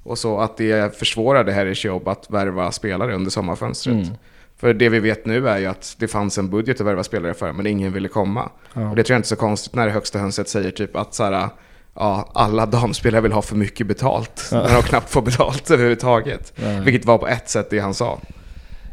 och 0.03 0.17
så 0.17 0.39
att 0.39 0.57
det 0.57 0.97
försvårade 0.99 1.53
Harrys 1.53 1.85
jobb 1.85 2.07
att 2.07 2.29
värva 2.29 2.71
spelare 2.71 3.15
under 3.15 3.31
sommarfönstret. 3.31 3.95
Mm. 3.95 4.09
För 4.59 4.73
det 4.73 4.89
vi 4.89 4.99
vet 4.99 5.25
nu 5.25 5.49
är 5.49 5.57
ju 5.57 5.65
att 5.65 5.95
det 5.99 6.07
fanns 6.07 6.37
en 6.37 6.49
budget 6.49 6.81
att 6.81 6.87
värva 6.87 7.03
spelare 7.03 7.33
för, 7.33 7.51
men 7.53 7.67
ingen 7.67 7.93
ville 7.93 8.07
komma. 8.07 8.49
Och 8.73 8.95
det 8.95 9.03
tror 9.03 9.13
jag 9.13 9.19
inte 9.19 9.25
är 9.25 9.29
så 9.29 9.35
konstigt 9.35 9.75
när 9.75 9.85
det 9.85 9.91
högsta 9.91 10.19
hönset 10.19 10.49
säger 10.49 10.71
typ 10.71 10.95
att 10.95 11.13
så 11.13 11.23
här, 11.23 11.49
ja, 11.93 12.29
alla 12.33 12.65
damspelare 12.65 13.21
vill 13.21 13.31
ha 13.31 13.41
för 13.41 13.55
mycket 13.55 13.87
betalt. 13.87 14.49
När 14.51 14.73
de 14.73 14.81
knappt 14.81 15.09
får 15.09 15.21
betalt 15.21 15.71
överhuvudtaget. 15.71 16.53
Ja. 16.55 16.79
Vilket 16.83 17.05
var 17.05 17.17
på 17.17 17.27
ett 17.27 17.49
sätt 17.49 17.69
det 17.69 17.79
han 17.79 17.93
sa. 17.93 18.19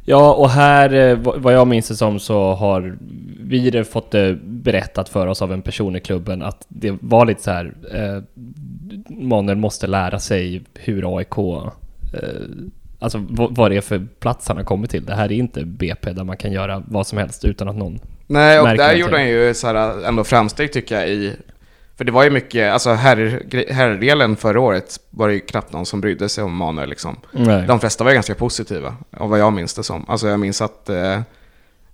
Ja, 0.05 0.35
och 0.35 0.51
här, 0.51 0.95
eh, 0.95 1.19
vad 1.23 1.55
jag 1.55 1.67
minns 1.67 1.89
det 1.89 1.97
som, 1.97 2.19
så 2.19 2.53
har 2.53 2.97
vi 3.41 3.85
fått 3.85 4.11
det 4.11 4.39
berättat 4.43 5.09
för 5.09 5.27
oss 5.27 5.43
av 5.43 5.53
en 5.53 5.63
person 5.63 5.97
i 5.97 6.01
klubben 6.01 6.43
att 6.43 6.67
det 6.69 6.97
var 7.01 7.27
lite 7.27 7.43
så 7.43 7.51
här, 7.51 7.73
eh, 7.93 8.23
Manuel 9.09 9.57
måste 9.59 9.87
lära 9.87 10.19
sig 10.19 10.63
hur 10.75 11.19
AIK, 11.19 11.39
eh, 11.39 12.29
alltså 12.99 13.25
vad, 13.29 13.71
det 13.71 13.77
är 13.77 13.81
för 13.81 14.07
plats 14.19 14.49
han 14.49 14.57
har 14.57 14.65
kommit 14.65 14.91
till. 14.91 15.05
Det 15.05 15.15
här 15.15 15.25
är 15.25 15.37
inte 15.37 15.65
BP 15.65 16.13
där 16.13 16.25
man 16.25 16.37
kan 16.37 16.53
göra 16.53 16.83
vad 16.87 17.07
som 17.07 17.19
helst 17.19 17.45
utan 17.45 17.69
att 17.69 17.77
någon... 17.77 17.99
Nej, 18.27 18.61
och 18.61 18.69
där 18.69 18.95
gjorde 18.95 19.17
han 19.17 19.29
ju 19.29 19.55
så 19.55 19.67
här, 19.67 20.07
ändå 20.07 20.25
framsteg 20.25 20.73
tycker 20.73 20.95
jag 20.95 21.09
i... 21.09 21.33
För 21.97 22.05
det 22.05 22.13
var 22.13 22.25
ju 22.25 22.31
mycket, 22.31 22.73
alltså 22.73 22.91
herr, 22.91 23.43
herrdelen 23.73 24.37
förra 24.37 24.61
året 24.61 25.01
var 25.11 25.29
det 25.29 25.35
ju 25.35 25.41
knappt 25.41 25.73
någon 25.73 25.87
som 25.87 26.01
brydde 26.01 26.29
sig 26.29 26.45
om 26.45 26.57
Manuel 26.57 26.89
liksom. 26.89 27.17
Nej. 27.33 27.67
De 27.67 27.81
flesta 27.81 28.05
var 28.05 28.11
ju 28.11 28.15
ganska 28.15 28.35
positiva, 28.35 28.97
av 29.17 29.31
vad 29.31 29.39
jag 29.39 29.53
minns 29.53 29.75
det 29.75 29.83
som. 29.83 30.05
Alltså 30.09 30.29
jag 30.29 30.41
minns 30.41 30.61
att... 30.61 30.89
Eh, 30.89 31.21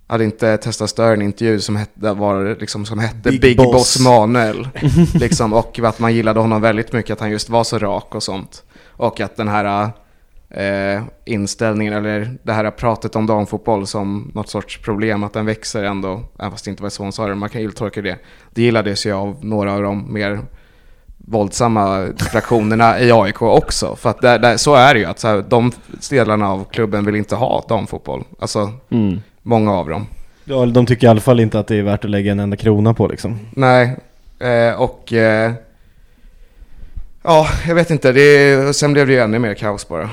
hade 0.07 0.23
inte 0.23 0.57
testat 0.57 0.89
större 0.89 1.13
en 1.13 1.21
intervju 1.21 1.59
som 1.59 1.75
hette, 1.75 2.13
var, 2.13 2.57
liksom, 2.59 2.85
som 2.85 2.99
hette 2.99 3.29
Big 3.29 3.41
Big, 3.41 3.57
Boss. 3.57 3.73
Boss, 3.73 3.99
Manuel. 3.99 4.67
liksom, 5.13 5.53
och 5.53 5.79
att 5.79 5.99
man 5.99 6.13
gillade 6.13 6.39
honom 6.39 6.61
väldigt 6.61 6.93
mycket, 6.93 7.13
att 7.13 7.19
han 7.19 7.31
just 7.31 7.49
var 7.49 7.63
så 7.63 7.79
rak 7.79 8.15
och 8.15 8.23
sånt. 8.23 8.63
Och 8.85 9.19
att 9.19 9.37
den 9.37 9.47
här 9.47 9.91
eh, 10.51 11.03
inställningen, 11.25 11.93
eller 11.93 12.31
det 12.43 12.53
här 12.53 12.71
pratet 12.71 13.15
om 13.15 13.25
damfotboll 13.27 13.87
som 13.87 14.31
något 14.35 14.49
sorts 14.49 14.81
problem, 14.81 15.23
att 15.23 15.33
den 15.33 15.45
växer 15.45 15.83
ändå, 15.83 16.21
även 16.39 16.51
fast 16.51 16.65
det 16.65 16.71
inte 16.71 16.83
var 16.83 16.89
så 16.89 17.03
hon 17.03 17.11
sa 17.11 17.27
det, 17.27 17.35
man 17.35 17.49
kan 17.49 17.61
ju 17.61 17.71
tolka 17.71 18.01
det. 18.01 18.17
Det 18.51 18.61
gillades 18.61 19.05
ju 19.05 19.13
av 19.13 19.37
några 19.41 19.73
av 19.73 19.81
de 19.83 20.13
mer 20.13 20.39
våldsamma 21.17 22.07
fraktionerna 22.17 22.99
i 22.99 23.11
AIK 23.11 23.41
också. 23.41 23.95
För 23.95 24.09
att 24.09 24.21
där, 24.21 24.39
där, 24.39 24.57
så 24.57 24.75
är 24.75 24.93
det 24.93 24.99
ju, 24.99 25.05
att 25.05 25.19
så 25.19 25.27
här, 25.27 25.43
de 25.49 25.71
delarna 26.09 26.49
av 26.49 26.63
klubben 26.71 27.05
vill 27.05 27.15
inte 27.15 27.35
ha 27.35 27.65
damfotboll. 27.69 28.23
Alltså, 28.39 28.73
Mm. 28.89 29.21
många 29.41 29.71
av 29.73 29.89
dem. 29.89 30.07
Ja, 30.43 30.65
de 30.65 30.85
tycker 30.85 31.07
i 31.07 31.09
alla 31.09 31.21
fall 31.21 31.39
inte 31.39 31.59
att 31.59 31.67
det 31.67 31.75
är 31.75 31.81
värt 31.83 32.03
att 32.05 32.09
lägga 32.11 32.31
en 32.31 32.39
enda 32.39 32.57
krona 32.57 32.93
på 32.93 33.07
liksom. 33.07 33.39
Nej, 33.51 33.95
eh, 34.39 34.81
och... 34.81 35.13
Eh, 35.13 35.51
ja, 37.23 37.47
jag 37.67 37.75
vet 37.75 37.89
inte. 37.91 38.11
Det, 38.11 38.75
sen 38.75 38.93
blev 38.93 39.07
det 39.07 39.13
ju 39.13 39.19
ännu 39.19 39.39
mer 39.39 39.53
kaos 39.53 39.87
bara. 39.87 40.09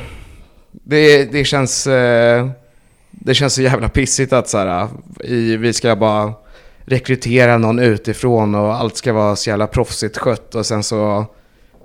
Det, 0.70 1.24
det 1.24 1.44
känns... 1.44 1.86
Eh, 1.86 2.48
det 3.10 3.34
känns 3.34 3.54
så 3.54 3.62
jävla 3.62 3.88
pissigt 3.88 4.32
att 4.32 4.48
så 4.48 4.58
här, 4.58 4.88
i, 5.24 5.56
vi 5.56 5.72
ska 5.72 5.96
bara 5.96 6.32
rekrytera 6.84 7.58
någon 7.58 7.78
utifrån 7.78 8.54
och 8.54 8.74
allt 8.74 8.96
ska 8.96 9.12
vara 9.12 9.36
så 9.36 9.50
jävla 9.50 9.66
proffsigt 9.66 10.18
skött 10.18 10.54
och 10.54 10.66
sen 10.66 10.82
så 10.82 11.26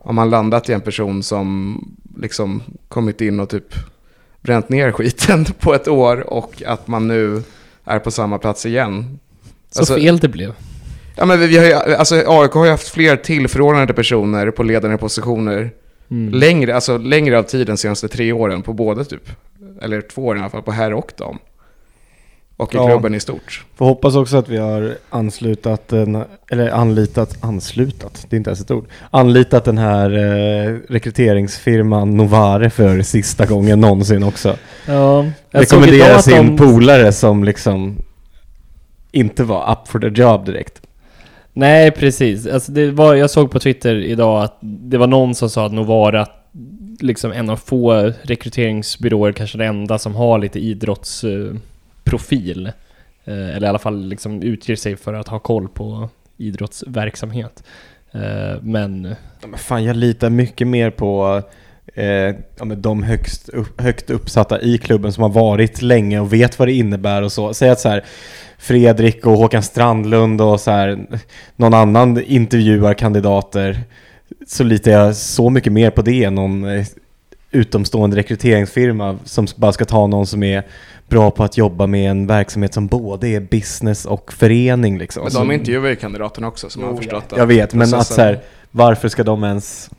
har 0.04 0.14
man 0.14 0.30
landat 0.30 0.70
i 0.70 0.74
en 0.74 0.82
person 0.82 1.24
som 1.24 1.78
liksom 2.18 2.64
kommit 2.88 3.22
in 3.22 3.40
och 3.40 3.50
typ 3.50 3.76
bränt 4.42 4.70
ner 4.70 4.92
skiten 4.92 5.46
på 5.60 5.74
ett 5.74 5.88
år 5.88 6.34
och 6.34 6.64
att 6.66 6.88
man 6.88 7.08
nu 7.08 7.44
är 7.86 8.00
på 8.00 8.12
samma 8.12 8.38
plats 8.38 8.66
igen. 8.66 9.20
Så 9.72 9.80
Alltså- 9.80 9.96
fel 9.96 10.18
det 10.20 10.30
blev. 10.30 10.54
Ja 11.16 11.26
men 11.26 11.40
vi, 11.40 11.48
vi 11.48 11.58
har 11.58 11.66
ju, 11.66 11.96
alltså 11.96 12.16
AIK 12.16 12.52
har 12.52 12.66
ju 12.66 12.72
haft 12.72 12.88
fler 12.88 13.16
tillförordnade 13.16 13.94
personer 13.94 14.52
på 14.52 14.64
ledande 14.64 14.98
positioner 14.98 15.72
Mm. 16.12 16.34
längre, 16.34 16.76
alltså 16.76 16.98
längre 16.98 17.40
av 17.40 17.44
tiden 17.44 17.78
senaste 17.78 18.08
tre 18.08 18.32
åren 18.32 18.62
på 18.62 18.74
både 18.74 19.06
typ, 19.06 19.30
eller 19.82 20.02
två 20.02 20.26
år 20.26 20.38
i 20.38 20.40
alla 20.40 20.50
fall, 20.50 20.62
på 20.62 20.72
herr 20.72 20.94
och 20.94 21.12
dam. 21.18 21.38
Och 22.58 22.74
i 22.74 22.78
Ja. 22.78 22.88
klubben 22.88 23.16
i 23.16 23.20
stort. 23.20 23.66
Får 23.76 23.86
hoppas 23.86 24.16
också 24.16 24.38
att 24.38 24.50
vi 24.50 24.58
har 24.58 24.96
anslutat, 25.10 25.92
en, 25.94 26.24
eller 26.52 26.70
anlitat, 26.70 27.38
anslutat, 27.44 28.26
det 28.30 28.36
är 28.36 28.38
inte 28.38 28.50
ens 28.50 28.62
ett 28.62 28.72
ord, 28.72 28.86
anlitat 29.12 29.66
den 29.66 29.78
här 29.78 30.10
eh, 30.12 30.78
rekryteringsfirman 30.90 32.18
Novare 32.18 32.70
för 32.70 33.02
sista 33.02 33.46
gången 33.46 33.82
någonsin 33.82 34.24
också. 34.24 34.58
Ja, 34.88 35.26
jag 35.52 35.68
såg 35.68 35.80
idag 35.84 35.92
Rekommendera 35.92 36.16
att 36.16 36.24
sin 36.26 36.56
de- 36.56 36.58
polare 36.58 37.12
som 37.12 37.44
liksom 37.44 37.98
inte 39.12 39.44
var 39.44 39.72
up 39.72 39.88
for 39.88 40.00
the 40.00 40.22
job 40.22 40.46
direkt. 40.46 40.82
Nej, 41.54 41.92
precis. 41.92 42.48
Alltså 42.48 42.72
det 42.72 42.92
var, 42.92 43.16
jag 43.16 43.30
såg 43.30 43.52
på 43.52 43.60
Twitter 43.60 43.96
idag 43.96 44.44
att 44.44 44.58
det 44.62 44.98
var 44.98 45.08
någon 45.08 45.36
som 45.36 45.50
sa 45.50 45.66
att 45.66 45.74
Novara 45.74 46.28
liksom 47.00 47.32
en 47.32 47.50
av 47.50 47.58
få 47.58 48.12
rekryteringsbyråer, 48.22 49.32
kanske 49.32 49.58
den 49.58 49.68
enda 49.68 50.00
som 50.00 50.16
har 50.16 50.40
lite 50.40 50.60
idrottsprofil. 50.60 52.68
Eh, 53.26 53.56
eller 53.56 53.68
i 53.68 53.70
alla 53.70 53.80
fall 53.80 54.06
liksom 54.06 54.42
utger 54.42 54.76
sig 54.76 54.96
för 54.96 55.14
att 55.14 55.28
ha 55.28 55.40
koll 55.40 55.70
på 55.70 56.10
idrottsverksamhet. 56.38 57.64
Eh, 58.12 58.62
men 58.62 59.16
Ja, 59.42 59.48
men 59.48 59.60
fan, 59.60 59.84
jag 59.84 59.96
litar 59.96 60.30
mycket 60.30 60.68
mer 60.68 60.90
på 60.90 61.42
eh, 61.94 62.36
ja, 62.58 62.66
men 62.66 62.82
de 62.82 63.04
högst 63.04 63.50
upp, 63.50 63.82
högt 63.82 64.10
uppsatta 64.10 64.62
i 64.62 64.78
klubben 64.78 65.14
som 65.14 65.24
har 65.24 65.30
varit 65.30 65.82
länge 65.82 66.20
och 66.20 66.34
vet 66.34 66.60
vad 66.60 66.68
det 66.68 66.74
innebär 66.74 67.22
och 67.22 67.32
så. 67.32 67.54
Säg 67.54 67.70
att 67.70 67.80
så 67.80 67.90
här, 67.90 68.04
Fredrik 68.58 69.26
och 69.26 69.38
Håkan 69.38 69.64
Strandlund 69.64 70.42
och 70.42 70.60
så 70.60 70.72
här, 70.72 71.06
någon 71.56 71.74
annan 71.74 72.24
intervjuar 72.24 72.94
kandidater 72.94 73.80
så 74.48 74.64
litar 74.64 74.92
jag 74.92 75.16
så 75.16 75.50
mycket 75.50 75.74
mer 75.74 75.90
på 75.90 76.02
det 76.02 76.24
än 76.24 76.36
någon 76.36 76.66
eh, 76.66 76.86
utomstående 77.52 78.18
rekryteringsfirma 78.18 79.18
som 79.24 79.48
bara 79.56 79.72
ska 79.72 79.86
ta 79.86 80.08
någon 80.08 80.28
som 80.28 80.44
är 80.44 80.64
bra 81.10 81.32
på 81.32 81.44
att 81.44 81.58
jobba 81.58 81.88
med 81.88 82.12
en 82.12 82.28
verksamhet 82.28 82.74
som 82.74 82.88
både 82.88 83.28
är 83.28 83.40
business 83.40 84.06
och 84.06 84.34
förening 84.34 84.98
liksom. 84.98 85.24
Men 85.24 85.34
de 85.34 85.52
intervjuar 85.52 85.90
ju 85.90 85.96
kandidaterna 85.96 86.48
också 86.48 86.70
som 86.70 86.84
har 86.84 86.96
förstått 86.96 87.34
jag 87.38 87.48
vet, 87.48 87.74
men 87.74 87.94
att 87.94 88.08
så 88.08 88.22
här, 88.22 88.40
varför 88.72 89.10
ska 89.10 89.24
de 89.24 89.44
ens 89.44 89.90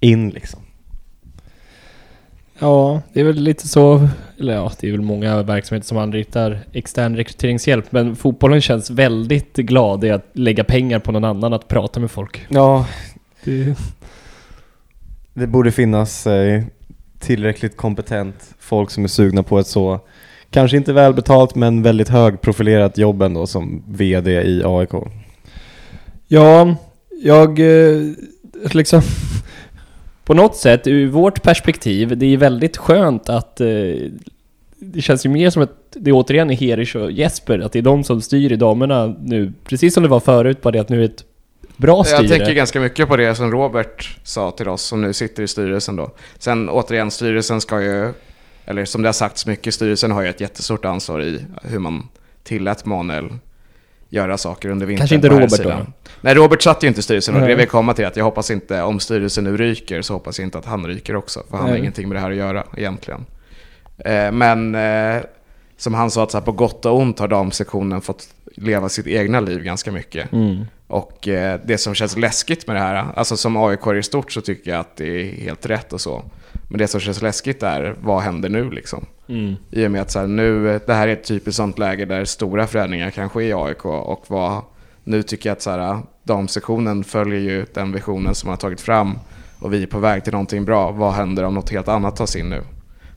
in 0.00 0.30
liksom? 0.30 0.60
Ja, 2.62 3.02
det 3.12 3.20
är 3.20 3.24
väl 3.24 3.36
lite 3.36 3.68
så, 3.68 4.08
eller 4.38 4.52
ja, 4.54 4.72
det 4.80 4.88
är 4.88 4.92
väl 4.92 5.00
många 5.00 5.42
verksamheter 5.42 5.86
som 5.86 5.98
anlitar 5.98 6.58
extern 6.72 7.16
rekryteringshjälp. 7.16 7.92
Men 7.92 8.16
fotbollen 8.16 8.60
känns 8.60 8.90
väldigt 8.90 9.56
glad 9.56 10.04
i 10.04 10.10
att 10.10 10.26
lägga 10.32 10.64
pengar 10.64 10.98
på 10.98 11.12
någon 11.12 11.24
annan 11.24 11.52
att 11.52 11.68
prata 11.68 12.00
med 12.00 12.10
folk. 12.10 12.46
Ja, 12.48 12.86
Det, 13.44 13.74
det 15.34 15.46
borde 15.46 15.72
finnas 15.72 16.26
eh, 16.26 16.62
tillräckligt 17.18 17.76
kompetent 17.76 18.54
folk 18.58 18.90
som 18.90 19.04
är 19.04 19.08
sugna 19.08 19.42
på 19.42 19.58
ett 19.58 19.66
så, 19.66 20.00
kanske 20.50 20.76
inte 20.76 20.92
välbetalt 20.92 21.54
men 21.54 21.82
väldigt 21.82 22.08
högprofilerat 22.08 22.98
jobb 22.98 23.22
ändå 23.22 23.46
som 23.46 23.82
VD 23.88 24.30
i 24.30 24.62
AIK. 24.64 24.90
Ja, 26.28 26.76
jag 27.22 27.60
eh, 27.60 28.02
liksom... 28.72 29.02
På 30.24 30.34
något 30.34 30.56
sätt, 30.56 30.86
ur 30.86 31.08
vårt 31.08 31.42
perspektiv, 31.42 32.18
det 32.18 32.26
är 32.26 32.36
väldigt 32.36 32.76
skönt 32.76 33.28
att... 33.28 33.60
Eh, 33.60 33.66
det 34.84 35.00
känns 35.00 35.26
ju 35.26 35.30
mer 35.30 35.50
som 35.50 35.62
att 35.62 35.70
det 35.90 36.12
återigen 36.12 36.50
är 36.50 36.54
Herish 36.54 36.96
och 36.96 37.12
Jesper, 37.12 37.58
att 37.58 37.72
det 37.72 37.78
är 37.78 37.82
de 37.82 38.04
som 38.04 38.20
styr 38.20 38.52
i 38.52 38.56
damerna 38.56 39.16
nu. 39.20 39.52
Precis 39.64 39.94
som 39.94 40.02
det 40.02 40.08
var 40.08 40.20
förut, 40.20 40.62
bara 40.62 40.70
det 40.70 40.78
att 40.78 40.88
nu 40.88 41.00
är 41.00 41.04
ett 41.04 41.24
bra 41.76 42.04
styre. 42.04 42.22
Jag 42.22 42.30
tänker 42.30 42.52
ganska 42.52 42.80
mycket 42.80 43.08
på 43.08 43.16
det 43.16 43.34
som 43.34 43.50
Robert 43.50 44.18
sa 44.22 44.50
till 44.50 44.68
oss 44.68 44.82
som 44.82 45.00
nu 45.00 45.12
sitter 45.12 45.42
i 45.42 45.48
styrelsen 45.48 45.96
då. 45.96 46.10
Sen 46.38 46.68
återigen, 46.68 47.10
styrelsen 47.10 47.60
ska 47.60 47.82
ju, 47.82 48.12
eller 48.64 48.84
som 48.84 49.02
det 49.02 49.08
har 49.08 49.12
sagts 49.12 49.46
mycket, 49.46 49.74
styrelsen 49.74 50.10
har 50.10 50.22
ju 50.22 50.28
ett 50.28 50.40
jättestort 50.40 50.84
ansvar 50.84 51.22
i 51.22 51.44
hur 51.62 51.78
man 51.78 52.08
tillät 52.42 52.84
Manuel 52.84 53.28
göra 54.12 54.38
saker 54.38 54.68
under 54.68 54.86
vintern. 54.86 55.08
Kanske 55.08 55.14
inte 55.14 55.28
Robert 55.28 55.62
då? 55.62 55.86
Nej, 56.20 56.34
Robert 56.34 56.62
satt 56.62 56.84
ju 56.84 56.88
inte 56.88 57.00
i 57.00 57.02
styrelsen 57.02 57.34
och 57.34 57.40
det 57.40 57.46
Nej. 57.46 57.54
vill 57.54 57.62
jag 57.62 57.70
komma 57.70 57.94
till 57.94 58.06
att 58.06 58.16
jag 58.16 58.24
hoppas 58.24 58.50
inte, 58.50 58.82
om 58.82 59.00
styrelsen 59.00 59.44
nu 59.44 59.56
ryker 59.56 60.02
så 60.02 60.12
hoppas 60.12 60.38
jag 60.38 60.46
inte 60.46 60.58
att 60.58 60.64
han 60.64 60.86
ryker 60.86 61.16
också. 61.16 61.42
För 61.50 61.56
han 61.56 61.66
har 61.66 61.70
Nej. 61.70 61.80
ingenting 61.80 62.08
med 62.08 62.16
det 62.16 62.20
här 62.20 62.30
att 62.30 62.36
göra 62.36 62.64
egentligen. 62.76 63.26
Eh, 63.98 64.32
men 64.32 64.74
eh, 64.74 65.22
som 65.76 65.94
han 65.94 66.10
sa 66.10 66.22
att 66.22 66.30
så 66.30 66.38
här, 66.38 66.44
på 66.44 66.52
gott 66.52 66.86
och 66.86 66.98
ont 66.98 67.18
har 67.18 67.28
damsektionen 67.28 68.00
fått 68.00 68.28
leva 68.56 68.88
sitt 68.88 69.06
egna 69.06 69.40
liv 69.40 69.62
ganska 69.62 69.92
mycket. 69.92 70.32
Mm. 70.32 70.64
Och 70.86 71.28
eh, 71.28 71.60
det 71.64 71.78
som 71.78 71.94
känns 71.94 72.16
läskigt 72.16 72.66
med 72.66 72.76
det 72.76 72.80
här, 72.80 73.06
alltså 73.14 73.36
som 73.36 73.56
AIK 73.56 73.86
i 73.86 74.02
stort 74.02 74.32
så 74.32 74.40
tycker 74.40 74.70
jag 74.70 74.80
att 74.80 74.96
det 74.96 75.06
är 75.06 75.44
helt 75.44 75.66
rätt 75.66 75.92
och 75.92 76.00
så. 76.00 76.22
Men 76.72 76.78
det 76.78 76.88
som 76.88 77.00
känns 77.00 77.22
läskigt 77.22 77.62
är, 77.62 77.96
vad 78.00 78.22
händer 78.22 78.48
nu 78.48 78.70
liksom? 78.70 79.06
Mm. 79.28 79.54
I 79.70 79.86
och 79.86 79.90
med 79.90 80.02
att 80.02 80.10
så 80.10 80.18
här, 80.18 80.26
nu, 80.26 80.80
det 80.86 80.94
här 80.94 81.08
är 81.08 81.12
ett 81.12 81.24
typiskt 81.24 81.56
sånt 81.56 81.78
läge 81.78 82.04
där 82.04 82.24
stora 82.24 82.66
förändringar 82.66 83.10
kan 83.10 83.28
ske 83.28 83.44
i 83.44 83.52
AIK 83.52 83.84
och 83.84 84.24
vad, 84.28 84.62
nu 85.04 85.22
tycker 85.22 85.48
jag 85.48 85.52
att 85.52 85.62
så 85.62 85.70
här, 85.70 85.98
damsektionen 86.22 87.04
följer 87.04 87.40
ju 87.40 87.66
den 87.74 87.92
visionen 87.92 88.34
som 88.34 88.46
man 88.46 88.52
har 88.52 88.58
tagit 88.58 88.80
fram 88.80 89.18
och 89.58 89.72
vi 89.72 89.82
är 89.82 89.86
på 89.86 89.98
väg 89.98 90.24
till 90.24 90.32
någonting 90.32 90.64
bra. 90.64 90.90
Vad 90.90 91.12
händer 91.12 91.44
om 91.44 91.54
något 91.54 91.70
helt 91.70 91.88
annat 91.88 92.16
tas 92.16 92.36
in 92.36 92.48
nu? 92.50 92.60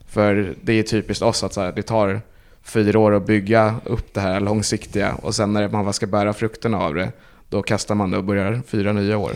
För 0.08 0.54
det 0.62 0.72
är 0.72 0.82
typiskt 0.82 1.22
oss 1.22 1.44
att 1.44 1.52
så 1.52 1.60
här, 1.60 1.72
det 1.72 1.82
tar 1.82 2.20
fyra 2.62 2.98
år 2.98 3.14
att 3.14 3.26
bygga 3.26 3.74
upp 3.84 4.14
det 4.14 4.20
här 4.20 4.40
långsiktiga 4.40 5.14
och 5.14 5.34
sen 5.34 5.52
när 5.52 5.68
man 5.68 5.92
ska 5.92 6.06
bära 6.06 6.32
frukterna 6.32 6.78
av 6.78 6.94
det, 6.94 7.12
då 7.48 7.62
kastar 7.62 7.94
man 7.94 8.10
det 8.10 8.16
och 8.16 8.24
börjar 8.24 8.60
fyra 8.66 8.92
nya 8.92 9.18
år. 9.18 9.32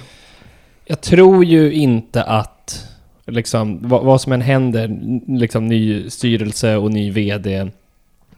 Jag 0.84 1.00
tror 1.00 1.44
ju 1.44 1.72
inte 1.72 2.22
att, 2.22 2.89
liksom, 3.30 3.88
vad, 3.88 4.04
vad 4.04 4.20
som 4.20 4.32
än 4.32 4.40
händer, 4.40 5.00
liksom 5.26 5.66
ny 5.66 6.10
styrelse 6.10 6.76
och 6.76 6.92
ny 6.92 7.10
VD, 7.10 7.70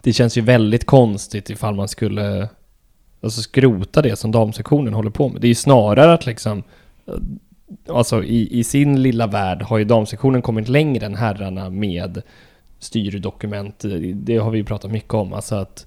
det 0.01 0.13
känns 0.13 0.39
ju 0.39 0.41
väldigt 0.41 0.85
konstigt 0.85 1.51
ifall 1.51 1.75
man 1.75 1.89
skulle 1.89 2.49
alltså, 3.23 3.43
skrota 3.43 4.03
det 4.03 4.17
som 4.17 4.31
damsektionen 4.31 4.95
håller 4.95 5.11
på 5.11 5.29
med. 5.29 5.41
Det 5.41 5.47
är 5.47 5.49
ju 5.49 5.55
snarare 5.55 6.13
att 6.13 6.27
liksom, 6.27 6.63
eh, 7.07 7.15
alltså 7.95 8.25
i, 8.25 8.59
i 8.59 8.65
sin 8.65 9.03
lilla 9.03 9.27
värld 9.27 9.63
har 9.63 9.79
ju 9.79 9.85
damsektionen 9.85 10.43
kommit 10.43 10.69
längre 10.69 11.07
än 11.07 11.15
herrarna 11.15 11.71
med 11.71 12.23
styrdokument. 12.79 13.85
Det 14.15 14.37
har 14.37 14.51
vi 14.51 14.59
ju 14.59 14.65
pratat 14.65 14.91
mycket 14.91 15.15
om, 15.15 15.33
alltså 15.33 15.55
att 15.55 15.87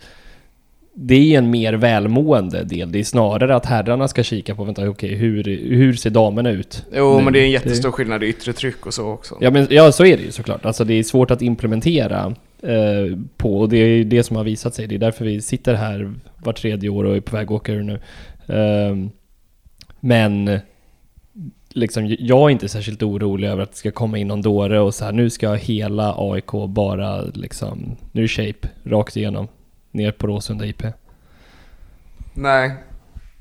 det 0.97 1.33
är 1.33 1.37
en 1.37 1.49
mer 1.49 1.73
välmående 1.73 2.63
del. 2.63 2.91
Det 2.91 2.99
är 2.99 3.03
snarare 3.03 3.55
att 3.55 3.65
herrarna 3.65 4.07
ska 4.07 4.23
kika 4.23 4.55
på, 4.55 4.63
vänta, 4.63 4.89
okej, 4.89 5.15
hur, 5.15 5.43
hur 5.75 5.93
ser 5.93 6.09
damerna 6.09 6.49
ut? 6.49 6.85
Jo, 6.93 7.17
nu? 7.17 7.23
men 7.23 7.33
det 7.33 7.39
är 7.39 7.43
en 7.43 7.51
jättestor 7.51 7.91
skillnad 7.91 8.23
i 8.23 8.27
yttre 8.27 8.53
tryck 8.53 8.85
och 8.85 8.93
så 8.93 9.09
också. 9.09 9.37
Ja, 9.41 9.51
men, 9.51 9.67
ja, 9.69 9.91
så 9.91 10.05
är 10.05 10.17
det 10.17 10.23
ju 10.23 10.31
såklart. 10.31 10.65
Alltså 10.65 10.83
det 10.83 10.93
är 10.93 11.03
svårt 11.03 11.31
att 11.31 11.41
implementera 11.41 12.35
eh, 12.61 13.17
på 13.37 13.59
och 13.59 13.69
det 13.69 13.77
är 13.77 14.03
det 14.03 14.23
som 14.23 14.35
har 14.35 14.43
visat 14.43 14.75
sig. 14.75 14.87
Det 14.87 14.95
är 14.95 14.99
därför 14.99 15.25
vi 15.25 15.41
sitter 15.41 15.73
här 15.73 16.13
var 16.37 16.53
tredje 16.53 16.89
år 16.89 17.03
och 17.03 17.15
är 17.15 17.21
på 17.21 17.35
väg 17.35 17.45
att 17.45 17.51
åka 17.51 17.73
ur 17.73 17.83
nu. 17.83 17.99
Ehm, 18.47 19.09
men 19.99 20.59
liksom, 21.69 22.15
jag 22.19 22.39
är 22.39 22.49
inte 22.49 22.69
särskilt 22.69 23.03
orolig 23.03 23.47
över 23.47 23.63
att 23.63 23.71
det 23.71 23.77
ska 23.77 23.91
komma 23.91 24.17
in 24.17 24.27
någon 24.27 24.41
dåre 24.41 24.79
och 24.79 24.93
så 24.93 25.05
här, 25.05 25.11
nu 25.11 25.29
ska 25.29 25.53
hela 25.53 26.15
AIK 26.17 26.51
bara 26.67 27.21
liksom, 27.21 27.95
nu 28.11 28.23
är 28.23 28.27
shape, 28.27 28.69
rakt 28.83 29.17
igenom, 29.17 29.47
ner 29.95 30.11
på 30.11 30.27
Råsunda 30.27 30.65
IP. 30.65 30.83
Nej, 32.33 32.73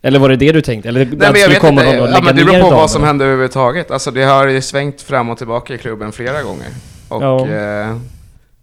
Eller 0.03 0.19
var 0.19 0.29
det 0.29 0.37
det 0.37 0.53
du 0.53 0.61
tänkte? 0.61 0.89
Eller 0.89 1.05
Nej 1.05 1.17
men 1.19 1.33
det 1.33 1.41
jag 1.41 1.49
vet 1.49 1.61
komma 1.61 1.85
inte, 1.85 1.97
någon 1.97 2.11
ja, 2.11 2.21
men 2.23 2.37
det 2.37 2.45
beror 2.45 2.63
på 2.63 2.71
vad 2.71 2.91
som 2.91 3.03
händer 3.05 3.27
överhuvudtaget. 3.27 3.91
Alltså 3.91 4.11
det 4.11 4.23
har 4.23 4.47
ju 4.47 4.61
svängt 4.61 5.03
fram 5.03 5.29
och 5.31 5.39
tillbaka 5.39 5.75
i 5.75 5.79
klubben 5.79 6.13
flera 6.13 6.43
gånger. 6.43 6.69
Och 7.09 7.23
Ja. 7.23 7.47
ja, 7.49 7.55
eh, 7.55 7.97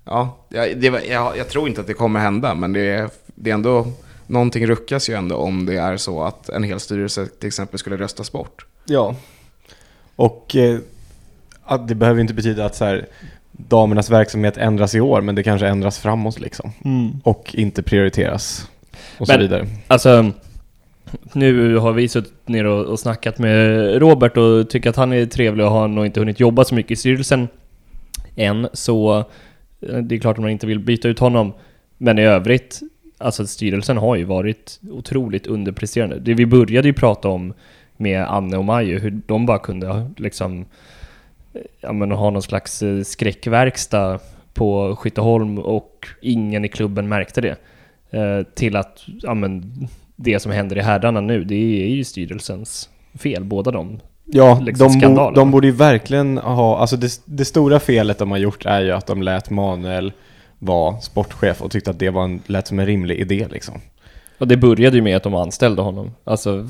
ja 0.06 0.38
jag, 0.50 0.78
det, 0.78 1.06
jag, 1.08 1.38
jag 1.38 1.50
tror 1.50 1.68
inte 1.68 1.82
att 1.82 1.88
det 1.88 1.94
kommer 1.94 2.20
hända, 2.20 2.56
men 2.56 2.74
det 2.74 2.82
är, 2.82 3.10
det 3.26 3.50
är 3.50 3.54
ändå, 3.54 3.88
någonting 4.28 4.68
ruckas 4.68 5.10
ju 5.10 5.14
ändå 5.14 5.36
om 5.36 5.66
det 5.66 5.78
är 5.78 5.98
så 5.98 6.24
att 6.24 6.50
en 6.50 6.64
hel 6.64 6.80
styrelse 6.80 7.26
till 7.40 7.48
exempel 7.48 7.80
skulle 7.80 7.98
röstas 7.98 8.32
bort. 8.32 8.66
Ja. 8.86 9.16
Och 10.16 10.56
eh, 10.56 10.80
att 11.64 11.88
det 11.88 11.96
behöver 11.96 12.22
inte 12.22 12.34
betyda 12.34 12.66
att 12.66 12.76
så 12.76 12.86
här, 12.86 13.08
damernas 13.68 14.10
verksamhet 14.10 14.58
ändras 14.58 14.96
i 14.96 15.02
år, 15.02 15.22
men 15.22 15.36
det 15.36 15.44
kanske 15.44 15.68
ändras 15.68 16.00
framåt 16.00 16.40
liksom. 16.40 16.72
Och 17.24 17.56
inte 17.56 17.84
prioriteras. 17.84 18.70
Och 19.18 19.28
så 19.28 19.34
Men- 19.34 19.42
vidare. 19.42 19.68
Alltså, 19.88 20.32
nu 21.34 21.78
har 21.78 21.92
vi 21.94 22.08
suttit 22.08 22.48
ner 22.48 22.66
och, 22.66 22.86
och 22.86 23.00
snackat 23.00 23.40
med 23.40 23.78
Robert 24.02 24.38
och 24.38 24.70
tycker 24.70 24.90
att 24.90 24.96
han 24.96 25.14
är 25.14 25.26
trevlig 25.26 25.66
och 25.66 25.72
har 25.72 25.88
nog 25.88 26.06
inte 26.06 26.20
hunnit 26.20 26.40
jobba 26.40 26.64
så 26.64 26.76
mycket 26.76 26.92
i 26.92 26.96
styrelsen 26.96 27.48
än, 28.36 28.68
så 28.74 29.18
eh, 29.82 29.98
det 29.98 30.16
är 30.16 30.20
klart 30.20 30.38
att 30.38 30.42
man 30.42 30.52
inte 30.52 30.68
vill 30.68 30.80
byta 30.80 31.08
ut 31.08 31.20
honom. 31.20 31.54
Men 31.98 32.20
i 32.20 32.24
övrigt, 32.24 32.80
alltså 33.18 33.48
styrelsen 33.48 33.98
har 33.98 34.16
ju 34.16 34.24
varit 34.24 34.80
otroligt 34.92 35.48
underpresterande. 35.48 36.20
Det 36.20 36.34
vi 36.34 36.46
började 36.46 36.88
ju 36.88 36.94
prata 36.94 37.28
om 37.28 37.54
med 37.98 38.24
Anne 38.24 38.58
och 38.58 38.66
Maju, 38.66 39.00
hur 39.00 39.22
de 39.26 39.46
bara 39.46 39.60
kunde 39.60 39.88
ha, 39.88 40.10
liksom 40.18 40.66
ja, 41.82 41.94
men, 41.94 42.12
ha 42.12 42.30
någon 42.30 42.42
slags 42.42 42.84
eh, 42.84 43.02
skräckverkstad 43.02 44.20
på 44.54 44.96
Skytteholm 44.96 45.60
och 45.60 46.08
ingen 46.22 46.66
i 46.66 46.68
klubben 46.68 47.10
märkte 47.10 47.42
det. 47.42 47.56
Eh, 48.12 48.44
till 48.56 48.76
att 48.76 49.04
ja, 49.22 49.34
men, 49.34 49.74
det 50.16 50.40
som 50.40 50.52
händer 50.52 50.78
i 50.78 50.82
herrarna 50.82 51.22
nu, 51.22 51.44
det 51.44 51.56
är 51.56 51.88
ju 51.88 52.04
styrelsens 52.04 52.90
fel, 53.20 53.44
båda 53.44 53.72
de. 53.72 54.00
Ja, 54.26 54.60
liksom 54.60 55.00
de, 55.00 55.16
bo, 55.16 55.32
de 55.32 55.52
borde 55.52 55.68
ju 55.68 55.74
verkligen 55.74 56.38
ha, 56.38 56.78
alltså 56.78 56.98
det, 56.98 57.22
det 57.26 57.46
stora 57.46 57.80
felet 57.80 58.18
de 58.18 58.32
har 58.32 58.38
gjort 58.38 58.66
är 58.66 58.82
ju 58.82 58.92
att 58.92 59.08
de 59.08 59.22
lät 59.22 59.50
Manuel 59.50 60.14
vara 60.60 61.02
sportchef 61.02 61.62
och 61.62 61.72
tyckte 61.72 61.92
att 61.92 62.00
det 62.00 62.10
var 62.10 62.24
en, 62.24 62.42
lät 62.46 62.68
som 62.68 62.80
en 62.80 62.86
rimlig 62.86 63.20
idé 63.20 63.48
liksom. 63.52 63.82
Och 64.38 64.48
det 64.48 64.58
började 64.58 64.96
ju 64.96 65.02
med 65.02 65.18
att 65.18 65.24
de 65.24 65.36
anställde 65.36 65.82
honom. 65.82 66.12
Alltså, 66.24 66.68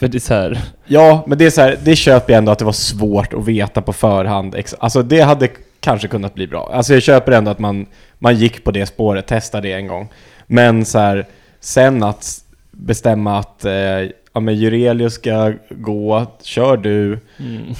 för 0.00 0.08
det 0.08 0.18
är 0.18 0.20
så 0.20 0.34
här, 0.34 0.58
Ja, 0.86 1.24
men 1.26 1.38
det 1.38 1.46
är 1.46 1.50
så 1.50 1.60
här, 1.60 1.78
det 1.84 1.96
köper 1.96 2.32
jag 2.32 2.38
ändå 2.38 2.52
att 2.52 2.58
det 2.58 2.64
var 2.64 2.72
svårt 2.72 3.34
att 3.34 3.44
veta 3.44 3.82
på 3.82 3.92
förhand. 3.92 4.56
Alltså 4.78 5.02
det 5.02 5.20
hade 5.20 5.48
kanske 5.80 6.08
kunnat 6.08 6.34
bli 6.34 6.46
bra. 6.46 6.70
Alltså 6.72 6.94
jag 6.94 7.02
köper 7.02 7.32
ändå 7.32 7.50
att 7.50 7.58
man, 7.58 7.86
man 8.18 8.36
gick 8.36 8.64
på 8.64 8.70
det 8.70 8.86
spåret, 8.86 9.26
testade 9.26 9.68
det 9.68 9.74
en 9.74 9.86
gång. 9.86 10.08
Men 10.46 10.84
så 10.84 10.98
här, 10.98 11.26
sen 11.60 12.02
att 12.02 12.38
bestämma 12.70 13.38
att 13.38 13.64
eh, 13.64 13.72
ja, 14.32 14.40
men 14.40 14.54
Jurelius 14.54 15.14
ska 15.14 15.52
gå, 15.70 16.26
kör 16.42 16.76
du. 16.76 17.18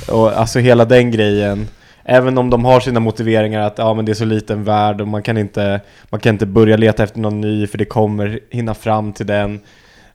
Och 0.08 0.38
alltså 0.38 0.58
hela 0.58 0.84
den 0.84 1.10
grejen. 1.10 1.68
Även 2.04 2.38
om 2.38 2.50
de 2.50 2.64
har 2.64 2.80
sina 2.80 3.00
motiveringar 3.00 3.60
att 3.60 3.78
ja, 3.78 3.94
men 3.94 4.04
det 4.04 4.12
är 4.12 4.14
så 4.14 4.24
liten 4.24 4.64
värld 4.64 5.00
och 5.00 5.08
man 5.08 5.22
kan, 5.22 5.38
inte, 5.38 5.80
man 6.10 6.20
kan 6.20 6.34
inte 6.34 6.46
börja 6.46 6.76
leta 6.76 7.02
efter 7.02 7.20
någon 7.20 7.40
ny 7.40 7.66
för 7.66 7.78
det 7.78 7.84
kommer 7.84 8.40
hinna 8.50 8.74
fram 8.74 9.12
till 9.12 9.26
den. 9.26 9.60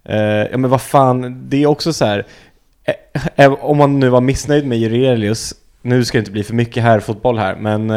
Eh, 0.05 0.17
ja 0.51 0.57
men 0.57 0.69
vad 0.69 0.81
fan, 0.81 1.45
det 1.49 1.63
är 1.63 1.67
också 1.67 1.93
så 1.93 2.05
här. 2.05 2.25
eh, 2.83 3.45
eh, 3.45 3.53
om 3.53 3.77
man 3.77 3.99
nu 3.99 4.09
var 4.09 4.21
missnöjd 4.21 4.65
med 4.67 4.77
Jurelius, 4.77 5.53
nu 5.81 6.05
ska 6.05 6.17
det 6.17 6.19
inte 6.19 6.31
bli 6.31 6.43
för 6.43 6.53
mycket 6.53 6.83
här 6.83 6.99
fotboll 6.99 7.37
här, 7.37 7.55
men 7.55 7.89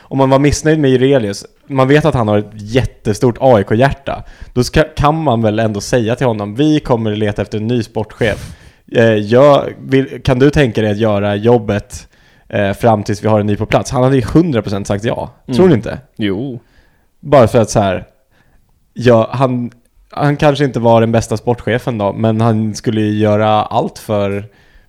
om 0.00 0.18
man 0.18 0.30
var 0.30 0.38
missnöjd 0.38 0.78
med 0.78 0.90
Jurelius, 0.90 1.46
man 1.66 1.88
vet 1.88 2.04
att 2.04 2.14
han 2.14 2.28
har 2.28 2.38
ett 2.38 2.50
jättestort 2.52 3.36
AIK-hjärta, 3.40 4.22
då 4.52 4.64
ska, 4.64 4.82
kan 4.96 5.22
man 5.22 5.42
väl 5.42 5.58
ändå 5.58 5.80
säga 5.80 6.14
till 6.16 6.26
honom, 6.26 6.54
vi 6.54 6.80
kommer 6.80 7.16
leta 7.16 7.42
efter 7.42 7.58
en 7.58 7.66
ny 7.66 7.82
sportchef. 7.82 8.56
Jag, 9.22 9.68
vill, 9.78 10.22
kan 10.22 10.38
du 10.38 10.50
tänka 10.50 10.80
dig 10.82 10.90
att 10.90 10.96
göra 10.96 11.36
jobbet 11.36 12.08
fram 12.78 13.02
tills 13.02 13.24
vi 13.24 13.28
har 13.28 13.40
en 13.40 13.46
ny 13.46 13.56
på 13.56 13.66
plats? 13.66 13.90
Han 13.90 14.02
hade 14.02 14.16
ju 14.16 14.22
100% 14.22 14.84
sagt 14.84 15.04
ja, 15.04 15.30
tror 15.46 15.56
Mm. 15.58 15.68
du 15.68 15.74
inte? 15.74 15.98
jo. 16.16 16.60
Bara 17.20 17.48
för 17.48 17.60
att 17.60 17.70
så 17.70 17.80
här, 17.80 18.04
ja, 18.92 19.28
han, 19.32 19.70
han 20.16 20.36
kanske 20.36 20.64
inte 20.64 20.80
var 20.80 21.00
den 21.00 21.12
bästa 21.12 21.36
sportchefen 21.36 21.98
då, 21.98 22.12
men 22.12 22.40
han 22.40 22.74
skulle 22.74 23.00
ju 23.00 23.18
göra 23.18 23.48
allt 23.48 23.98
för, 23.98 24.44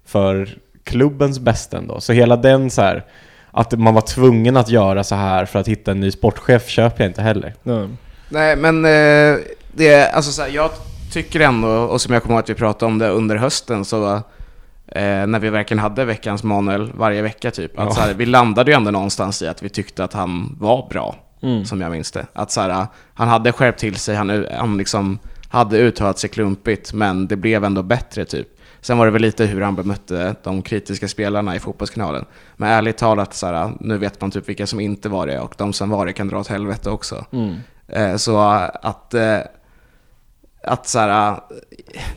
för 0.06 0.50
klubbens 0.84 1.40
bästa 1.40 1.78
ändå. 1.78 2.02
Så 2.02 2.14
hela 2.14 2.36
den 2.38 2.70
så 2.72 2.82
här, 2.82 3.04
att 3.52 3.80
man 3.80 3.94
var 3.94 4.02
tvungen 4.02 4.58
att 4.58 4.70
göra 4.70 5.04
så 5.04 5.16
här 5.16 5.46
för 5.46 5.60
att 5.60 5.68
hitta 5.68 5.92
en 5.92 6.00
ny 6.00 6.12
sportchef 6.12 6.68
köper 6.68 7.04
jag 7.04 7.10
inte 7.10 7.22
heller. 7.22 7.54
Ja. 7.64 7.88
Nej, 8.30 8.56
men 8.56 8.86
eh, 8.86 9.40
det 9.74 9.88
är, 9.94 10.10
alltså 10.16 10.32
så 10.32 10.42
här, 10.42 10.50
jag 10.50 10.70
tycker 11.12 11.40
ändå, 11.40 11.68
och 11.70 12.02
som 12.02 12.14
jag 12.14 12.24
kommer 12.24 12.36
ihåg 12.36 12.44
att 12.44 12.50
vi 12.50 12.54
pratade 12.54 12.92
om 12.92 12.98
det 13.00 13.10
under 13.10 13.36
hösten, 13.36 13.86
så 13.86 14.14
eh, 14.88 15.28
när 15.28 15.40
vi 15.40 15.50
verkligen 15.50 15.80
hade 15.80 16.06
veckans 16.06 16.44
Manuel 16.44 16.92
varje 16.96 17.22
vecka 17.22 17.52
typ, 17.52 17.80
att 17.80 17.86
Ja. 17.86 17.92
så 17.92 18.02
här, 18.02 18.14
vi 18.14 18.26
landade 18.26 18.72
ju 18.72 18.76
ändå 18.78 18.92
någonstans 18.92 19.42
i 19.42 19.48
att 19.48 19.64
vi 19.64 19.70
tyckte 19.70 20.04
att 20.04 20.14
han 20.14 20.56
var 20.60 20.88
bra, 20.90 21.16
Mm. 21.42 21.66
som 21.66 21.82
jag 21.82 21.92
minns 21.92 22.12
det. 22.12 22.26
Att 22.34 22.52
så 22.52 22.62
här, 22.62 22.88
han 23.14 23.28
hade 23.28 23.52
skärpt 23.52 23.80
till 23.80 23.96
sig, 23.96 24.16
han, 24.16 24.46
han 24.52 24.78
liksom 24.78 25.20
hade 25.50 25.78
uttalat 25.78 26.20
sig 26.20 26.30
klumpigt, 26.30 26.94
men 26.94 27.28
det 27.28 27.36
blev 27.36 27.64
ändå 27.64 27.84
bättre 27.84 28.26
typ. 28.26 28.48
Sen 28.82 28.98
var 28.98 29.06
det 29.06 29.12
väl 29.12 29.22
lite 29.22 29.46
hur 29.46 29.62
han 29.62 29.76
bemötte 29.76 30.36
de 30.44 30.62
kritiska 30.62 31.08
spelarna 31.08 31.56
i 31.56 31.60
Fotbollskanalen. 31.60 32.26
Men 32.56 32.70
ärligt 32.70 32.98
talat, 32.98 33.34
så 33.34 33.48
här, 33.48 33.72
nu 33.80 33.98
vet 33.98 34.22
man 34.22 34.32
typ 34.32 34.50
vilka 34.50 34.68
som 34.68 34.80
inte 34.80 35.10
var 35.10 35.28
det, 35.28 35.40
och 35.40 35.56
de 35.58 35.74
som 35.74 35.90
var 35.90 36.06
det 36.06 36.14
kan 36.14 36.28
dra 36.28 36.40
åt 36.40 36.48
helvete 36.48 36.90
också. 36.90 37.26
Mm. 37.32 37.56
Eh, 37.88 38.16
Så 38.16 38.40
att, 38.40 39.14
eh, 39.14 39.40
att 40.64 40.88
så 40.88 41.00
här, 41.00 41.40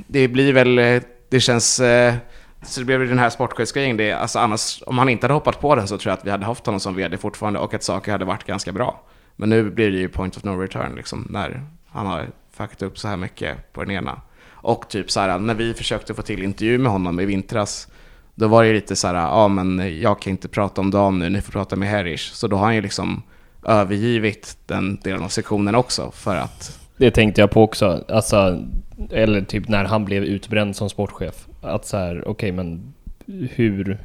det 0.07 0.29
blir 0.29 0.53
väl, 0.53 1.03
det 1.29 1.41
känns, 1.41 1.81
eh, 1.81 2.15
så 2.63 2.81
det 2.81 2.87
blev 2.87 3.09
den 3.09 3.19
här 3.19 3.31
sportchefsgrejen, 3.31 4.19
alltså 4.19 4.39
annars, 4.39 4.83
om 4.87 4.99
han 4.99 5.09
inte 5.09 5.25
hade 5.25 5.35
hoppat 5.35 5.61
på 5.61 5.75
den 5.75 5.89
så 5.89 5.99
tror 5.99 6.11
jag 6.11 6.19
att 6.19 6.25
vi 6.27 6.31
hade 6.31 6.47
haft 6.47 6.67
honom 6.67 6.81
som 6.81 6.95
vd 6.95 7.17
fortfarande 7.17 7.59
och 7.59 7.75
att 7.75 7.83
saker 7.83 8.13
hade 8.13 8.25
varit 8.25 8.45
ganska 8.45 8.73
bra. 8.73 9.01
Men 9.41 9.49
nu 9.49 9.71
blir 9.71 9.91
det 9.91 9.99
ju 9.99 10.09
point 10.09 10.37
of 10.37 10.45
no 10.45 10.51
return 10.51 10.95
liksom, 10.97 11.27
när 11.31 11.63
han 11.87 12.07
har 12.07 12.27
fuckat 12.53 12.83
upp 12.83 12.99
så 12.99 13.09
här 13.09 13.17
mycket 13.17 13.73
på 13.73 13.85
den 13.85 13.91
ena. 13.91 14.21
Och 14.51 14.89
typ 14.89 15.11
så 15.11 15.21
här, 15.21 15.39
när 15.39 15.55
vi 15.55 15.75
försökte 15.75 16.15
få 16.15 16.23
till 16.23 16.43
intervju 16.43 16.79
med 16.79 16.93
honom 16.93 17.21
i 17.21 17.25
vintras, 17.25 17.89
då 18.35 18.49
var 18.49 18.63
det 18.63 18.69
ju 18.69 18.75
lite 18.75 18.97
så 18.97 19.07
här, 19.07 19.15
ja 19.15 19.49
men 19.49 20.01
jag 20.01 20.21
kan 20.21 20.31
inte 20.31 20.49
prata 20.49 20.81
om 20.81 20.91
dam 20.91 21.19
nu, 21.19 21.31
ni 21.31 21.41
får 21.41 21.53
prata 21.53 21.77
med 21.77 21.89
Herish. 21.89 22.33
Så 22.33 22.49
då 22.49 22.57
har 22.57 22.65
han 22.65 22.75
ju 22.75 22.81
liksom 22.81 23.23
övergivit 23.67 24.59
den 24.67 24.97
delen 24.97 25.23
av 25.23 25.29
sektionen 25.29 25.75
också 25.75 26.11
för 26.11 26.37
att 26.37 26.81
Det 26.97 27.11
tänkte 27.11 27.41
jag 27.41 27.51
på 27.51 27.63
också. 27.63 28.05
Alltså, 28.09 28.65
eller 29.11 29.43
typ 29.43 29.69
när 29.69 29.85
han 29.85 30.05
blev 30.05 30.25
utbränd 30.25 30.77
som 30.77 30.91
sportchef. 30.91 31.47
Att 31.63 31.87
så 31.87 31.97
här, 31.97 32.29
okej 32.29 32.53
men 32.53 32.95
hur, 33.27 33.99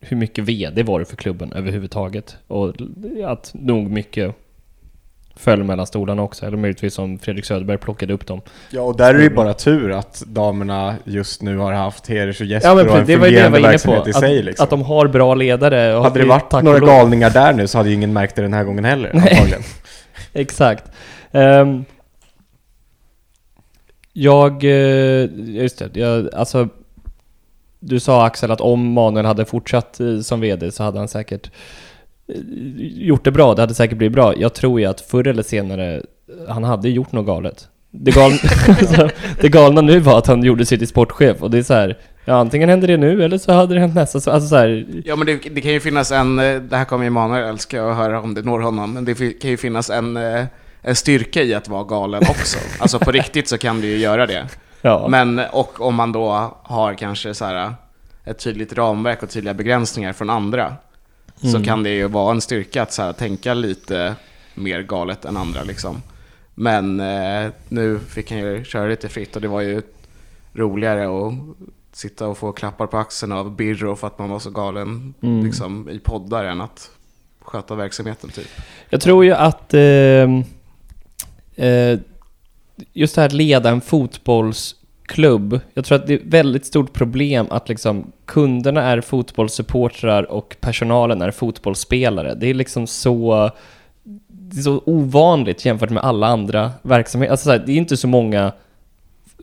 hur 0.00 0.16
mycket 0.16 0.44
VD 0.44 0.82
var 0.82 0.98
det 0.98 1.06
för 1.06 1.16
klubben 1.16 1.52
överhuvudtaget? 1.52 2.36
Och 2.46 2.74
att 3.26 3.50
nog 3.54 3.90
mycket 3.90 4.36
föll 5.40 5.64
mellan 5.64 5.86
stolarna 5.86 6.22
också. 6.22 6.46
Eller 6.46 6.56
möjligtvis 6.56 6.94
som 6.94 7.18
Fredrik 7.18 7.44
Söderberg 7.44 7.78
plockade 7.78 8.12
upp 8.12 8.26
dem. 8.26 8.40
Ja, 8.70 8.82
och 8.82 8.96
där 8.96 9.14
är 9.14 9.18
det 9.18 9.24
ju 9.24 9.30
bara 9.30 9.54
tur 9.54 9.92
att 9.92 10.22
damerna 10.26 10.94
just 11.04 11.42
nu 11.42 11.56
har 11.56 11.72
haft 11.72 12.06
Heders 12.06 12.40
och 12.40 12.46
Jesper 12.46 12.68
Ja 12.68 12.74
men 12.74 12.88
och 12.88 12.98
en 12.98 13.06
det 13.06 13.16
var 13.16 13.26
ju 13.26 13.34
det 13.34 13.40
jag 13.40 13.50
var 13.50 13.58
inne 13.58 13.78
på. 13.78 13.94
Att, 13.94 14.16
sig 14.16 14.42
liksom. 14.42 14.64
att 14.64 14.70
de 14.70 14.82
har 14.82 15.08
bra 15.08 15.34
ledare. 15.34 15.96
Och 15.96 16.02
Hade 16.02 16.20
det 16.20 16.26
varit 16.26 16.62
några 16.62 16.78
galningar 16.78 17.30
där 17.30 17.52
nu 17.52 17.66
så 17.66 17.78
hade 17.78 17.88
ju 17.88 17.94
ingen 17.94 18.12
märkt 18.12 18.36
det 18.36 18.42
den 18.42 18.52
här 18.52 18.64
gången 18.64 18.84
heller, 18.84 19.10
antagligen. 19.14 19.62
Exakt. 20.32 20.84
Ehm, 21.32 21.84
jag, 24.12 24.64
eh, 24.64 25.28
just 25.34 25.78
det, 25.78 26.00
jag, 26.00 26.34
alltså 26.34 26.68
du 27.80 28.00
sa 28.00 28.26
Axel 28.26 28.50
att 28.50 28.60
om 28.60 28.92
Manuel 28.92 29.26
hade 29.26 29.44
fortsatt 29.44 30.00
eh, 30.00 30.20
som 30.20 30.40
VD 30.40 30.72
så 30.72 30.82
hade 30.82 30.98
han 30.98 31.08
säkert 31.08 31.50
gjort 32.78 33.24
det 33.24 33.30
bra, 33.30 33.54
det 33.54 33.62
hade 33.62 33.74
säkert 33.74 33.98
blivit 33.98 34.14
bra. 34.14 34.36
Jag 34.36 34.54
tror 34.54 34.80
ju 34.80 34.86
att 34.86 35.00
förr 35.00 35.26
eller 35.26 35.42
senare, 35.42 36.02
han 36.48 36.64
hade 36.64 36.88
gjort 36.88 37.12
något 37.12 37.26
galet. 37.26 37.68
Det, 37.90 38.10
gal, 38.10 38.32
alltså, 38.68 39.08
det 39.40 39.48
galna 39.48 39.80
nu 39.80 40.00
var 40.00 40.18
att 40.18 40.26
han 40.26 40.42
gjorde 40.42 40.66
sig 40.66 40.78
till 40.78 40.88
sportchef 40.88 41.42
och 41.42 41.50
det 41.50 41.58
är 41.58 41.62
så 41.62 41.74
här, 41.74 41.98
ja 42.24 42.34
antingen 42.34 42.68
händer 42.68 42.88
det 42.88 42.96
nu 42.96 43.24
eller 43.24 43.38
så 43.38 43.52
hade 43.52 43.74
det 43.74 43.80
hänt 43.80 43.94
nästa, 43.94 44.32
alltså 44.32 44.48
så 44.48 44.56
här, 44.56 44.86
Ja 45.04 45.16
men 45.16 45.26
det, 45.26 45.36
det 45.50 45.60
kan 45.60 45.72
ju 45.72 45.80
finnas 45.80 46.12
en, 46.12 46.38
eh, 46.38 46.60
det 46.60 46.76
här 46.76 46.84
kommer 46.84 47.06
Emanuel 47.06 47.48
älska 47.48 47.84
att 47.84 47.96
höra 47.96 48.20
om 48.20 48.34
det 48.34 48.42
når 48.42 48.60
honom, 48.60 48.92
men 48.92 49.04
det 49.04 49.40
kan 49.40 49.50
ju 49.50 49.56
finnas 49.56 49.90
en, 49.90 50.16
eh, 50.16 50.44
en 50.82 50.96
styrka 50.96 51.42
i 51.42 51.54
att 51.54 51.68
vara 51.68 51.84
galen 51.84 52.22
också. 52.30 52.58
alltså 52.78 52.98
på 52.98 53.10
riktigt 53.10 53.48
så 53.48 53.58
kan 53.58 53.80
du 53.80 53.86
ju 53.86 53.96
göra 53.96 54.26
det. 54.26 54.46
ja. 54.82 55.06
Men, 55.08 55.40
och 55.52 55.80
om 55.80 55.94
man 55.94 56.12
då 56.12 56.54
har 56.62 56.94
kanske 56.94 57.34
så 57.34 57.44
här 57.44 57.74
ett 58.24 58.38
tydligt 58.38 58.72
ramverk 58.72 59.22
och 59.22 59.30
tydliga 59.30 59.54
begränsningar 59.54 60.12
från 60.12 60.30
andra, 60.30 60.74
så 61.40 61.48
Mm. 61.48 61.62
kan 61.64 61.82
det 61.82 61.90
ju 61.90 62.08
vara 62.08 62.30
en 62.30 62.40
styrka 62.40 62.82
att 62.82 62.92
så 62.92 63.02
här, 63.02 63.12
tänka 63.12 63.54
lite 63.54 64.14
mer 64.54 64.82
galet 64.82 65.24
än 65.24 65.36
andra 65.36 65.62
liksom. 65.62 66.02
Men 66.54 67.00
eh, 67.00 67.50
nu 67.68 67.98
fick 67.98 68.30
han 68.30 68.40
ju 68.40 68.64
köra 68.64 68.88
lite 68.88 69.08
fritt 69.08 69.36
och 69.36 69.42
det 69.42 69.48
var 69.48 69.60
ju 69.60 69.82
roligare 70.52 71.26
att 71.26 71.34
sitta 71.92 72.26
och 72.26 72.38
få 72.38 72.52
klappar 72.52 72.86
på 72.86 72.98
axeln 72.98 73.32
av 73.32 73.56
Birro 73.56 73.96
för 73.96 74.06
att 74.06 74.18
man 74.18 74.30
var 74.30 74.38
så 74.38 74.50
galen 74.50 75.14
Mm. 75.22 75.44
liksom, 75.44 75.88
i 75.90 75.98
poddar 75.98 76.44
än 76.44 76.60
att 76.60 76.90
sköta 77.40 77.74
verksamheten 77.74 78.30
typ. 78.30 78.48
Jag 78.90 79.00
tror 79.00 79.24
ju 79.24 79.32
att 79.32 79.74
ehm, 79.74 80.44
eh, 81.56 81.98
just 82.92 83.14
det 83.14 83.20
här 83.20 83.26
att 83.28 83.32
leda 83.32 83.70
en 83.70 83.80
fotbollsklubb, 85.10 85.60
jag 85.74 85.84
tror 85.84 85.98
att 85.98 86.06
det 86.06 86.12
är 86.12 86.18
ett 86.18 86.24
väldigt 86.24 86.66
stort 86.66 86.92
problem 86.92 87.46
att 87.50 87.68
liksom 87.68 88.12
kunderna 88.26 88.82
är 88.82 89.00
fotbollssupportrar 89.00 90.30
och 90.30 90.56
personalen 90.60 91.22
är 91.22 91.30
fotbollsspelare. 91.30 92.34
Det 92.34 92.46
är 92.46 92.54
liksom 92.54 92.86
så, 92.86 93.50
det 94.28 94.58
är 94.58 94.62
så 94.62 94.82
ovanligt 94.86 95.64
jämfört 95.64 95.90
med 95.90 96.02
alla 96.02 96.26
andra 96.26 96.72
verksamheter. 96.82 97.32
Alltså 97.32 97.44
så 97.44 97.50
här, 97.50 97.62
det 97.66 97.72
är 97.72 97.76
inte 97.76 97.96
så 97.96 98.08
många 98.08 98.52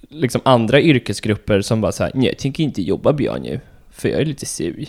liksom 0.10 0.42
andra 0.46 0.82
yrkesgrupper 0.82 1.62
som 1.62 1.82
bara 1.82 1.92
säger 1.92 2.12
nej 2.16 2.28
jag 2.28 2.38
tänker 2.38 2.64
inte 2.64 2.82
jobba 2.82 3.14
bra 3.14 3.38
nu, 3.38 3.60
för 3.92 4.10
jag 4.10 4.22
är 4.22 4.26
lite 4.26 4.46
sur. 4.46 4.88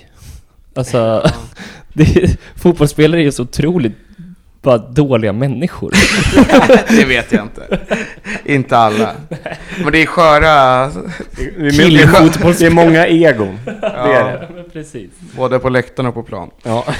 Alltså, 0.74 1.22
det, 1.94 2.38
fotbollsspelare 2.56 3.20
är 3.20 3.24
ju 3.24 3.32
så 3.32 3.42
otroligt 3.42 4.07
bara 4.62 4.78
dåliga 4.78 5.32
människor. 5.32 5.92
det 6.96 7.04
vet 7.04 7.32
jag 7.32 7.42
inte. 7.42 7.78
inte 8.44 8.76
alla. 8.76 9.12
Men 9.82 9.92
det 9.92 10.02
är 10.02 10.06
sköra, 10.06 10.86
Det 11.36 11.42
är, 11.42 12.58
det 12.58 12.70
många 12.70 13.06
egon. 13.06 13.58
Det 13.64 13.86
är 13.86 14.24
det. 14.24 14.64
precis. 14.72 15.10
både 15.36 15.58
på 15.58 15.68
läktaren 15.68 16.08
och 16.08 16.14
på 16.14 16.22
plan. 16.22 16.50
Ja. 16.62 16.84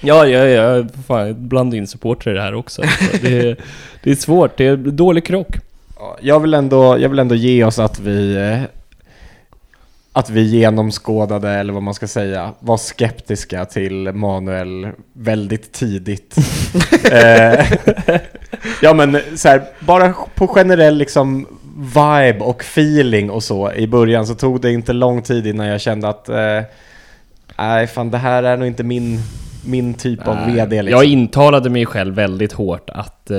Ja, 0.00 0.26
ja, 0.26 0.44
ja, 0.44 0.84
fan, 1.06 1.48
blanda 1.48 1.76
in 1.76 1.86
supportrar 1.86 2.32
i 2.32 2.36
det 2.36 2.42
här 2.42 2.54
också. 2.54 2.82
Så 2.82 3.16
det, 3.22 3.38
är, 3.48 3.56
det 4.02 4.10
är 4.10 4.14
svårt, 4.14 4.56
det 4.56 4.66
är 4.66 4.76
dålig 4.76 5.26
krock. 5.26 5.56
Ja, 5.98 6.16
Jag 6.20 6.40
vill, 6.40 6.54
ändå, 6.54 6.98
jag 6.98 7.08
vill 7.08 7.18
ändå 7.18 7.34
ge 7.34 7.64
oss 7.64 7.78
att 7.78 7.98
vi 7.98 8.36
eh, 8.36 8.60
att 10.16 10.30
vi 10.30 10.42
genomskådade, 10.42 11.50
eller 11.50 11.72
vad 11.72 11.82
man 11.82 11.94
ska 11.94 12.06
säga, 12.06 12.52
var 12.58 12.76
skeptiska 12.76 13.64
till 13.64 14.12
Manuel 14.12 14.88
väldigt 15.12 15.72
tidigt. 15.72 16.36
eh, 17.12 17.66
ja 18.82 18.94
men 18.94 19.18
så 19.36 19.48
här, 19.48 19.62
bara 19.80 20.14
på 20.34 20.48
generell 20.48 20.96
liksom 20.96 21.46
vibe 21.78 22.38
och 22.40 22.60
feeling 22.60 23.30
och 23.30 23.42
så 23.42 23.72
i 23.72 23.86
början 23.86 24.26
så 24.26 24.34
tog 24.34 24.60
det 24.60 24.72
inte 24.72 24.92
lång 24.92 25.22
tid 25.22 25.46
innan 25.46 25.66
jag 25.66 25.80
kände 25.80 26.08
att 26.08 26.28
eh, 26.28 26.60
nej 27.58 27.86
fan 27.86 28.10
det 28.10 28.18
här 28.18 28.42
är 28.42 28.56
nog 28.56 28.66
inte 28.66 28.84
min, 28.84 29.18
min 29.64 29.94
typ 29.94 30.28
av 30.28 30.36
VD 30.46 30.82
liksom. 30.82 31.00
Jag 31.00 31.04
intalade 31.04 31.70
mig 31.70 31.86
själv 31.86 32.14
väldigt 32.14 32.52
hårt 32.52 32.90
att 32.90 33.30
eh, 33.30 33.38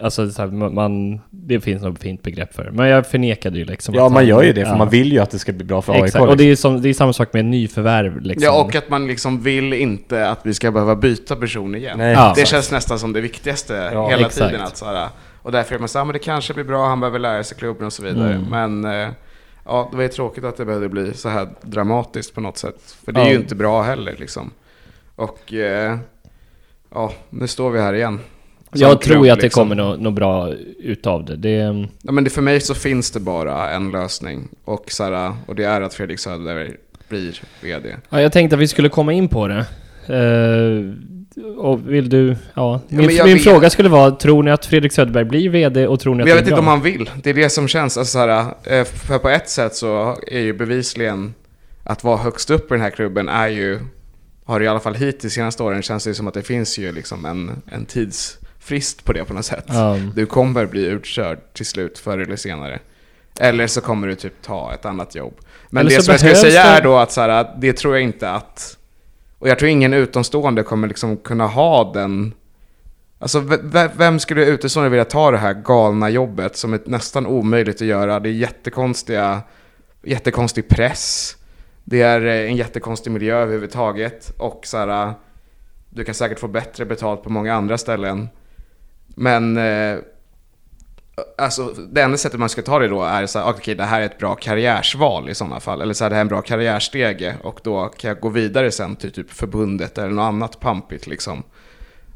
Alltså 0.00 0.30
så 0.30 0.42
här, 0.42 0.48
man- 0.70 1.20
det 1.30 1.60
finns 1.60 1.82
något 1.82 1.98
fint 1.98 2.22
begrepp 2.22 2.54
för 2.54 2.64
det. 2.64 2.72
Men 2.72 2.88
jag 2.88 3.06
förnekade 3.06 3.58
ju 3.58 3.64
liksom 3.64 3.94
Ja 3.94 4.06
att 4.06 4.12
man 4.12 4.26
gör 4.26 4.42
ju 4.42 4.52
det 4.52 4.64
för 4.64 4.72
ja. 4.72 4.76
man 4.78 4.88
vill 4.88 5.12
ju 5.12 5.18
att 5.18 5.30
det 5.30 5.38
ska 5.38 5.52
bli 5.52 5.64
bra 5.64 5.82
för 5.82 5.92
AIK. 5.92 6.04
Exakt, 6.04 6.24
och 6.24 6.36
det 6.36 6.44
är, 6.50 6.56
som, 6.56 6.82
det 6.82 6.88
är 6.88 6.92
samma 6.94 7.12
sak 7.12 7.32
med 7.32 7.44
nyförvärv 7.44 8.20
liksom. 8.20 8.44
Ja, 8.44 8.62
och 8.64 8.74
att 8.74 8.88
man 8.88 9.06
liksom 9.06 9.42
vill 9.42 9.72
inte 9.72 10.28
att 10.28 10.40
vi 10.42 10.54
ska 10.54 10.70
behöva 10.70 10.96
byta 10.96 11.36
person 11.36 11.74
igen. 11.74 11.98
Nej, 11.98 12.12
Ja. 12.12 12.32
det 12.36 12.46
känns 12.48 12.70
nästan 12.72 12.98
som 12.98 13.12
det 13.12 13.20
viktigaste 13.20 13.90
Ja, 13.92 14.08
hela 14.08 14.26
exakt. 14.26 14.50
tiden. 14.50 14.66
Att, 14.66 14.76
så 14.76 14.84
här, 14.86 15.08
och 15.42 15.52
därför 15.52 15.74
är 15.74 15.78
man 15.78 15.88
så 15.88 15.98
här, 15.98 16.04
men 16.04 16.12
det 16.12 16.18
kanske 16.18 16.54
blir 16.54 16.64
bra, 16.64 16.86
han 16.88 17.00
behöver 17.00 17.18
lära 17.18 17.44
sig 17.44 17.56
klubben 17.58 17.86
och 17.86 17.92
så 17.92 18.02
vidare. 18.02 18.34
Mm. 18.34 18.80
Men 18.80 19.02
eh, 19.02 19.08
ja, 19.64 19.88
det 19.90 19.96
var 19.96 20.02
ju 20.02 20.08
tråkigt 20.08 20.44
att 20.44 20.56
det 20.56 20.64
behövde 20.64 20.88
bli 20.88 21.14
så 21.14 21.28
här 21.28 21.48
dramatiskt 21.62 22.34
på 22.34 22.40
något 22.40 22.58
sätt. 22.58 22.96
För 23.04 23.12
det 23.12 23.20
är 23.20 23.24
Ja. 23.24 23.30
ju 23.30 23.36
inte 23.36 23.54
bra 23.54 23.82
heller 23.82 24.14
liksom. 24.18 24.50
Och 25.16 25.52
eh, 25.54 25.96
ja, 26.94 27.12
nu 27.30 27.46
står 27.46 27.70
vi 27.70 27.80
här 27.80 27.92
igen. 27.94 28.20
Jag 28.74 29.00
tror 29.00 29.26
ju 29.26 29.32
att 29.32 29.38
det 29.38 29.42
liksom. 29.42 29.60
kommer 29.60 29.74
något, 29.74 30.00
något 30.00 30.14
bra 30.14 30.52
utav 30.78 31.24
det. 31.24 31.36
det 31.36 31.88
Ja, 32.02 32.12
men 32.12 32.24
det, 32.24 32.30
för 32.30 32.42
mig 32.42 32.60
så 32.60 32.74
finns 32.74 33.10
det 33.10 33.20
bara 33.20 33.70
en 33.70 33.90
lösning. 33.90 34.48
Och, 34.64 34.84
så 34.90 35.04
här, 35.04 35.32
och 35.46 35.54
det 35.54 35.64
är 35.64 35.80
att 35.80 35.94
Fredrik 35.94 36.18
Söder 36.18 36.76
blir 37.08 37.40
VD. 37.60 37.96
ja, 38.08 38.20
jag 38.20 38.32
tänkte 38.32 38.56
att 38.56 38.62
vi 38.62 38.68
skulle 38.68 38.88
komma 38.88 39.12
in 39.12 39.28
på 39.28 39.48
det. 39.48 39.66
Eh, 40.06 40.92
och 41.56 41.92
vill 41.92 42.08
du... 42.08 42.36
Ja. 42.54 42.80
Min, 42.88 43.10
jag 43.16 43.26
min 43.26 43.38
fråga 43.38 43.70
skulle 43.70 43.88
vara, 43.88 44.10
tror 44.10 44.42
ni 44.42 44.50
att 44.50 44.66
Fredrik 44.66 44.92
Söderberg 44.92 45.24
blir 45.24 45.48
VD 45.48 45.86
och 45.86 46.00
tror 46.00 46.14
ni 46.14 46.22
att 46.22 46.28
jag 46.28 46.36
det 46.36 46.40
vet 46.40 46.46
är 46.46 46.52
inte 46.52 46.62
bra? 46.62 46.72
om 46.72 46.78
han 46.78 46.82
vill. 46.82 47.10
Det 47.22 47.30
är 47.30 47.34
det 47.34 47.50
som 47.50 47.68
känns. 47.68 47.98
Alltså, 47.98 48.12
så 48.12 48.18
här, 48.18 48.54
eh, 48.64 48.84
för 48.84 49.18
på 49.18 49.28
ett 49.28 49.48
sätt 49.48 49.74
så 49.74 50.18
är 50.26 50.40
ju 50.40 50.52
bevisligen 50.52 51.34
att 51.84 52.04
vara 52.04 52.16
högst 52.16 52.50
upp 52.50 52.70
i 52.70 52.74
den 52.74 52.80
här 52.80 52.90
klubben 52.90 53.28
är 53.28 53.48
ju, 53.48 53.78
har 54.44 54.60
i 54.60 54.68
alla 54.68 54.80
fall 54.80 54.94
hittills 54.94 55.32
senaste 55.32 55.62
åren 55.62 55.82
känns 55.82 56.04
det 56.04 56.14
som 56.14 56.28
att 56.28 56.34
det 56.34 56.42
finns 56.42 56.78
ju 56.78 56.92
liksom 56.92 57.24
en, 57.24 57.62
en 57.66 57.86
tidsfrist 58.64 59.04
på 59.04 59.12
det 59.12 59.24
på 59.24 59.34
något 59.34 59.44
sätt. 59.44 59.64
Ja. 59.68 59.96
Du 60.14 60.26
kommer 60.26 60.66
bli 60.66 60.84
utkörd 60.86 61.38
till 61.52 61.66
slut 61.66 61.98
förr 61.98 62.18
eller 62.18 62.36
senare. 62.36 62.80
Eller 63.40 63.66
så 63.66 63.80
kommer 63.80 64.08
du 64.08 64.14
typ 64.14 64.42
ta 64.42 64.74
ett 64.74 64.84
annat 64.84 65.14
jobb. 65.14 65.34
Men 65.70 65.80
Eller 65.80 65.96
det 65.96 66.02
som 66.02 66.12
jag 66.12 66.20
skulle 66.20 66.36
säga 66.36 66.62
det- 66.62 66.68
är 66.68 66.82
då 66.82 66.96
att 66.96 67.12
så 67.12 67.20
här, 67.20 67.54
det 67.58 67.72
tror 67.72 67.94
jag 67.94 68.02
inte 68.02 68.30
att... 68.30 68.78
Och 69.38 69.48
jag 69.48 69.58
tror 69.58 69.68
ingen 69.70 69.94
utomstående 69.94 70.62
kommer 70.62 70.88
liksom 70.88 71.16
kunna 71.16 71.46
ha 71.46 71.92
den... 71.92 72.34
Alltså 73.18 73.40
vem 73.96 74.18
skulle 74.18 74.44
utomstående 74.46 74.90
vilja 74.90 75.04
ta 75.04 75.30
det 75.30 75.38
här 75.38 75.54
galna 75.54 76.10
jobbet 76.10 76.56
som 76.56 76.72
är 76.74 76.80
nästan 76.84 77.26
omöjligt 77.26 77.76
att 77.76 77.86
göra? 77.86 78.20
Det 78.20 78.28
är 78.28 78.32
jättekonstiga, 78.32 79.42
jättekonstig 80.02 80.68
press. 80.68 81.36
Det 81.84 82.02
är 82.02 82.26
eh, 82.26 82.50
en 82.50 82.56
jättekonstig 82.56 83.10
miljö 83.10 83.36
överhuvudtaget. 83.36 84.32
Och 84.38 84.60
så 84.64 84.76
här, 84.78 85.14
du 85.90 86.04
kan 86.04 86.14
säkert 86.14 86.40
få 86.40 86.48
bättre 86.48 86.84
betalt 86.84 87.22
på 87.22 87.30
många 87.30 87.54
andra 87.54 87.78
ställen. 87.78 88.28
Men 89.14 89.56
eh, 89.56 89.98
alltså, 91.38 91.74
det 91.92 92.02
enda 92.02 92.16
sättet 92.16 92.40
man 92.40 92.48
ska 92.48 92.62
ta 92.62 92.78
det 92.78 92.88
då 92.88 93.02
är 93.02 93.26
så 93.26 93.38
här, 93.38 93.50
okej 93.50 93.74
det 93.74 93.84
här 93.84 94.00
är 94.00 94.06
ett 94.06 94.18
bra 94.18 94.34
karriärsval 94.34 95.30
i 95.30 95.34
sådana 95.34 95.60
fall. 95.60 95.82
Eller 95.82 95.94
så 95.94 96.04
här, 96.04 96.10
det 96.10 96.16
här 96.16 96.20
är 96.20 96.24
en 96.24 96.28
bra 96.28 96.42
karriärstege 96.42 97.34
och 97.42 97.60
då 97.62 97.88
kan 97.96 98.08
jag 98.08 98.20
gå 98.20 98.28
vidare 98.28 98.70
sen 98.70 98.96
till 98.96 99.12
typ 99.12 99.30
förbundet 99.30 99.98
eller 99.98 100.10
något 100.10 100.22
annat 100.22 100.60
pampigt 100.60 101.06
liksom. 101.06 101.42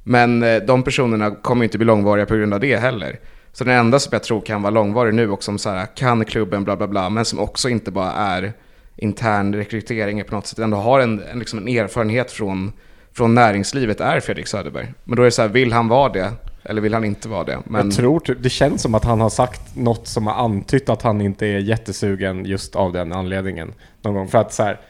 Men 0.04 0.42
eh, 0.42 0.62
de 0.62 0.82
personerna 0.82 1.30
kommer 1.30 1.64
inte 1.64 1.78
bli 1.78 1.84
långvariga 1.84 2.26
på 2.26 2.36
grund 2.36 2.54
av 2.54 2.60
det 2.60 2.76
heller. 2.76 3.18
Så 3.52 3.64
den 3.64 3.74
enda 3.74 3.98
som 3.98 4.10
jag 4.12 4.22
tror 4.22 4.40
kan 4.40 4.62
vara 4.62 4.70
långvarig 4.70 5.14
nu 5.14 5.30
och 5.30 5.42
som 5.42 5.58
så 5.58 5.70
här, 5.70 5.86
kan 5.96 6.24
klubben 6.24 6.64
bla 6.64 6.76
bla 6.76 6.88
bla, 6.88 7.10
men 7.10 7.24
som 7.24 7.38
också 7.38 7.68
inte 7.68 7.90
bara 7.90 8.12
är 8.12 8.52
intern 8.96 9.54
rekrytering 9.54 10.24
på 10.24 10.34
något 10.34 10.46
sätt, 10.46 10.58
ändå 10.58 10.76
har 10.76 11.00
en, 11.00 11.22
en, 11.32 11.38
liksom 11.38 11.58
en 11.58 11.68
erfarenhet 11.68 12.30
från, 12.30 12.72
från 13.12 13.34
näringslivet 13.34 14.00
är 14.00 14.20
Fredrik 14.20 14.46
Söderberg. 14.46 14.92
Men 15.04 15.16
då 15.16 15.22
är 15.22 15.24
det 15.24 15.30
så 15.30 15.42
här, 15.42 15.48
vill 15.48 15.72
han 15.72 15.88
vara 15.88 16.12
det? 16.12 16.32
Eller 16.62 16.80
vill 16.80 16.94
han 16.94 17.04
inte 17.04 17.28
vara 17.28 17.44
det? 17.44 17.58
Men, 17.64 17.86
Jag 17.86 17.96
tror 17.96 18.20
typ, 18.20 18.42
det 18.42 18.50
känns 18.50 18.82
som 18.82 18.94
att 18.94 19.04
han 19.04 19.20
har 19.20 19.30
sagt 19.30 19.76
något 19.76 20.06
som 20.06 20.26
har 20.26 20.34
antytt 20.34 20.88
att 20.88 21.02
han 21.02 21.20
inte 21.20 21.46
är 21.46 21.58
jättesugen 21.58 22.44
just 22.44 22.76
av 22.76 22.92
den 22.92 23.12
anledningen. 23.12 23.72
Någon 24.02 24.14
gång. 24.14 24.28
För 24.28 24.38
att 24.38 24.52
så 24.52 24.62
här, 24.62 24.80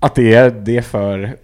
Att 0.00 0.14
det 0.14 0.34
är 0.34 0.50
det 0.50 0.82
för... 0.82 1.36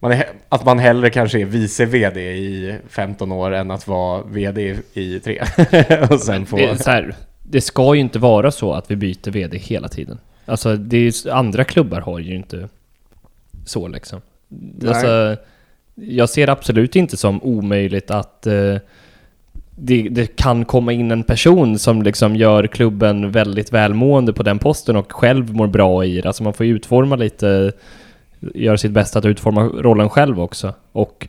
Man 0.00 0.12
är, 0.12 0.28
att 0.48 0.64
man 0.64 0.78
hellre 0.78 1.10
kanske 1.10 1.40
är 1.40 1.44
vice 1.44 1.86
VD 1.86 2.20
i 2.20 2.78
15 2.88 3.32
år 3.32 3.54
än 3.54 3.70
att 3.70 3.88
vara 3.88 4.22
VD 4.22 4.76
i, 4.92 5.14
i 5.14 5.20
tre. 5.20 5.42
och 6.10 6.20
sen 6.20 6.46
få... 6.46 6.56
Det, 6.56 6.82
så 6.82 6.90
här, 6.90 7.14
det 7.42 7.60
ska 7.60 7.94
ju 7.94 8.00
inte 8.00 8.18
vara 8.18 8.50
så 8.50 8.72
att 8.72 8.90
vi 8.90 8.96
byter 8.96 9.30
VD 9.30 9.58
hela 9.58 9.88
tiden. 9.88 10.18
Alltså, 10.46 10.76
det 10.76 10.96
är, 10.96 11.30
andra 11.30 11.64
klubbar 11.64 12.00
har 12.00 12.18
ju 12.18 12.34
inte 12.34 12.68
så 13.64 13.88
liksom. 13.88 14.20
Alltså, 14.88 15.36
jag 15.94 16.30
ser 16.30 16.48
absolut 16.48 16.96
inte 16.96 17.16
som 17.16 17.42
omöjligt 17.42 18.10
att 18.10 18.46
eh, 18.46 18.76
det, 19.76 20.08
det 20.10 20.36
kan 20.36 20.64
komma 20.64 20.92
in 20.92 21.10
en 21.10 21.22
person 21.22 21.78
som 21.78 22.02
liksom 22.02 22.36
gör 22.36 22.66
klubben 22.66 23.30
väldigt 23.30 23.72
välmående 23.72 24.32
på 24.32 24.42
den 24.42 24.58
posten 24.58 24.96
och 24.96 25.12
själv 25.12 25.54
mår 25.54 25.66
bra 25.66 26.04
i 26.04 26.20
det. 26.20 26.28
Alltså 26.28 26.42
man 26.42 26.54
får 26.54 26.66
ju 26.66 26.74
utforma 26.74 27.16
lite, 27.16 27.72
göra 28.54 28.78
sitt 28.78 28.90
bästa 28.90 29.18
att 29.18 29.24
utforma 29.24 29.62
rollen 29.62 30.10
själv 30.10 30.40
också. 30.40 30.74
Och 30.92 31.28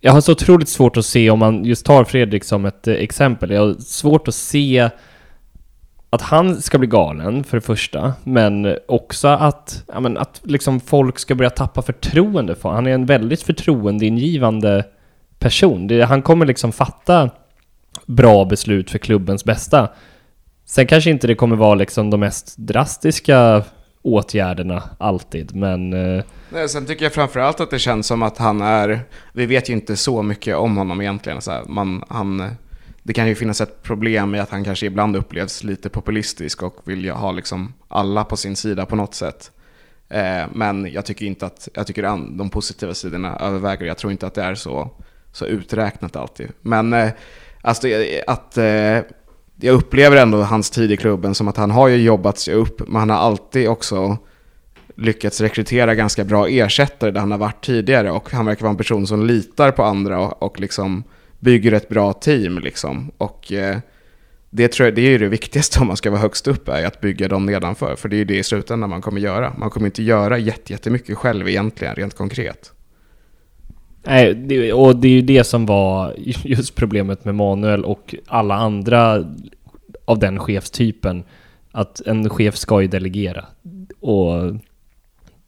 jag 0.00 0.12
har 0.12 0.20
så 0.20 0.32
otroligt 0.32 0.68
svårt 0.68 0.96
att 0.96 1.06
se, 1.06 1.30
om 1.30 1.38
man 1.38 1.64
just 1.64 1.86
tar 1.86 2.04
Fredrik 2.04 2.44
som 2.44 2.64
ett 2.64 2.88
eh, 2.88 2.94
exempel, 2.94 3.50
jag 3.50 3.66
har 3.66 3.74
svårt 3.74 4.28
att 4.28 4.34
se 4.34 4.90
att 6.12 6.22
han 6.22 6.62
ska 6.62 6.78
bli 6.78 6.88
galen 6.88 7.44
för 7.44 7.56
det 7.56 7.60
första, 7.60 8.14
men 8.24 8.76
också 8.88 9.28
att, 9.28 9.84
ja, 9.92 10.00
men 10.00 10.18
att 10.18 10.40
liksom 10.44 10.80
folk 10.80 11.18
ska 11.18 11.34
börja 11.34 11.50
tappa 11.50 11.82
förtroende 11.82 12.54
för 12.54 12.68
Han 12.68 12.86
är 12.86 12.90
en 12.90 13.06
väldigt 13.06 13.42
förtroendeingivande 13.42 14.84
person. 15.38 15.86
Det, 15.86 16.02
han 16.02 16.22
kommer 16.22 16.46
liksom 16.46 16.72
fatta 16.72 17.30
bra 18.06 18.44
beslut 18.44 18.90
för 18.90 18.98
klubbens 18.98 19.44
bästa. 19.44 19.88
Sen 20.64 20.86
kanske 20.86 21.10
inte 21.10 21.26
det 21.26 21.34
kommer 21.34 21.56
vara 21.56 21.74
liksom 21.74 22.10
de 22.10 22.20
mest 22.20 22.54
drastiska 22.58 23.64
åtgärderna 24.02 24.82
alltid, 24.98 25.54
men... 25.54 25.92
Eh, 25.92 26.24
Nej, 26.50 26.68
sen 26.68 26.86
tycker 26.86 27.04
jag 27.04 27.12
framförallt 27.12 27.60
att 27.60 27.70
det 27.70 27.78
känns 27.78 28.06
som 28.06 28.22
att 28.22 28.38
han 28.38 28.60
är, 28.60 29.00
vi 29.32 29.46
vet 29.46 29.68
ju 29.68 29.72
inte 29.72 29.96
så 29.96 30.22
mycket 30.22 30.56
om 30.56 30.76
honom 30.76 31.00
egentligen. 31.00 31.40
Så 31.40 31.50
här, 31.50 31.62
man, 31.66 32.04
han, 32.08 32.50
det 33.02 33.12
kan 33.12 33.28
ju 33.28 33.34
finnas 33.34 33.60
ett 33.60 33.82
problem 33.82 34.34
i 34.34 34.38
att 34.38 34.50
han 34.50 34.64
kanske 34.64 34.86
ibland 34.86 35.16
upplevs 35.16 35.64
lite 35.64 35.88
populistisk 35.88 36.62
och 36.62 36.76
vill 36.84 37.10
ha 37.10 37.32
liksom 37.32 37.72
alla 37.88 38.24
på 38.24 38.36
sin 38.36 38.56
sida 38.56 38.86
på 38.86 38.96
något 38.96 39.14
sätt. 39.14 39.50
Eh, 40.08 40.44
men 40.52 40.92
jag 40.92 41.04
tycker 41.06 41.26
inte 41.26 41.46
att, 41.46 41.68
jag 41.74 41.86
tycker 41.86 42.02
de 42.38 42.50
positiva 42.50 42.94
sidorna 42.94 43.36
överväger. 43.36 43.86
Jag 43.86 43.98
tror 43.98 44.12
inte 44.12 44.26
att 44.26 44.34
det 44.34 44.42
är 44.42 44.54
så, 44.54 44.90
så 45.32 45.46
uträknat 45.46 46.16
alltid. 46.16 46.48
Men 46.60 46.92
eh, 46.92 47.08
alltså, 47.62 47.86
det- 47.86 48.24
att 48.26 48.58
eh, 48.58 48.98
jag 49.60 49.74
upplever 49.74 50.16
ändå 50.16 50.42
hans 50.42 50.70
tid 50.70 50.92
i 50.92 50.96
klubben 50.96 51.34
som 51.34 51.48
att 51.48 51.56
han 51.56 51.70
har 51.70 51.88
ju 51.88 51.96
jobbat 51.96 52.38
sig 52.38 52.54
upp, 52.54 52.88
men 52.88 52.96
han 52.96 53.10
har 53.10 53.16
alltid 53.16 53.68
också 53.68 54.16
lyckats 54.96 55.40
rekrytera 55.40 55.94
ganska 55.94 56.24
bra 56.24 56.48
ersättare 56.48 57.10
där 57.10 57.20
han 57.20 57.30
har 57.30 57.38
varit 57.38 57.64
tidigare 57.64 58.10
och 58.10 58.30
han 58.32 58.46
verkar 58.46 58.62
vara 58.62 58.70
en 58.70 58.76
person 58.76 59.06
som 59.06 59.26
litar 59.26 59.70
på 59.70 59.84
andra 59.84 60.20
och, 60.20 60.42
och 60.42 60.60
liksom 60.60 61.04
bygger 61.42 61.72
ett 61.72 61.88
bra 61.88 62.12
team 62.12 62.58
liksom. 62.58 63.10
Och 63.18 63.52
eh, 63.52 63.78
det, 64.50 64.68
tror 64.68 64.86
jag, 64.86 64.94
det 64.94 65.02
är 65.02 65.10
ju 65.10 65.18
det 65.18 65.28
viktigaste 65.28 65.80
om 65.80 65.86
man 65.86 65.96
ska 65.96 66.10
vara 66.10 66.20
högst 66.20 66.48
upp, 66.48 66.68
är 66.68 66.86
att 66.86 67.00
bygga 67.00 67.28
dem 67.28 67.46
nedanför. 67.46 67.96
För 67.96 68.08
det 68.08 68.16
är 68.16 68.18
ju 68.18 68.24
det 68.24 68.38
i 68.38 68.42
slutändan 68.42 68.90
man 68.90 69.02
kommer 69.02 69.20
göra. 69.20 69.52
Man 69.58 69.70
kommer 69.70 69.86
inte 69.86 70.02
göra 70.02 70.38
jättemycket 70.38 71.18
själv 71.18 71.48
egentligen, 71.48 71.94
rent 71.94 72.14
konkret. 72.14 72.72
Nej, 74.02 74.72
och 74.72 74.96
det 74.96 75.08
är 75.08 75.12
ju 75.12 75.22
det 75.22 75.44
som 75.44 75.66
var 75.66 76.14
just 76.44 76.74
problemet 76.74 77.24
med 77.24 77.34
Manuel 77.34 77.84
och 77.84 78.14
alla 78.26 78.54
andra 78.54 79.24
av 80.04 80.18
den 80.18 80.38
chefstypen. 80.38 81.24
att 81.72 82.00
en 82.00 82.30
chef 82.30 82.56
ska 82.56 82.82
ju 82.82 82.88
delegera. 82.88 83.44
Och 84.00 84.56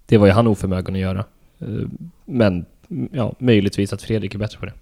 det 0.07 0.18
var 0.18 0.26
ju 0.26 0.32
han 0.32 0.47
oförmögen 0.47 0.95
att 0.95 1.01
göra. 1.01 1.24
Eh, 1.59 1.88
men 2.24 2.64
ja, 3.12 3.34
möjligtvis 3.38 3.92
att 3.92 4.03
Fredrik 4.03 4.34
är 4.34 4.38
bättre 4.38 4.59
på 4.59 4.66
det. 4.66 4.72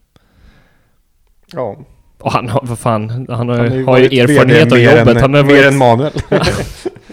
Ja. 1.55 1.77
Och 2.19 2.33
han 2.33 2.49
har, 2.49 2.61
vad 2.65 2.79
fan, 2.79 3.11
han 3.11 3.49
har, 3.49 3.57
Han 3.57 3.85
har, 3.85 3.99
ju 3.99 4.21
erfarenhet 4.21 4.73
av 4.73 4.79
mer 4.79 4.99
jobbet. 4.99 5.17
Än, 5.17 5.23
han 5.23 5.35
har 5.35 5.43
mer 5.43 5.55
varit, 5.55 5.65
än 5.65 5.77
Manuel. 5.79 6.13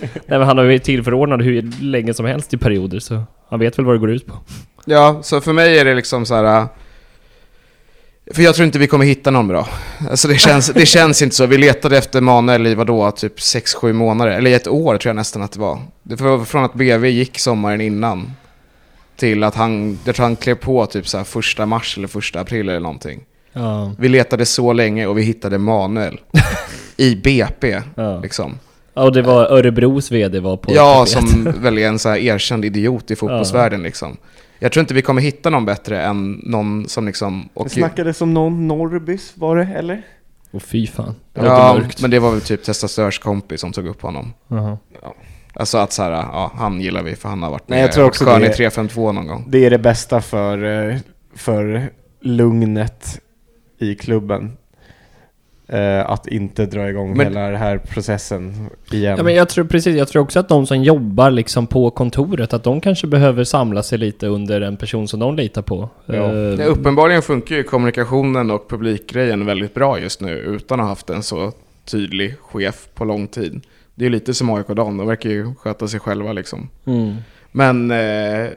nej, 0.02 0.40
men 0.40 0.42
han 0.42 0.58
har 0.58 0.66
ju 0.66 0.80
tillförordnad 0.80 1.42
hur 1.42 1.82
länge 1.82 2.14
som 2.14 2.26
helst 2.26 2.54
i 2.54 2.58
perioder, 2.58 3.00
så 3.00 3.24
han 3.50 3.60
vet 3.60 3.78
väl 3.78 3.86
vad 3.86 3.96
det 3.96 4.00
går 4.00 4.12
ut 4.12 4.26
på. 4.28 4.34
Ja, 4.86 5.20
så 5.22 5.42
för 5.42 5.54
mig 5.54 5.80
är 5.80 5.86
det 5.86 5.96
liksom 5.96 6.26
så 6.26 6.36
här. 6.36 6.62
äh, 6.62 6.68
För 8.34 8.42
jag 8.42 8.56
tror 8.56 8.66
inte 8.66 8.80
vi 8.80 8.88
kommer 8.88 9.06
hitta 9.06 9.32
någon 9.32 9.48
bra. 9.48 9.68
Alltså 10.10 10.28
det 10.28 10.36
känns, 10.36 10.68
det 10.68 10.86
känns 10.96 11.22
inte 11.22 11.36
så. 11.36 11.46
Vi 11.46 11.58
letade 11.58 11.98
efter 11.98 12.22
Manuel 12.22 12.68
i 12.68 12.76
vadå, 12.76 13.12
typ 13.12 13.38
6-7 13.38 13.94
månader. 13.94 14.32
Eller 14.32 14.52
i 14.52 14.54
ett 14.54 14.68
år 14.68 14.98
tror 14.98 15.10
jag 15.10 15.16
nästan 15.16 15.42
att 15.42 15.52
det 15.52 15.60
var. 15.60 15.80
Det 16.04 16.22
var 16.22 16.46
från 16.46 16.64
att 16.64 16.74
BV 16.74 17.06
gick 17.08 17.40
sommaren 17.40 17.82
innan. 17.82 18.32
Till 19.16 19.44
att 19.44 19.56
han, 19.56 20.00
jag 20.06 20.16
tror 20.16 20.24
han 20.24 20.36
klev 20.36 20.56
på 20.56 20.86
typ 20.86 21.08
så 21.08 21.18
här 21.18 21.24
första 21.24 21.66
mars 21.66 21.98
eller 21.98 22.08
första 22.08 22.40
april 22.40 22.70
eller 22.70 22.80
någonting. 22.80 23.24
Ja. 23.60 23.92
Vi 24.00 24.10
letade 24.10 24.46
så 24.46 24.74
länge 24.74 25.08
och 25.08 25.18
vi 25.18 25.22
hittade 25.22 25.58
Manuel. 25.58 26.20
I 26.98 27.16
BP, 27.16 27.82
Ja. 27.96 28.20
liksom. 28.20 28.60
Ja, 28.94 29.04
och 29.04 29.12
det 29.14 29.22
var 29.22 29.46
Örebros 29.46 30.12
VD 30.12 30.40
var 30.40 30.58
på 30.58 30.72
Ja, 30.74 31.06
tapet. 31.06 31.30
som 31.30 31.44
väl 31.62 31.78
är 31.78 31.88
en 31.88 32.00
så 32.00 32.10
här 32.10 32.18
erkänd 32.18 32.66
idiot 32.66 33.12
i 33.12 33.16
fotbollsvärlden 33.16 33.84
liksom. 33.84 34.18
Jag 34.60 34.72
tror 34.72 34.82
inte 34.82 34.94
vi 34.94 35.02
kommer 35.02 35.22
hitta 35.22 35.50
någon 35.50 35.66
bättre 35.66 36.02
än 36.02 36.32
någon 36.44 36.88
som 36.90 37.06
liksom... 37.06 37.50
Och, 37.54 37.64
Det 37.64 37.70
snackades 37.70 38.22
om 38.22 38.34
någon 38.34 38.68
Norrbys, 38.68 39.32
var 39.36 39.58
det, 39.58 39.64
eller? 39.76 40.02
Och 40.52 40.62
fy 40.64 40.88
fan. 40.88 41.16
Det 41.34 41.46
ja, 41.46 41.74
mörkt. 41.80 42.02
men 42.02 42.12
det 42.12 42.20
var 42.20 42.32
väl 42.32 42.42
typ 42.42 42.64
Testastörs 42.64 43.20
kompis 43.20 43.62
som 43.62 43.72
tog 43.72 43.88
upp 43.88 44.02
honom. 44.02 44.34
Jaha. 44.48 44.78
Alltså 45.54 45.78
att 45.78 45.92
så 45.92 46.04
här, 46.04 46.12
ja, 46.12 46.52
han 46.56 46.82
gillar 46.82 47.04
vi 47.04 47.16
för 47.16 47.30
han 47.30 47.44
har 47.44 47.50
varit 47.52 47.70
med 47.70 47.76
Nej, 47.76 47.82
jag 47.86 47.92
tror 47.92 48.06
också 48.06 48.26
skön 48.26 48.42
i 48.44 48.48
det- 48.48 48.54
352 48.54 49.12
någon 49.12 49.28
gång. 49.28 49.46
Det 49.48 49.66
är 49.66 49.70
det 49.70 49.78
bästa 49.80 50.22
för, 50.22 50.90
eh, 50.90 50.98
för 51.36 51.90
lugnet 52.22 53.20
i 53.80 53.96
klubben. 53.96 54.58
Eh, 55.68 56.10
Att 56.10 56.28
inte 56.28 56.66
dra 56.66 56.90
igång 56.90 57.18
Men- 57.18 57.28
hela 57.28 57.40
den 57.48 57.56
här 57.56 57.78
processen 57.78 58.70
igen. 58.92 59.16
Ja, 59.18 59.24
men 59.24 59.36
jag 59.36 59.50
tror 59.50 59.66
precis, 59.66 59.96
jag 59.98 60.08
tror 60.08 60.22
också 60.24 60.40
att 60.40 60.50
de 60.50 60.68
som 60.68 60.84
jobbar 60.84 61.32
liksom 61.32 61.68
på 61.68 61.90
kontoret, 61.90 62.54
att 62.54 62.64
de 62.64 62.82
kanske 62.82 63.08
behöver 63.08 63.44
samla 63.44 63.84
sig 63.84 63.98
lite 63.98 64.28
under 64.28 64.62
en 64.62 64.78
person 64.78 65.08
som 65.08 65.20
de 65.20 65.36
litar 65.36 65.62
på. 65.62 65.90
Ja. 66.06 66.14
Eh, 66.14 66.32
Ja, 66.34 66.66
uppenbarligen 66.66 67.22
funkar 67.22 67.56
ju 67.56 67.64
kommunikationen 67.64 68.52
och 68.52 68.70
publikgrejen 68.70 69.46
väldigt 69.46 69.74
bra 69.74 70.00
just 70.00 70.22
nu 70.22 70.32
utan 70.38 70.80
att 70.80 70.84
ha 70.84 70.90
haft 70.90 71.10
en 71.10 71.24
så 71.24 71.52
tydlig 71.86 72.36
chef 72.42 72.88
på 72.94 73.06
lång 73.06 73.28
tid. 73.28 73.62
Det 73.96 74.06
är 74.06 74.10
lite 74.10 74.34
som 74.34 74.50
AIK 74.50 74.68
Dam, 74.68 74.98
de 74.98 75.08
verkar 75.08 75.30
ju 75.30 75.56
sköta 75.56 75.88
sig 75.88 76.00
själva 76.00 76.34
liksom. 76.34 76.70
mm. 76.86 77.16
Men 77.52 77.92
eh, 77.92 77.98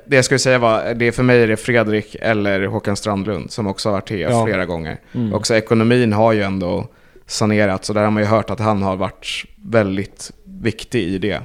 det 0.07 0.17
jag 0.17 0.25
skulle 0.25 0.39
säga 0.39 0.59
var, 0.59 0.95
det 0.95 1.07
är 1.07 1.13
för 1.13 1.23
mig 1.23 1.43
är 1.43 1.47
det 1.49 1.57
Fredrik 1.57 2.17
eller 2.21 2.67
Håkan 2.67 2.97
Strandlund 2.97 3.51
som 3.51 3.67
också 3.67 3.89
har 3.89 3.93
varit 3.95 4.09
TF 4.09 4.31
Ja. 4.31 4.45
flera 4.47 4.67
gånger. 4.67 5.01
Mm. 5.15 5.35
Också 5.35 5.55
ekonomin 5.55 6.13
har 6.13 6.33
ju 6.33 6.43
ändå 6.43 6.87
sanerats 7.27 7.89
och 7.89 7.95
där 7.95 8.05
har 8.05 8.11
man 8.11 8.23
ju 8.23 8.29
hört 8.29 8.51
att 8.51 8.61
han 8.61 8.83
har 8.83 8.97
varit 8.97 9.45
väldigt 9.57 10.31
viktig 10.45 11.03
i 11.03 11.19
det. 11.19 11.41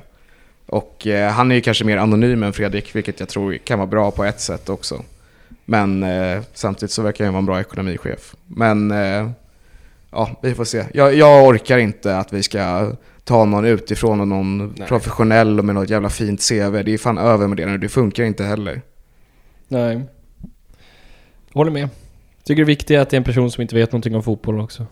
Och 0.65 1.07
eh, 1.07 1.31
han 1.31 1.51
är 1.51 1.55
ju 1.55 1.61
kanske 1.61 1.83
mer 1.85 1.97
anonym 1.97 2.43
än 2.43 2.53
Fredrik, 2.53 2.95
vilket 2.95 3.19
jag 3.19 3.29
tror 3.29 3.57
kan 3.57 3.79
vara 3.79 3.87
bra 3.87 4.11
på 4.11 4.23
ett 4.23 4.39
sätt 4.39 4.69
också. 4.69 5.03
Men 5.65 6.03
eh, 6.03 6.41
samtidigt 6.53 6.91
så 6.91 7.01
verkar 7.01 7.25
han 7.25 7.33
vara 7.33 7.39
en 7.39 7.45
bra 7.45 7.59
ekonomichef. 7.59 8.35
Men 8.45 8.91
eh, 8.91 9.29
ja, 10.11 10.29
vi 10.41 10.53
får 10.53 10.65
se. 10.65 10.83
Jag, 10.93 11.15
jag 11.15 11.47
orkar 11.47 11.77
inte 11.77 12.17
att 12.17 12.33
vi 12.33 12.43
ska 12.43 12.91
ta 13.27 13.45
någon 13.45 13.65
utifrån 13.65 14.21
och 14.21 14.27
någon 14.27 14.73
Nej. 14.77 14.87
professionell 14.87 15.59
och 15.59 15.65
med 15.65 15.75
något 15.75 15.89
jävla 15.89 16.09
fint 16.09 16.49
CV. 16.49 16.83
Det 16.85 16.93
är 16.93 16.97
fan 16.97 17.17
över 17.17 17.47
med 17.47 17.57
det 17.57 17.65
nu, 17.65 17.77
det 17.77 17.89
funkar 17.89 18.23
inte 18.23 18.43
heller. 18.43 18.81
Nej. 19.67 20.01
Håller 21.53 21.71
med. 21.71 21.89
Tycker 22.43 22.65
det 22.65 22.91
är 22.91 22.99
att 22.99 23.09
det 23.09 23.15
är 23.15 23.17
en 23.17 23.23
person 23.23 23.51
som 23.51 23.61
inte 23.61 23.75
vet 23.75 23.91
någonting 23.91 24.15
om 24.15 24.23
fotboll 24.23 24.59
också. 24.59 24.85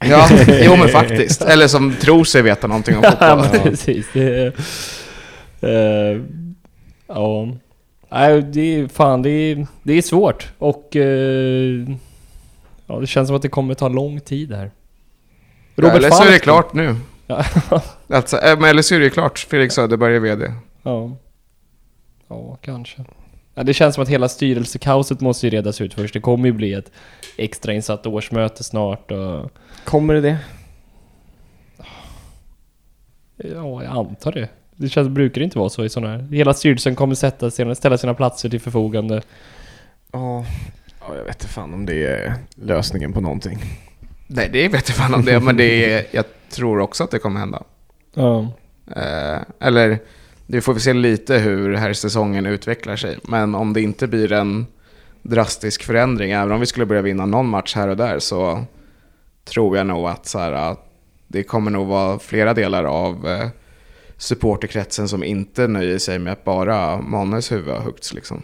Ja, 0.00 0.28
jo 0.64 0.76
men 0.76 0.88
faktiskt. 0.88 1.42
Eller 1.42 1.68
som 1.68 1.94
tror 1.94 2.24
sig 2.24 2.42
veta 2.42 2.66
någonting 2.66 2.96
om 2.96 3.02
Ja, 3.20 3.42
fotboll. 3.42 3.70
precis. 3.70 4.06
Det 4.12 4.22
är, 4.22 4.52
eh, 5.60 6.20
ja. 7.06 7.48
Nej, 8.10 8.42
det 8.42 8.60
är 8.60 8.88
fan, 8.88 9.22
det 9.22 9.30
är, 9.30 9.66
det 9.82 9.92
är 9.92 10.02
svårt. 10.02 10.48
Och 10.58 10.96
eh, 10.96 11.88
ja, 12.86 13.00
det 13.00 13.06
känns 13.06 13.28
som 13.28 13.36
att 13.36 13.42
det 13.42 13.48
kommer 13.48 13.74
ta 13.74 13.88
lång 13.88 14.20
tid 14.20 14.52
här. 14.52 14.70
Ja, 15.74 15.90
eller 15.90 16.10
så 16.10 16.24
är 16.24 16.30
det 16.30 16.38
klart 16.38 16.74
nu. 16.74 16.96
Ja. 17.26 17.44
Alltså, 18.08 18.36
eh, 18.36 18.68
eller 18.68 18.82
så 18.82 18.94
är 18.94 19.00
det 19.00 19.10
klart. 19.10 19.38
Fredrik 19.38 19.72
Söderberg 19.72 20.16
är 20.16 20.20
VD. 20.20 20.52
Ja. 20.82 21.16
Ja, 22.28 22.58
kanske. 22.60 23.04
Ja, 23.54 23.62
det 23.62 23.74
känns 23.74 23.94
som 23.94 24.02
att 24.02 24.08
hela 24.08 24.28
styrelsekaoset 24.28 25.20
måste 25.20 25.46
ju 25.46 25.50
redas 25.50 25.80
ut 25.80 25.94
först. 25.94 26.14
Det 26.14 26.20
kommer 26.20 26.46
ju 26.46 26.52
bli 26.52 26.72
ett 26.72 26.92
extrainsatt 27.36 28.06
årsmöte 28.06 28.64
snart 28.64 29.10
och... 29.10 29.50
Kommer 29.84 30.14
det 30.14 30.20
det? 30.20 30.38
Ja, 33.36 33.82
jag 33.82 33.96
antar 33.96 34.32
det. 34.32 34.48
Det 34.76 34.88
känns, 34.88 35.08
brukar 35.08 35.40
det 35.40 35.44
inte 35.44 35.58
vara 35.58 35.68
så 35.68 35.84
i 35.84 35.88
sådana 35.88 36.12
här... 36.12 36.28
Hela 36.32 36.54
styrelsen 36.54 36.94
kommer 36.94 37.14
sätta 37.14 37.50
sina, 37.50 37.74
ställa 37.74 37.98
sina 37.98 38.14
platser 38.14 38.48
till 38.48 38.60
förfogande. 38.60 39.22
Ja. 40.12 40.44
Ja, 41.00 41.16
jag 41.16 41.24
vet 41.24 41.36
inte 41.36 41.48
fan 41.48 41.74
om 41.74 41.86
det 41.86 42.06
är 42.06 42.34
lösningen 42.54 43.12
på 43.12 43.20
någonting. 43.20 43.58
Nej, 44.26 44.48
det 44.52 44.68
vet 44.68 44.88
jag 44.88 44.96
fan 44.96 45.14
om 45.14 45.24
det, 45.24 45.40
men 45.40 45.56
det 45.56 45.92
är, 45.92 46.06
jag 46.10 46.24
tror 46.50 46.78
också 46.78 47.04
att 47.04 47.10
det 47.10 47.18
kommer 47.18 47.40
hända. 47.40 47.62
Ja. 48.14 48.48
Eh, 48.96 49.40
eller, 49.60 49.98
det 50.46 50.60
får 50.60 50.74
vi 50.74 50.80
se 50.80 50.92
lite 50.92 51.38
hur 51.38 51.74
här 51.74 51.92
säsongen 51.92 52.46
utvecklar 52.46 52.96
sig. 52.96 53.18
Men 53.22 53.54
om 53.54 53.72
det 53.72 53.80
inte 53.80 54.06
blir 54.06 54.32
en 54.32 54.66
drastisk 55.22 55.82
förändring, 55.82 56.30
även 56.30 56.52
om 56.52 56.60
vi 56.60 56.66
skulle 56.66 56.86
börja 56.86 57.02
vinna 57.02 57.26
någon 57.26 57.48
match 57.48 57.74
här 57.74 57.88
och 57.88 57.96
där, 57.96 58.18
så 58.18 58.64
tror 59.44 59.76
jag 59.76 59.86
nog 59.86 60.08
att 60.08 60.26
så 60.26 60.38
här, 60.38 60.52
att 60.52 60.92
det 61.28 61.42
kommer 61.42 61.70
nog 61.70 61.86
vara 61.86 62.18
flera 62.18 62.54
delar 62.54 62.84
av 62.84 63.28
eh, 63.28 63.48
supporterkretsen 64.16 65.08
som 65.08 65.24
inte 65.24 65.68
nöjer 65.68 65.98
sig 65.98 66.18
med 66.18 66.32
att 66.32 66.44
bara 66.44 67.00
Manuels 67.00 67.52
huvud 67.52 67.74
har 67.74 67.80
huggits 67.80 68.14
liksom. 68.14 68.42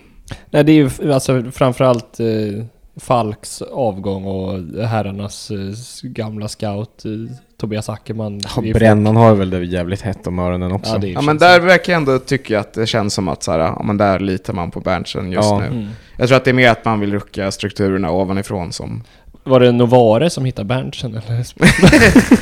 Nej, 0.50 0.64
det 0.64 0.72
är 0.72 0.90
ju 1.02 1.12
alltså 1.12 1.50
framförallt 1.52 2.20
eh, 2.20 2.64
Falks 2.96 3.62
avgång 3.62 4.24
och 4.24 4.58
herrarnas 4.86 5.50
eh, 5.50 6.08
gamla 6.08 6.48
scout 6.48 7.04
eh, 7.04 7.10
Tobias 7.56 7.88
Ackerman. 7.88 8.40
Ja, 8.56 8.62
Brännan 8.74 9.16
har 9.16 9.34
väl 9.34 9.50
det 9.50 9.64
jävligt 9.64 10.00
hett 10.00 10.26
om 10.26 10.38
öronen 10.38 10.72
också. 10.72 10.98
Ja, 11.02 11.06
Ja 11.06 11.20
men 11.20 11.38
där 11.38 11.60
verkar 11.60 11.92
jag 11.92 11.98
ändå 12.00 12.18
tycka 12.18 12.60
att 12.60 12.72
det 12.72 12.86
känns 12.86 13.14
som 13.14 13.28
att 13.28 13.42
så 13.42 13.52
här, 13.52 13.58
ja, 13.58 13.82
men 13.84 13.96
där 13.96 14.18
litar 14.18 14.52
man 14.52 14.70
på 14.70 14.80
Berntsen 14.80 15.32
just 15.32 15.50
Ja. 15.50 15.58
nu. 15.58 15.66
Mm. 15.66 15.88
Jag 16.16 16.28
tror 16.28 16.36
att 16.36 16.44
det 16.44 16.50
är 16.50 16.54
mer 16.54 16.70
att 16.70 16.84
man 16.84 17.00
vill 17.00 17.12
rucka 17.12 17.50
strukturerna 17.50 18.10
ovanifrån 18.10 18.72
som... 18.72 19.02
Var 19.44 19.60
det 19.60 19.72
Novare 19.72 20.30
som 20.30 20.44
hittade 20.44 20.64
Berntsen 20.66 21.10
eller? 21.10 21.46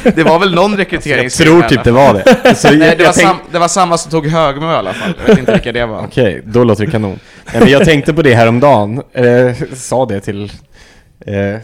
Det 0.17 0.23
var 0.23 0.39
väl 0.39 0.55
någon 0.55 0.71
Jag 0.71 0.81
rekryteringsfirma 0.81 1.51
tror 1.51 1.65
i 1.65 1.69
typ 1.69 1.85
det 1.85 1.91
var 1.93 2.15
det. 2.15 2.55
Så 2.55 2.69
fall. 2.69 2.79
Nej, 2.79 2.89
jag, 2.89 2.99
det, 2.99 3.05
var 3.05 3.09
jag 3.09 3.15
tänk- 3.15 3.29
sam, 3.29 3.37
det 3.53 3.59
var 3.59 3.69
samma 3.69 3.99
som 3.99 4.11
tog 4.11 4.27
Högmo 4.27 4.71
i 4.73 4.75
alla 4.75 4.93
fall. 4.93 5.15
Jag 5.21 5.27
vet 5.27 5.39
inte 5.39 5.53
vilka 5.53 5.73
det 5.73 5.87
var. 5.87 6.05
Okej, 6.05 6.43
då 6.45 6.65
låter 6.65 6.85
det 6.87 6.91
kanon. 6.91 7.19
Nej, 7.53 7.61
men 7.61 7.69
jag 7.69 7.85
tänkte 7.85 8.15
på 8.15 8.23
det 8.23 8.35
häromdagen, 8.35 9.03
eh, 9.13 9.55
sa 9.75 10.07
det 10.07 10.21
till 10.21 10.53
eh, 11.27 11.57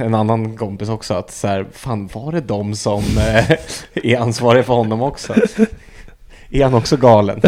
en 0.00 0.14
annan 0.14 0.56
kompis 0.56 0.88
också, 0.88 1.14
att 1.14 1.30
så 1.30 1.46
här, 1.48 1.66
fan 1.72 2.10
var 2.12 2.32
det 2.32 2.40
de 2.40 2.74
som 2.74 3.02
eh, 3.18 3.50
är 3.94 4.16
ansvariga 4.20 4.62
för 4.62 4.74
honom 4.74 5.02
också? 5.02 5.34
Är 6.50 6.64
han 6.64 6.74
också 6.74 6.96
galen? 6.96 7.40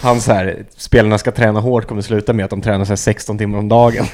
Han 0.00 0.20
så 0.20 0.32
här, 0.32 0.64
spelarna 0.76 1.18
ska 1.18 1.30
träna 1.30 1.60
hårt 1.60 1.86
kommer 1.86 2.02
sluta 2.02 2.32
med 2.32 2.44
att 2.44 2.50
de 2.50 2.62
tränar 2.62 2.84
så 2.84 2.88
här 2.88 2.96
16 2.96 3.38
timmar 3.38 3.58
om 3.58 3.68
dagen. 3.68 4.06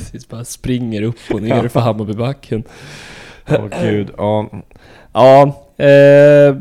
Precis, 0.00 0.28
bara 0.28 0.44
springer 0.44 1.02
upp 1.02 1.16
och 1.32 1.42
ner 1.42 1.68
för 1.68 1.80
Hammarbybacken. 1.80 2.62
Åh 3.48 3.66
gud, 3.82 4.08
ja. 4.16 4.50
Ja, 5.12 5.42
eh, 5.76 6.56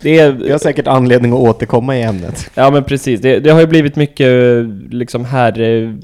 det 0.00 0.18
är... 0.18 0.32
Vi 0.32 0.50
har 0.52 0.58
säkert 0.58 0.86
anledning 0.86 1.32
att 1.32 1.38
återkomma 1.38 1.96
i 1.98 2.02
ämnet. 2.02 2.50
Ja 2.54 2.70
men 2.70 2.84
precis, 2.84 3.20
det, 3.20 3.38
det 3.40 3.50
har 3.50 3.60
ju 3.60 3.66
blivit 3.66 3.96
mycket 3.96 4.26
eh, 4.28 4.64
liksom 4.90 5.24
herre, 5.24 5.98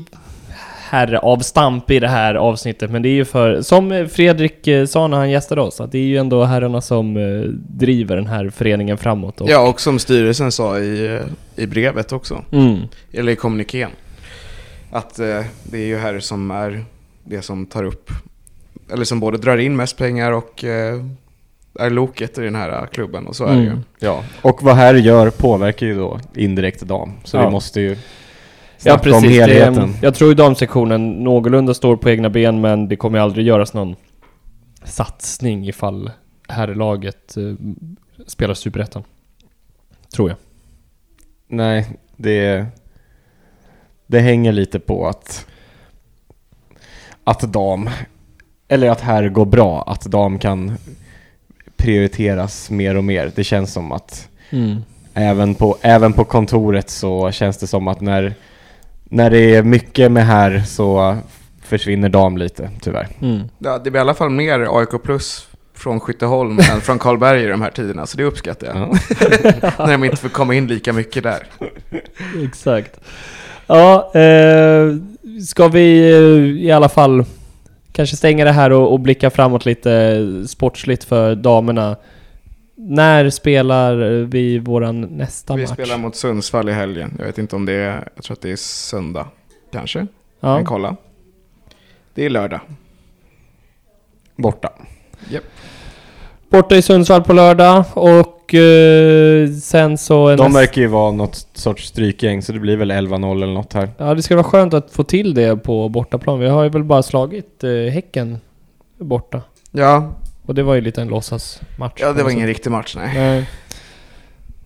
herravstamp 0.91 1.91
i 1.91 1.99
det 2.01 2.09
här 2.09 2.35
avsnittet 2.35 2.91
Men 2.91 3.03
det 3.03 3.09
är 3.09 3.15
ju 3.15 3.25
för, 3.25 3.63
som 3.63 4.09
Fredrik 4.13 4.67
eh, 4.67 4.87
sa 4.87 5.07
när 5.07 5.17
han 5.17 5.31
gästade 5.31 5.61
oss, 5.61 5.81
att 5.81 5.93
det 5.93 5.99
är 5.99 6.03
ju 6.03 6.17
ändå 6.17 6.45
herrarna 6.45 6.81
som 6.81 7.17
eh, 7.17 7.41
driver 7.69 8.17
den 8.17 8.27
här 8.27 8.51
föreningen 8.51 8.99
framåt 8.99 9.41
och, 9.41 9.51
Ja, 9.51 9.69
och 9.69 9.81
som 9.81 9.99
styrelsen 9.99 10.53
sa 10.53 10.79
i, 10.79 11.21
i 11.57 11.67
brevet 11.67 12.13
också. 12.13 12.45
mm, 12.53 12.79
Eller 13.13 13.33
i 13.33 13.37
kommunikén. 13.37 13.91
Att 14.91 15.19
eh, 15.19 15.45
det 15.65 15.79
är 15.79 15.87
ju 15.87 15.97
här 15.99 16.21
som 16.21 16.51
är 16.51 16.85
det 17.25 17.43
som 17.43 17.67
tar 17.67 17.85
upp, 17.85 18.11
eller 18.93 19.05
som 19.05 19.21
både 19.21 19.39
drar 19.39 19.57
in 19.59 19.77
mest 19.77 19.97
pengar 19.97 20.33
och 20.33 20.65
eh, 20.65 21.05
är 21.79 21.91
loket 21.91 22.39
i 22.39 22.41
den 22.41 22.55
här 22.55 22.87
klubben. 22.87 23.27
Och 23.27 23.37
så 23.37 23.45
är 23.45 23.55
det 23.55 23.63
ju. 23.63 23.67
Mm. 23.71 23.81
Ja, 23.99 24.25
och 24.43 24.63
vad 24.63 24.77
här 24.77 24.95
gör 24.95 25.31
påverkar 25.31 25.87
ju 25.87 25.95
då 25.95 26.21
indirekt 26.35 26.81
dam. 26.83 27.13
Så 27.25 27.37
Ja. 27.37 27.45
vi 27.47 27.51
måste 27.53 27.81
ju 27.81 27.89
Ja 27.91 27.99
snacka 28.99 29.17
om 29.17 29.23
precis, 29.23 29.39
det, 29.39 29.43
helheten. 29.45 29.95
jag 30.03 30.15
tror 30.15 30.31
ju 30.31 30.35
damsektionen 30.35 31.11
någorlunda 31.11 31.75
står 31.75 31.97
på 31.97 32.11
egna 32.11 32.31
ben 32.31 32.61
men 32.61 32.89
det 32.89 32.97
kommer 32.97 33.19
ju 33.19 33.25
aldrig 33.25 33.47
göras 33.47 33.75
någon 33.75 33.97
satsning 34.85 35.69
ifall 35.69 36.11
herrlaget 36.49 37.37
eh, 37.37 37.43
spelar 38.27 38.55
Superettan. 38.55 39.03
Tror 40.15 40.29
jag. 40.29 40.39
Nej, 41.49 41.87
det... 42.17 42.67
Det 44.11 44.21
hänger 44.21 44.53
lite 44.53 44.79
på 44.79 45.09
att... 45.09 45.47
Att 47.25 47.41
dam... 47.41 47.91
Eller 48.69 48.91
att 48.91 49.01
här 49.01 49.29
går 49.29 49.45
bra, 49.45 49.83
att 49.87 50.03
dam 50.03 50.39
kan 50.39 50.77
prioriteras 51.77 52.71
mer 52.71 52.97
och 52.97 53.05
mer. 53.05 53.33
Det 53.35 53.45
känns 53.45 53.73
som 53.73 53.93
att 53.93 54.29
även 55.15 55.55
på, 55.55 55.77
även 55.81 56.13
på 56.13 56.25
kontoret 56.25 56.91
så 56.91 57.31
känns 57.31 57.59
det 57.59 57.67
som 57.67 57.89
att 57.89 58.01
när, 58.01 58.35
när 59.05 59.31
det 59.31 59.55
är 59.55 59.63
mycket 59.63 60.13
med 60.13 60.27
här 60.27 60.63
så 60.67 61.17
försvinner 61.63 62.09
dam 62.09 62.37
lite, 62.37 62.71
tyvärr. 62.81 63.09
Mm. 63.21 63.41
Ja, 63.59 63.79
det 63.79 63.91
blir 63.91 63.99
i 63.99 64.01
alla 64.01 64.15
fall 64.15 64.31
mer 64.31 64.79
AIK 64.79 65.03
plus 65.03 65.49
från 65.75 66.01
Skytteholm 66.01 66.59
än 66.73 66.81
från 66.81 66.99
Karlberg 66.99 67.45
i 67.45 67.47
de 67.47 67.63
här 67.63 67.71
tiderna, 67.71 68.07
så 68.07 68.17
det 68.17 68.25
uppskattar 68.25 68.67
jag. 68.67 68.77
Ja. 68.77 69.73
När 69.87 69.93
de 69.93 70.05
inte 70.05 70.17
får 70.17 70.29
komma 70.29 70.55
in 70.55 70.67
lika 70.67 70.93
mycket 70.93 71.23
där. 71.23 71.47
Exakt. 72.45 73.01
Ja, 73.69 74.11
eh, 74.15 74.95
ska 75.47 75.69
vi 75.69 76.11
eh, 76.13 76.65
i 76.67 76.71
alla 76.73 76.89
fall 76.89 77.25
kanske 77.93 78.17
stänga 78.17 78.45
det 78.45 78.53
här 78.53 78.73
och, 78.73 78.93
och 78.93 79.01
blicka 79.01 79.31
framåt 79.31 79.65
lite 79.67 80.25
sportsligt 80.49 81.05
för 81.05 81.35
damerna. 81.35 81.97
När 82.75 83.31
spelar 83.31 83.95
vi 84.25 84.59
våran 84.59 85.01
nästa 85.01 85.57
Vi 85.57 85.63
match? 85.63 85.71
spelar 85.73 85.99
mot 85.99 86.17
Sundsvall 86.17 86.69
i 86.69 86.73
helgen. 86.73 87.15
Jag 87.19 87.27
vet 87.27 87.39
inte 87.39 87.57
om 87.57 87.67
det 87.67 87.73
är, 87.73 88.09
jag 88.15 88.25
tror 88.25 88.35
att 88.37 88.41
det 88.43 88.51
är 88.53 88.57
söndag. 88.57 89.27
Kanske? 89.73 90.07
ja. 90.41 90.55
Men 90.57 90.65
kolla. 90.65 90.97
Det 92.15 92.25
är 92.25 92.31
lördag. 92.31 92.61
Borta. 94.37 94.73
Borta 96.49 96.77
i 96.77 96.83
Sundsvall 96.83 97.23
på 97.23 97.33
lördag 97.33 97.85
och 97.95 98.38
eh, 98.55 99.51
sen 99.63 99.99
så... 99.99 100.29
De 100.37 100.37
näst- 100.37 100.55
verkar 100.57 100.83
ju 100.83 100.87
vara 100.89 101.13
något 101.13 101.47
sorts 101.55 101.87
strykgäng, 101.89 102.43
så 102.43 102.53
det 102.53 102.59
blir 102.59 102.77
väl 102.77 102.91
11-0 102.93 103.33
eller 103.43 103.55
något 103.55 103.73
här. 103.73 103.89
Ja, 103.99 104.15
det 104.15 104.23
skulle 104.23 104.37
vara 104.37 104.51
skönt 104.51 104.75
att 104.75 104.91
få 104.91 105.05
till 105.05 105.35
det 105.35 105.57
på 105.57 105.89
bortaplan. 105.89 106.41
Vi 106.41 106.49
har 106.49 106.63
ju 106.65 106.69
väl 106.69 106.85
bara 106.85 107.03
slagit 107.03 107.65
eh, 107.65 107.71
Häcken 107.93 108.39
borta. 108.99 109.43
Ja, 109.71 110.15
Och 110.47 110.55
det 110.55 110.63
var 110.63 110.75
ju 110.75 110.81
lite 110.81 111.01
en 111.03 111.09
låtsasmatch. 111.09 112.01
ja 112.01 112.13
det 112.13 112.23
var 112.23 112.31
ingen 112.31 112.47
riktig 112.47 112.71
match 112.71 112.95
nej. 112.97 113.11
Nej. 113.15 113.49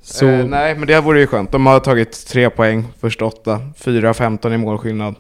Så... 0.03 0.27
Eh, 0.29 0.45
nej, 0.45 0.75
men 0.75 0.87
det 0.89 1.01
vore 1.01 1.21
ju 1.21 1.27
skönt. 1.27 1.53
De 1.53 1.67
har 1.67 1.81
tagit 1.81 2.27
tre 2.29 2.51
poäng 2.51 2.85
första 3.01 3.25
åtta. 3.25 3.61
4-15 3.79 4.55
i 4.55 4.57
målskillnad. 4.57 5.15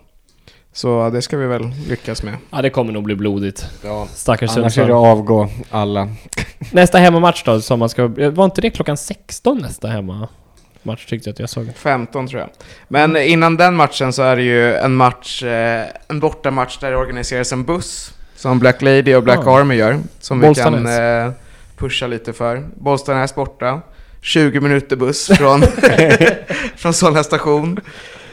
Så 0.72 1.10
det 1.10 1.22
ska 1.22 1.36
vi 1.36 1.46
väl 1.46 1.70
lyckas 1.88 2.22
med. 2.22 2.34
Ja, 2.50 2.62
det 2.62 2.70
kommer 2.70 2.92
nog 2.92 3.02
bli 3.02 3.14
blodigt. 3.14 3.66
Ja. 3.84 4.08
Stackars 4.14 4.56
Annars 4.56 4.78
är 4.78 4.86
det 4.86 4.94
avgå 4.94 5.48
alla. 5.70 6.08
Nästa 6.72 6.98
hemmamatch 6.98 7.44
då, 7.44 7.60
som 7.60 7.78
man 7.78 7.88
ska... 7.88 8.06
Var 8.30 8.44
inte 8.44 8.60
det 8.60 8.70
klockan 8.70 8.96
16 8.96 9.58
nästa 9.58 9.88
hemmamatch 9.88 11.06
tyckte 11.08 11.28
jag 11.28 11.32
att 11.32 11.38
jag 11.38 11.50
såg? 11.50 11.68
15 11.76 12.28
tror 12.28 12.40
jag. 12.40 12.50
Men 12.88 13.16
innan 13.16 13.56
den 13.56 13.74
matchen 13.76 14.12
så 14.12 14.22
är 14.22 14.36
det 14.36 14.42
ju 14.42 14.74
en 14.74 14.94
match, 14.94 15.42
eh, 15.42 15.84
en 16.08 16.20
bortamatch 16.20 16.78
där 16.78 16.90
det 16.90 16.96
organiseras 16.96 17.52
en 17.52 17.64
buss. 17.64 18.12
Som 18.36 18.58
Black 18.58 18.82
Lady 18.82 19.14
och 19.14 19.22
Black 19.22 19.40
Ja. 19.44 19.58
Army 19.60 19.74
gör. 19.74 19.98
Som 20.20 20.40
vi 20.40 20.54
kan 20.54 20.72
Bollstanäs. 20.72 20.98
eh, 20.98 21.30
pusha 21.76 22.06
lite 22.06 22.32
för. 22.32 22.66
Bollstanäs 22.76 23.34
borta. 23.34 23.80
20 24.20 24.60
minuter 24.60 24.96
buss 24.96 25.26
från, 25.26 25.62
från 26.76 26.94
Solna 26.94 27.22
station. 27.22 27.80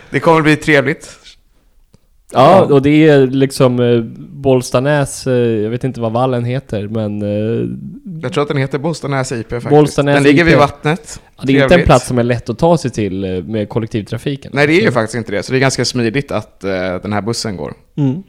Det 0.10 0.20
kommer 0.20 0.42
bli 0.42 0.56
trevligt. 0.56 1.10
Ja, 2.34 2.62
och 2.66 2.82
det 2.82 3.08
är 3.08 3.28
liksom 3.28 3.80
eh, 3.80 4.02
Bollstanäs, 4.32 5.28
eh, 5.28 5.34
jag 5.34 5.70
vet 5.70 5.84
inte 5.84 6.02
vad 6.02 6.12
vallen 6.12 6.46
heter, 6.46 6.88
men... 6.88 7.22
Eh, 7.22 7.68
Jag 8.24 8.34
tror 8.34 8.42
att 8.42 8.48
den 8.48 8.58
heter 8.58 8.78
Bollstanäs 8.80 9.32
IP 9.32 9.50
faktiskt. 9.50 9.70
Bollstanäs 9.70 10.16
den 10.16 10.24
ligger 10.24 10.44
vid 10.44 10.54
IP. 10.54 10.60
vattnet. 10.60 11.22
ja, 11.38 11.44
det 11.46 11.52
är 11.52 11.54
inte 11.54 11.64
en 11.64 11.70
Trevligt. 11.70 11.86
plats 11.86 12.08
som 12.08 12.18
är 12.20 12.24
lätt 12.24 12.50
att 12.50 12.58
ta 12.60 12.78
sig 12.78 12.92
till 12.92 13.24
eh, 13.24 13.44
med 13.44 13.70
kollektivtrafiken. 13.70 14.52
Nej, 14.56 14.68
det 14.68 14.74
är 14.74 14.82
ju 14.82 14.92
faktiskt 14.92 15.16
inte 15.16 15.32
det. 15.32 15.44
Så 15.44 15.52
det 15.52 15.58
är 15.58 15.60
ganska 15.60 15.86
smidigt 15.86 16.32
att 16.32 16.64
eh, 16.64 16.72
den 17.02 17.14
här 17.14 17.22
bussen 17.22 17.58
går. 17.58 17.74
Mm. 17.96 18.24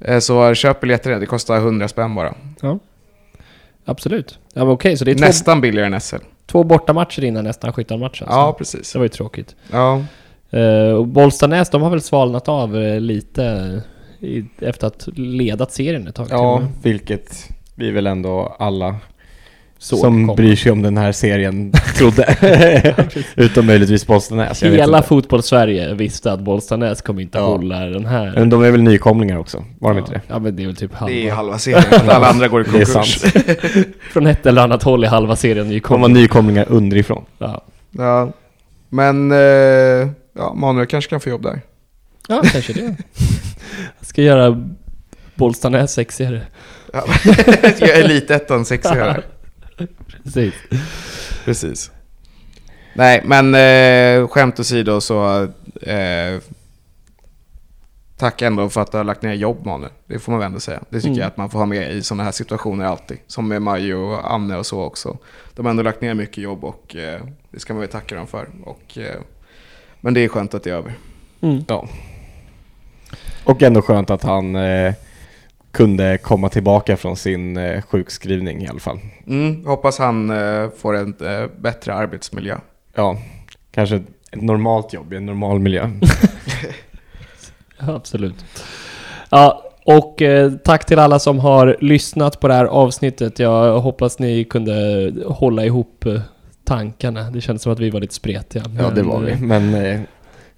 Eh, 0.00 0.18
så 0.18 0.54
köp 0.54 0.80
biljetter, 0.80 1.20
det 1.20 1.26
kostar 1.26 1.56
100 1.56 1.88
spänn 1.88 2.14
bara. 2.14 2.34
Ja. 2.62 2.78
Absolut. 3.84 4.38
Ja 4.54 4.64
men 4.64 4.72
okej, 4.74 4.96
så 4.96 5.04
det 5.04 5.10
är 5.10 5.14
två, 5.14 5.24
Nästan 5.24 5.60
billigare 5.60 5.94
än 5.94 6.00
SL. 6.00 6.16
två 6.46 6.64
bortamatcher 6.64 7.24
innan 7.24 7.44
nästa 7.44 7.72
skyttarmatch 7.72 8.22
alltså. 8.22 8.36
Ja, 8.36 8.52
precis. 8.58 8.92
Det 8.92 8.98
var 8.98 9.04
ju 9.04 9.08
tråkigt. 9.08 9.56
Ja, 9.72 10.04
Uh, 10.54 10.92
och 10.94 11.06
Bollstanäs, 11.06 11.70
de 11.70 11.82
har 11.82 11.90
väl 11.90 12.00
svalnat 12.00 12.48
av 12.48 12.76
eh, 12.76 13.00
lite 13.00 13.82
i, 14.20 14.44
efter 14.60 14.86
att 14.86 15.08
ledat 15.16 15.72
serien 15.72 16.06
ett 16.08 16.14
tag 16.14 16.26
Ja, 16.30 16.62
vilket 16.82 17.48
vi 17.74 17.90
väl 17.90 18.06
ändå 18.06 18.56
alla 18.58 18.96
Såg 19.80 19.98
som 19.98 20.26
bryr 20.26 20.56
sig 20.56 20.72
om 20.72 20.82
den 20.82 20.96
här 20.96 21.12
serien 21.12 21.72
trodde. 21.96 22.36
Utom 23.36 23.66
möjligtvis 23.66 24.06
Bollstanäs. 24.06 24.62
Hela 24.62 25.02
fotbollssverige 25.02 25.94
visste 25.94 26.32
att 26.32 26.40
Bollstanäs 26.40 27.02
kommer 27.02 27.22
inte 27.22 27.38
Ja. 27.38 27.44
hålla 27.44 27.80
den 27.80 28.06
här. 28.06 28.32
Men 28.34 28.50
de 28.50 28.62
är 28.62 28.70
väl 28.70 28.82
nykomlingar 28.82 29.36
också? 29.38 29.64
Var 29.78 29.90
de 29.90 29.96
ja, 29.98 30.00
inte 30.04 30.12
det? 30.12 30.20
Ja 30.28 30.38
men 30.38 30.56
det 30.56 30.62
är 30.62 30.66
väl 30.66 30.76
typ 30.76 30.94
halva. 30.94 31.14
det 31.14 31.28
är 31.28 31.32
halva 31.32 31.58
serien. 31.58 31.84
Alla 32.08 32.26
andra 32.26 32.48
går 32.48 32.60
i 32.60 32.64
Det 32.64 32.80
är 32.80 32.84
konkurs. 32.84 33.20
sant. 33.20 33.34
Från 34.12 34.26
ett 34.26 34.46
eller 34.46 34.62
annat 34.62 34.82
håll 34.82 35.04
i 35.04 35.06
halva 35.06 35.36
serien 35.36 35.80
De 35.88 36.00
var 36.00 36.08
nykomlingar 36.08 36.66
underifrån. 36.68 37.24
Ja. 37.38 37.64
Ja. 37.90 38.32
Men, 38.88 39.32
eh, 39.32 40.08
ja, 40.38 40.54
Manuel 40.54 40.86
kanske 40.86 41.10
kan 41.10 41.20
få 41.20 41.28
jobb 41.30 41.42
där. 41.42 41.60
ja, 42.28 42.42
kanske 42.52 42.72
det. 42.72 42.96
Jag 43.98 44.06
ska 44.06 44.22
göra 44.22 44.68
Bollstanäs 45.34 45.92
sexigare. 45.92 46.42
Ja. 46.92 47.04
Jag 47.78 47.88
är 47.90 48.04
elitettan 48.04 48.64
sexigare. 48.64 49.22
Precis. 50.24 50.54
Precis. 51.44 51.90
Nej, 52.94 53.22
men 53.24 53.54
eh, 53.54 54.28
skämt 54.28 54.60
åsido 54.60 55.00
så 55.00 55.42
eh, 55.82 56.40
tack 58.16 58.42
ändå 58.42 58.68
för 58.68 58.80
att 58.80 58.92
du 58.92 58.96
har 58.96 59.04
lagt 59.04 59.22
ner 59.22 59.34
jobb 59.34 59.66
Manuel. 59.66 59.92
Det 60.06 60.18
får 60.18 60.32
man 60.32 60.38
väl 60.38 60.46
ändå 60.46 60.60
säga. 60.60 60.80
Det 60.90 60.96
tycker 61.00 61.08
Mm. 61.08 61.18
jag 61.18 61.26
att 61.26 61.36
man 61.36 61.50
får 61.50 61.58
ha 61.58 61.66
med 61.66 61.92
i 61.92 62.02
sådana 62.02 62.24
här 62.24 62.32
situationer 62.32 62.84
alltid. 62.84 63.18
Som 63.26 63.48
med 63.48 63.62
Majo 63.62 63.98
och 63.98 64.32
Anne 64.34 64.56
och 64.56 64.66
så 64.66 64.82
också. 64.82 65.18
De 65.54 65.66
har 65.66 65.70
ändå 65.70 65.82
lagt 65.82 66.00
ner 66.00 66.14
mycket 66.14 66.38
jobb 66.38 66.64
och 66.64 66.96
eh, 66.96 67.20
det 67.50 67.60
ska 67.60 67.72
man 67.74 67.80
väl 67.80 67.88
tacka 67.90 68.14
dem 68.14 68.26
för. 68.26 68.48
Och, 68.64 68.98
eh, 68.98 69.20
men 70.00 70.14
det 70.14 70.20
är 70.20 70.28
skönt 70.28 70.54
att 70.54 70.62
det 70.62 70.70
är 70.70 70.74
över. 70.74 70.94
Mm. 71.40 71.64
Ja. 71.68 71.88
Och 73.44 73.62
ändå 73.62 73.82
skönt 73.82 74.10
att 74.10 74.22
han 74.22 74.56
eh, 74.56 74.94
kunde 75.70 76.18
komma 76.18 76.48
tillbaka 76.48 76.96
från 76.96 77.16
sin 77.16 77.56
eh, 77.56 77.82
sjukskrivning 77.82 78.62
i 78.62 78.68
alla 78.68 78.80
fall. 78.80 78.98
Mm, 79.26 79.66
hoppas 79.66 79.98
han 79.98 80.30
eh, 80.30 80.70
får 80.78 80.96
en 80.96 81.14
eh, 81.20 81.46
bättre 81.58 81.94
arbetsmiljö. 81.94 82.56
Ja, 82.94 83.18
kanske 83.70 83.96
ett 84.30 84.42
normalt 84.42 84.92
jobb 84.92 85.12
i 85.12 85.16
en 85.16 85.26
normal 85.26 85.58
miljö. 85.58 85.90
Ja, 87.78 87.94
absolut. 87.94 88.44
Ja, 89.30 89.64
och 89.84 90.22
eh, 90.22 90.52
tack 90.52 90.86
till 90.86 90.98
alla 90.98 91.18
som 91.18 91.38
har 91.38 91.76
lyssnat 91.80 92.40
på 92.40 92.48
det 92.48 92.54
här 92.54 92.64
avsnittet. 92.64 93.38
Jag 93.38 93.80
hoppas 93.80 94.18
ni 94.18 94.44
kunde 94.44 95.12
hålla 95.26 95.64
ihop 95.64 96.06
eh, 96.06 96.20
tankarna. 96.68 97.30
Det 97.30 97.40
kändes 97.40 97.62
som 97.62 97.72
att 97.72 97.80
vi 97.80 97.90
var 97.90 98.00
lite 98.00 98.14
spretiga. 98.14 98.62
Ja, 98.78 98.90
det 98.90 99.02
var 99.02 99.20
vi. 99.20 99.36
Men 99.36 99.74
eh, 99.74 100.00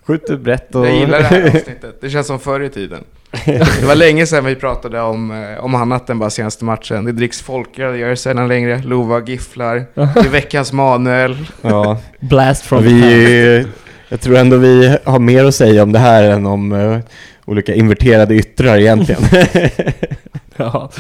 skjuter 0.07 0.37
brett 0.37 0.75
och... 0.75 0.87
Jag 0.87 0.95
gillar 0.95 1.19
det 1.19 1.25
här 1.25 1.43
avsnittet. 1.57 2.01
Det 2.01 2.11
känns 2.11 2.27
som 2.27 2.39
förr 2.41 2.61
i 2.61 2.69
tiden. 2.69 3.05
Det 3.47 3.85
var 3.87 3.95
länge 3.95 4.27
sedan 4.27 4.45
vi 4.45 4.55
pratade 4.55 5.01
om, 5.01 5.31
eh, 5.31 5.65
om 5.65 5.75
annat 5.75 6.11
än 6.11 6.19
bara 6.19 6.31
senaste 6.31 6.65
matchen. 6.65 7.05
Det 7.05 7.13
dricks 7.13 7.43
folköl, 7.43 7.93
det 7.93 7.99
gör 7.99 8.09
det 8.09 8.17
sedan 8.17 8.49
längre. 8.49 8.83
Lova 8.83 9.21
gifflar. 9.25 9.87
Det 9.95 10.01
är 10.01 10.29
veckans 10.29 10.73
Manuel. 10.73 11.37
ja, 11.63 11.99
Blast 12.21 12.63
from 12.67 12.83
the 12.83 12.89
vi, 12.89 13.65
past. 13.65 13.79
jag 14.09 14.21
tror 14.21 14.37
ändå 14.37 14.57
vi 14.57 14.97
har 15.05 15.19
mer 15.19 15.45
att 15.45 15.55
säga 15.55 15.83
om 15.83 15.93
det 15.93 15.99
här 15.99 16.23
än 16.23 16.47
om 16.47 16.73
eh, 16.73 16.99
olika 17.45 17.75
inverterade 17.75 18.35
yttrar 18.35 18.79
egentligen. 18.79 19.23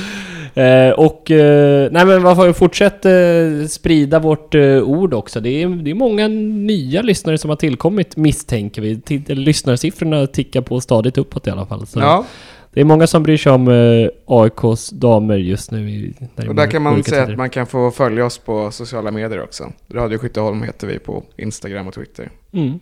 Ja. 0.54 0.62
Eh, 0.62 0.90
och, 0.90 1.30
eh, 1.30 1.88
nej 1.92 2.06
men 2.06 2.22
varför 2.22 2.52
fortsätt 2.52 3.04
eh, 3.06 3.66
sprida 3.68 4.18
vårt 4.18 4.54
eh, 4.54 4.82
ord 4.82 5.14
också. 5.14 5.40
Det 5.40 5.62
är, 5.62 5.68
det 5.68 5.90
är 5.90 5.94
många 5.94 6.28
nya 6.28 7.02
lyssnare 7.02 7.38
som 7.38 7.50
har 7.50 7.56
tillkommit 7.56 8.16
misstänker 8.16 8.82
vi. 8.82 9.00
T- 9.00 9.22
lyssnarsiffrorna 9.34 10.26
tickar 10.26 10.60
på 10.60 10.80
stadigt 10.80 11.18
uppåt 11.18 11.46
i 11.46 11.50
alla 11.50 11.66
fall. 11.66 11.86
Så 11.86 12.00
Ja, 12.00 12.24
Det 12.72 12.80
är 12.80 12.84
många 12.84 13.06
som 13.06 13.22
bryr 13.22 13.36
sig 13.36 13.52
om 13.52 13.68
eh, 13.68 14.08
AIKs 14.26 14.90
damer 14.90 15.36
just 15.36 15.70
nu. 15.70 15.90
I, 15.90 16.14
det 16.36 16.48
och 16.48 16.54
där 16.54 16.62
är 16.62 16.70
kan 16.70 16.82
man 16.82 17.04
säga 17.04 17.20
tider. 17.20 17.32
att 17.32 17.38
man 17.38 17.50
kan 17.50 17.66
få 17.66 17.90
följa 17.90 18.24
oss 18.26 18.38
på 18.38 18.70
sociala 18.70 19.10
medier 19.10 19.42
också. 19.42 19.72
Radio 19.92 20.18
Skytteholm 20.18 20.62
heter 20.62 20.86
vi 20.86 20.98
på 20.98 21.22
Instagram 21.36 21.88
och 21.88 21.94
Twitter. 21.94 22.30
Mm. 22.52 22.80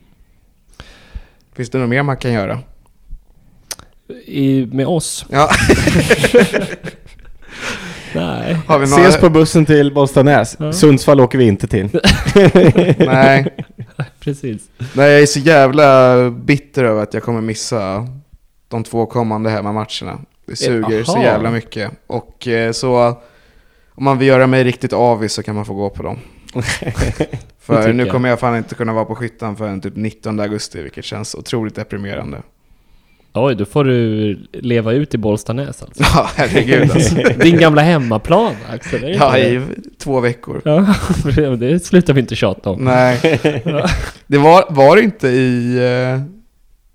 Finns 1.57 1.71
det 1.71 1.79
något 1.79 1.89
mer 1.89 2.03
man 2.03 2.17
kan 2.17 2.33
göra? 2.33 2.59
I, 4.27 4.69
med 4.73 4.87
oss? 4.87 5.27
Ja, 5.29 5.51
Nej. 8.15 8.57
har 8.67 8.79
vi 8.79 8.91
några... 8.91 9.03
Ses 9.03 9.21
på 9.21 9.31
bussen 9.31 9.67
till 9.67 9.95
Bollstanäs. 9.95 10.57
Ja. 10.59 10.73
Sundsvall 10.73 11.21
åker 11.21 11.39
vi 11.39 11.45
inte 11.45 11.67
till. 11.67 11.89
Nej. 12.99 13.57
Precis. 14.21 14.63
Nej, 14.93 15.11
jag 15.11 15.23
är 15.23 15.27
så 15.27 15.39
jävla 15.39 16.31
bitter 16.31 16.85
över 16.85 17.03
att 17.03 17.15
jag 17.15 17.23
kommer 17.23 17.41
missa 17.41 18.09
de 18.69 18.85
två 18.85 19.07
kommande 19.07 19.51
hemmamatcherna. 19.51 20.21
Det 20.47 20.57
suger 20.57 21.05
så 21.05 21.13
Jaha. 21.13 21.25
jävla 21.25 21.51
mycket. 21.51 21.91
Och 22.07 22.49
eh, 22.49 22.73
så 22.73 23.17
om 23.91 24.05
man 24.05 24.19
vill 24.19 24.29
göra 24.29 24.47
mig 24.47 24.65
riktigt 24.65 24.93
avis 24.93 25.33
så 25.33 25.43
kan 25.43 25.55
man 25.55 25.65
få 25.65 25.75
gå 25.75 25.91
på 25.91 26.03
dem. 26.03 26.19
För 27.61 27.93
nu 27.93 28.07
kommer 28.07 28.29
jag 28.29 28.41
fan 28.41 28.57
inte 28.57 28.75
kunna 28.75 28.93
vara 28.93 29.05
på 29.05 29.15
Skyttan 29.15 29.57
förrän 29.57 29.81
typ 29.81 29.97
19 29.97 30.41
augusti, 30.41 30.83
vilket 30.83 31.05
känns 31.05 31.35
otroligt 31.35 31.75
deprimerande. 31.75 32.43
Oj, 33.35 33.55
då 33.55 33.65
får 33.65 33.85
du 33.85 34.35
leva 34.53 34.93
ut 34.93 35.15
i 35.15 35.19
Bollstanäs 35.19 35.83
alltså. 35.83 36.03
Ja, 36.15 36.31
herregud 36.37 36.91
alltså. 36.91 37.15
Din 37.43 37.59
gamla 37.59 37.83
hemmaplan 37.83 38.55
Axel, 38.71 39.05
är 39.05 39.09
det 39.09 39.15
Ja, 39.15 39.39
i 39.39 39.63
två 39.99 40.21
veckor. 40.21 40.61
det? 40.65 40.71
Ja, 41.43 41.51
det 41.57 41.81
slutar 41.85 42.13
vi 42.13 42.21
inte 42.21 42.37
tjata 42.37 42.71
om. 42.71 42.85
Nej. 42.85 43.19
Det 44.27 44.39
var, 44.39 44.65
var 44.69 44.97
det 44.97 45.03
inte 45.03 45.29
i... 45.29 45.77
eh, 45.77 46.21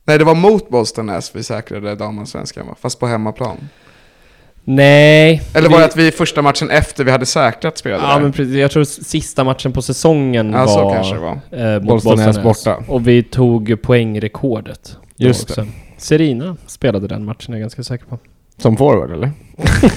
Nej, 0.05 0.17
det 0.17 0.23
var 0.23 0.35
mot 0.35 0.69
Bollstanäs 0.69 1.31
vi 1.35 1.43
säkrade 1.43 1.95
damallsvenskan 1.95 2.67
va? 2.67 2.75
Fast 2.81 2.99
på 2.99 3.07
hemmaplan. 3.07 3.57
Nej. 4.63 5.41
Eller 5.53 5.69
var 5.69 5.77
vi- 5.77 5.81
det 5.81 5.85
att 5.89 5.95
vi 5.97 6.11
första 6.11 6.41
matchen 6.41 6.69
efter 6.69 7.03
vi 7.03 7.11
hade 7.11 7.25
säkrat 7.25 7.77
spelade 7.77 8.03
Ja 8.03 8.13
där? 8.13 8.19
men 8.21 8.31
precis, 8.31 8.55
jag 8.55 8.71
tror 8.71 8.83
sista 8.83 9.43
matchen 9.43 9.71
på 9.73 9.81
säsongen 9.81 10.51
Ja, 10.53 10.67
så 10.67 10.83
var 10.83 10.93
kanske 10.95 11.13
det 11.15 11.19
var. 11.21 11.31
eh, 11.73 11.79
mot 11.79 11.83
Bollstanäs 11.87 12.43
Bollstanäs 12.43 12.43
borta. 12.43 12.91
Och 12.91 13.07
vi 13.07 13.23
tog 13.23 13.81
poängrekordet. 13.81 14.97
Just 15.17 15.49
också. 15.49 15.67
Serina 16.03 16.57
spelade 16.67 17.07
den 17.07 17.25
matchen, 17.25 17.53
är 17.53 17.57
jag 17.57 17.61
ganska 17.61 17.83
säker 17.83 18.05
på. 18.05 18.19
Som 18.57 18.77
forward 18.77 19.11
eller? 19.11 19.31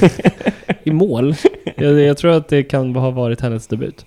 I 0.85 0.91
mål. 0.93 1.35
jag, 1.77 2.01
jag 2.01 2.17
tror 2.19 2.31
att 2.33 2.49
det 2.49 2.63
kan 2.63 2.97
ha 2.97 3.11
varit 3.11 3.41
hennes 3.41 3.67
debut, 3.67 4.07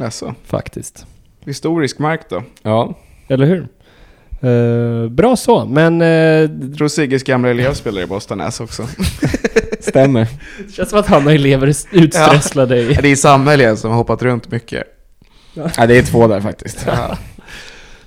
Alltså, 0.00 0.34
faktiskt. 0.44 1.06
historisk 1.44 1.98
mark 1.98 2.20
då. 2.30 2.42
Ja. 2.62 2.94
Eller 3.28 3.46
hur? 3.46 3.68
Eh, 4.50 5.08
bra 5.10 5.36
så, 5.36 5.64
men 5.64 6.02
eh, 6.02 6.08
Jag 6.08 6.74
tror 6.78 6.88
Sigges 6.88 7.22
gamla 7.22 7.50
elev 7.50 7.72
spelar 7.74 8.02
i 8.02 8.06
Bollstanäs 8.06 8.60
också. 8.60 8.86
Stämmer. 9.80 10.28
det 10.66 10.72
känns 10.72 10.90
som 10.90 10.98
att 10.98 11.06
han 11.06 11.22
har 11.26 11.32
elever 11.32 11.66
utströsslade 11.92 12.80
i... 12.80 12.94
det 13.02 13.08
är 13.08 13.16
samma 13.16 13.54
elev 13.54 13.76
som 13.76 13.90
har 13.90 13.98
hoppat 13.98 14.22
runt 14.22 14.50
mycket. 14.50 14.82
ja, 15.76 15.86
det 15.86 15.98
är 15.98 16.02
två 16.02 16.26
där 16.26 16.40
faktiskt. 16.40 16.84
Ja. 16.86 17.18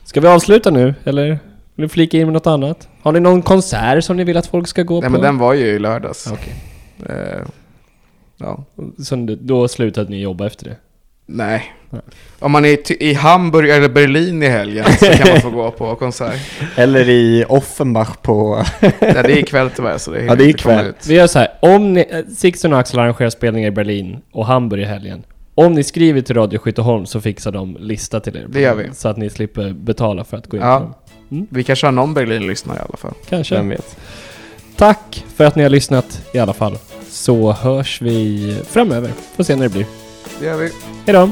Ska 0.05 0.22
vi 0.22 0.28
avsluta 0.28 0.72
nu, 0.72 0.93
eller? 1.03 1.39
Vill 1.80 1.84
ni 1.86 1.89
flika 1.89 2.17
in 2.17 2.23
med 2.23 2.34
något 2.34 2.47
annat? 2.47 2.88
Har 3.01 3.11
ni 3.11 3.19
någon 3.19 3.41
konsert 3.41 4.03
som 4.03 4.17
ni 4.17 4.23
vill 4.23 4.38
att 4.38 4.47
folk 4.47 4.67
ska 4.67 4.84
gå 4.84 5.01
Nej 5.01 5.09
på? 5.09 5.11
men 5.11 5.21
den 5.21 5.38
var 5.38 5.53
ju 5.53 5.65
i 5.65 5.80
lördags. 5.80 6.32
Okej. 6.32 6.53
Eh, 7.09 7.41
ja. 8.38 8.63
Så 9.03 9.15
då 9.41 9.67
slutade 9.67 10.09
ni 10.09 10.21
jobba 10.21 10.47
efter 10.47 10.65
det? 10.65 10.75
Nej. 11.25 11.73
Nej. 11.89 12.01
Om 12.39 12.51
man 12.51 12.65
är 12.65 13.03
i 13.03 13.13
Hamburg 13.13 13.69
eller 13.69 13.89
Berlin 13.89 14.43
i 14.43 14.47
helgen 14.47 14.86
så 14.99 15.05
kan 15.05 15.30
man 15.32 15.41
få 15.41 15.49
gå 15.49 15.71
på 15.71 15.95
konsert. 15.95 16.39
Eller 16.75 17.09
i 17.09 17.45
Offenbach 17.49 18.17
på... 18.21 18.63
Ja, 18.82 18.89
det 18.99 19.32
är 19.32 19.38
ikväll 19.38 19.69
tyvärr 19.75 19.97
så 19.97 20.11
det 20.11 20.25
Ja, 20.25 20.36
det 20.36 20.43
är 20.43 20.49
ikväll. 20.49 20.93
Vi 21.07 21.13
gör 21.15 21.27
så 21.27 21.39
här, 21.39 21.47
om 21.59 21.93
ni, 21.93 22.05
eh, 22.09 22.25
Sixten 22.36 22.73
och 22.73 22.80
Axel 22.80 22.99
arrangerar 22.99 23.30
spelningar 23.30 23.67
i 23.67 23.71
Berlin 23.71 24.21
och 24.32 24.45
Hamburg 24.45 24.82
i 24.82 24.86
helgen. 24.86 25.23
Om 25.60 25.74
ni 25.74 25.84
skriver 25.84 26.22
till 26.22 26.36
Radio 26.36 26.60
Skytteholm 26.60 27.05
så 27.05 27.22
fixar 27.22 27.51
de 27.51 27.78
lista 27.80 28.20
till 28.20 28.38
er. 28.38 28.45
Det 28.49 28.62
gör 28.62 28.76
vi. 28.76 28.93
Så 28.93 29.07
att 29.07 29.18
ni 29.18 29.30
slipper 29.30 29.74
betala 29.74 30.24
för 30.24 30.38
att 30.38 30.47
gå 30.47 30.57
in 30.57 30.64
ja. 30.64 30.99
Mm. 31.32 31.47
Vi 31.49 31.64
kanske 31.64 31.88
har 31.88 31.91
någon 31.91 32.14
Berlin-lyssnare 32.14 32.78
i 32.78 32.82
alla 32.82 32.97
fall. 32.97 33.14
Kanske. 33.30 33.55
Vem 33.55 33.70
vet. 33.70 33.97
Tack 34.76 35.26
för 35.36 35.45
att 35.45 35.55
ni 35.55 35.64
har 35.64 35.70
lyssnat 35.70 36.22
i 36.34 36.39
alla 36.39 36.53
fall. 36.53 36.78
Så 37.10 37.51
hörs 37.51 38.01
vi 38.01 38.57
framöver. 38.68 39.12
Får 39.36 39.43
se 39.43 39.55
när 39.55 39.64
det 39.64 39.70
blir. 39.70 39.86
Det 40.39 40.45
gör 40.45 40.57
vi. 40.57 40.72
Hejdå. 41.05 41.30